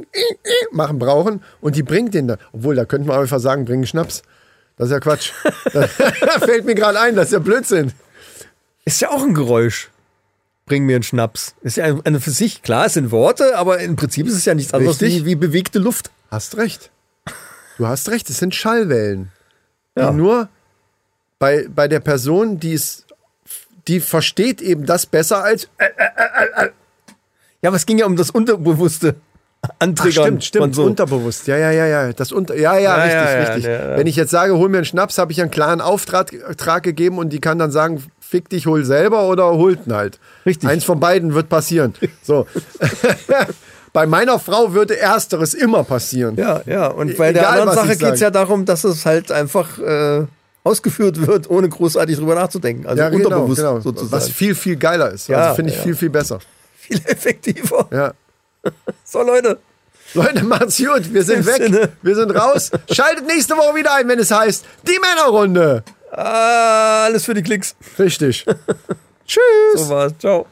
machen 0.72 0.98
brauchen 0.98 1.42
und 1.60 1.76
die 1.76 1.82
bringt 1.82 2.14
den 2.14 2.28
dann. 2.28 2.38
Obwohl, 2.52 2.74
da 2.74 2.84
könnten 2.84 3.08
wir 3.08 3.18
einfach 3.18 3.40
sagen, 3.40 3.64
bringen 3.64 3.86
Schnaps. 3.86 4.22
Das 4.76 4.88
ist 4.88 4.92
ja 4.92 5.00
Quatsch. 5.00 5.32
da 5.72 5.86
fällt 5.86 6.64
mir 6.64 6.74
gerade 6.74 7.00
ein, 7.00 7.16
das 7.16 7.26
ist 7.26 7.32
ja 7.32 7.38
Blödsinn. 7.38 7.92
Ist 8.84 9.00
ja 9.00 9.10
auch 9.10 9.22
ein 9.22 9.34
Geräusch. 9.34 9.89
Bring 10.70 10.84
mir 10.84 10.94
einen 10.94 11.02
Schnaps. 11.02 11.56
Ist 11.62 11.78
ja 11.78 11.84
eine, 11.84 12.00
eine 12.06 12.20
für 12.20 12.30
sich. 12.30 12.62
Klar, 12.62 12.86
es 12.86 12.92
sind 12.92 13.10
Worte, 13.10 13.58
aber 13.58 13.80
im 13.80 13.96
Prinzip 13.96 14.28
ist 14.28 14.34
es 14.34 14.44
ja 14.44 14.54
nichts 14.54 14.72
anderes 14.72 15.00
Richtig. 15.00 15.24
wie, 15.24 15.30
wie 15.30 15.34
bewegte 15.34 15.80
Luft. 15.80 16.12
Hast 16.30 16.58
recht. 16.58 16.92
Du 17.76 17.88
hast 17.88 18.08
recht, 18.08 18.30
es 18.30 18.38
sind 18.38 18.54
Schallwellen. 18.54 19.32
Ja. 19.96 20.12
Die 20.12 20.16
nur 20.16 20.48
bei, 21.40 21.66
bei 21.68 21.88
der 21.88 21.98
Person, 21.98 22.60
die 22.60 22.74
es, 22.74 23.04
die 23.88 23.98
versteht 23.98 24.60
eben 24.60 24.86
das 24.86 25.06
besser 25.06 25.42
als. 25.42 25.68
Ja, 27.62 27.70
aber 27.70 27.76
es 27.76 27.84
ging 27.84 27.98
ja 27.98 28.06
um 28.06 28.14
das 28.14 28.30
Unterbewusste. 28.30 29.16
Ach, 29.62 29.68
Antriggern 29.78 30.24
stimmt, 30.24 30.44
stimmt, 30.44 30.64
von 30.64 30.72
so. 30.72 30.84
unterbewusst. 30.84 31.46
Ja, 31.46 31.56
ja, 31.56 31.70
ja, 31.70 31.86
ja. 31.86 32.12
Das 32.12 32.32
unter, 32.32 32.56
ja, 32.56 32.78
ja, 32.78 32.80
Ja, 32.80 33.02
richtig, 33.02 33.12
ja, 33.12 33.52
richtig. 33.54 33.64
ja. 33.64 33.96
Wenn 33.96 34.06
ich 34.06 34.16
jetzt 34.16 34.30
sage, 34.30 34.56
hol 34.56 34.68
mir 34.68 34.78
einen 34.78 34.86
Schnaps, 34.86 35.18
habe 35.18 35.32
ich 35.32 35.40
einen 35.40 35.50
klaren 35.50 35.80
Auftrag 35.80 36.32
Trag 36.56 36.82
gegeben 36.82 37.18
und 37.18 37.30
die 37.30 37.40
kann 37.40 37.58
dann 37.58 37.70
sagen, 37.70 38.02
fick 38.20 38.48
dich, 38.48 38.66
hol 38.66 38.84
selber 38.84 39.28
oder 39.28 39.50
holt 39.52 39.86
ihn 39.86 39.94
halt. 39.94 40.18
Richtig. 40.46 40.68
Eins 40.68 40.84
von 40.84 40.98
beiden 40.98 41.34
wird 41.34 41.48
passieren. 41.48 41.94
So. 42.22 42.46
Bei 43.92 44.06
meiner 44.06 44.38
Frau 44.38 44.72
würde 44.72 44.98
ersteres 44.98 45.52
immer 45.52 45.82
passieren. 45.84 46.36
Ja, 46.36 46.62
ja. 46.64 46.86
Und 46.86 47.16
bei 47.16 47.32
der 47.32 47.42
Egal, 47.42 47.60
anderen 47.60 47.78
Sache 47.78 47.96
geht 47.96 48.14
es 48.14 48.20
ja 48.20 48.30
darum, 48.30 48.64
dass 48.64 48.84
es 48.84 49.04
halt 49.04 49.32
einfach 49.32 49.78
äh, 49.80 50.26
ausgeführt 50.62 51.26
wird, 51.26 51.50
ohne 51.50 51.68
großartig 51.68 52.16
drüber 52.16 52.36
nachzudenken. 52.36 52.86
Also 52.86 53.02
Ja, 53.02 53.08
genau, 53.08 53.24
unterbewusst 53.24 53.60
genau. 53.60 53.80
sozusagen. 53.80 54.12
Was 54.12 54.28
viel, 54.28 54.54
viel 54.54 54.76
geiler 54.76 55.10
ist. 55.10 55.28
Ja, 55.28 55.38
also 55.38 55.56
finde 55.56 55.72
ich 55.72 55.76
ja. 55.78 55.82
viel, 55.82 55.96
viel 55.96 56.10
besser. 56.10 56.38
viel 56.78 57.00
effektiver. 57.04 57.88
Ja. 57.90 58.12
So, 59.04 59.22
Leute. 59.22 59.58
Leute, 60.14 60.44
macht's 60.44 60.78
gut. 60.78 61.12
Wir 61.12 61.22
sind 61.22 61.46
weg. 61.46 61.62
Sinne. 61.62 61.92
Wir 62.02 62.14
sind 62.14 62.30
raus. 62.32 62.70
Schaltet 62.90 63.26
nächste 63.26 63.56
Woche 63.56 63.76
wieder 63.76 63.94
ein, 63.94 64.08
wenn 64.08 64.18
es 64.18 64.30
heißt, 64.30 64.64
die 64.86 64.98
Männerrunde. 64.98 65.84
Ah, 66.10 67.04
alles 67.04 67.24
für 67.24 67.34
die 67.34 67.42
Klicks. 67.42 67.74
Richtig. 67.98 68.44
So 69.76 69.88
war's. 69.88 70.12
Ciao. 70.18 70.46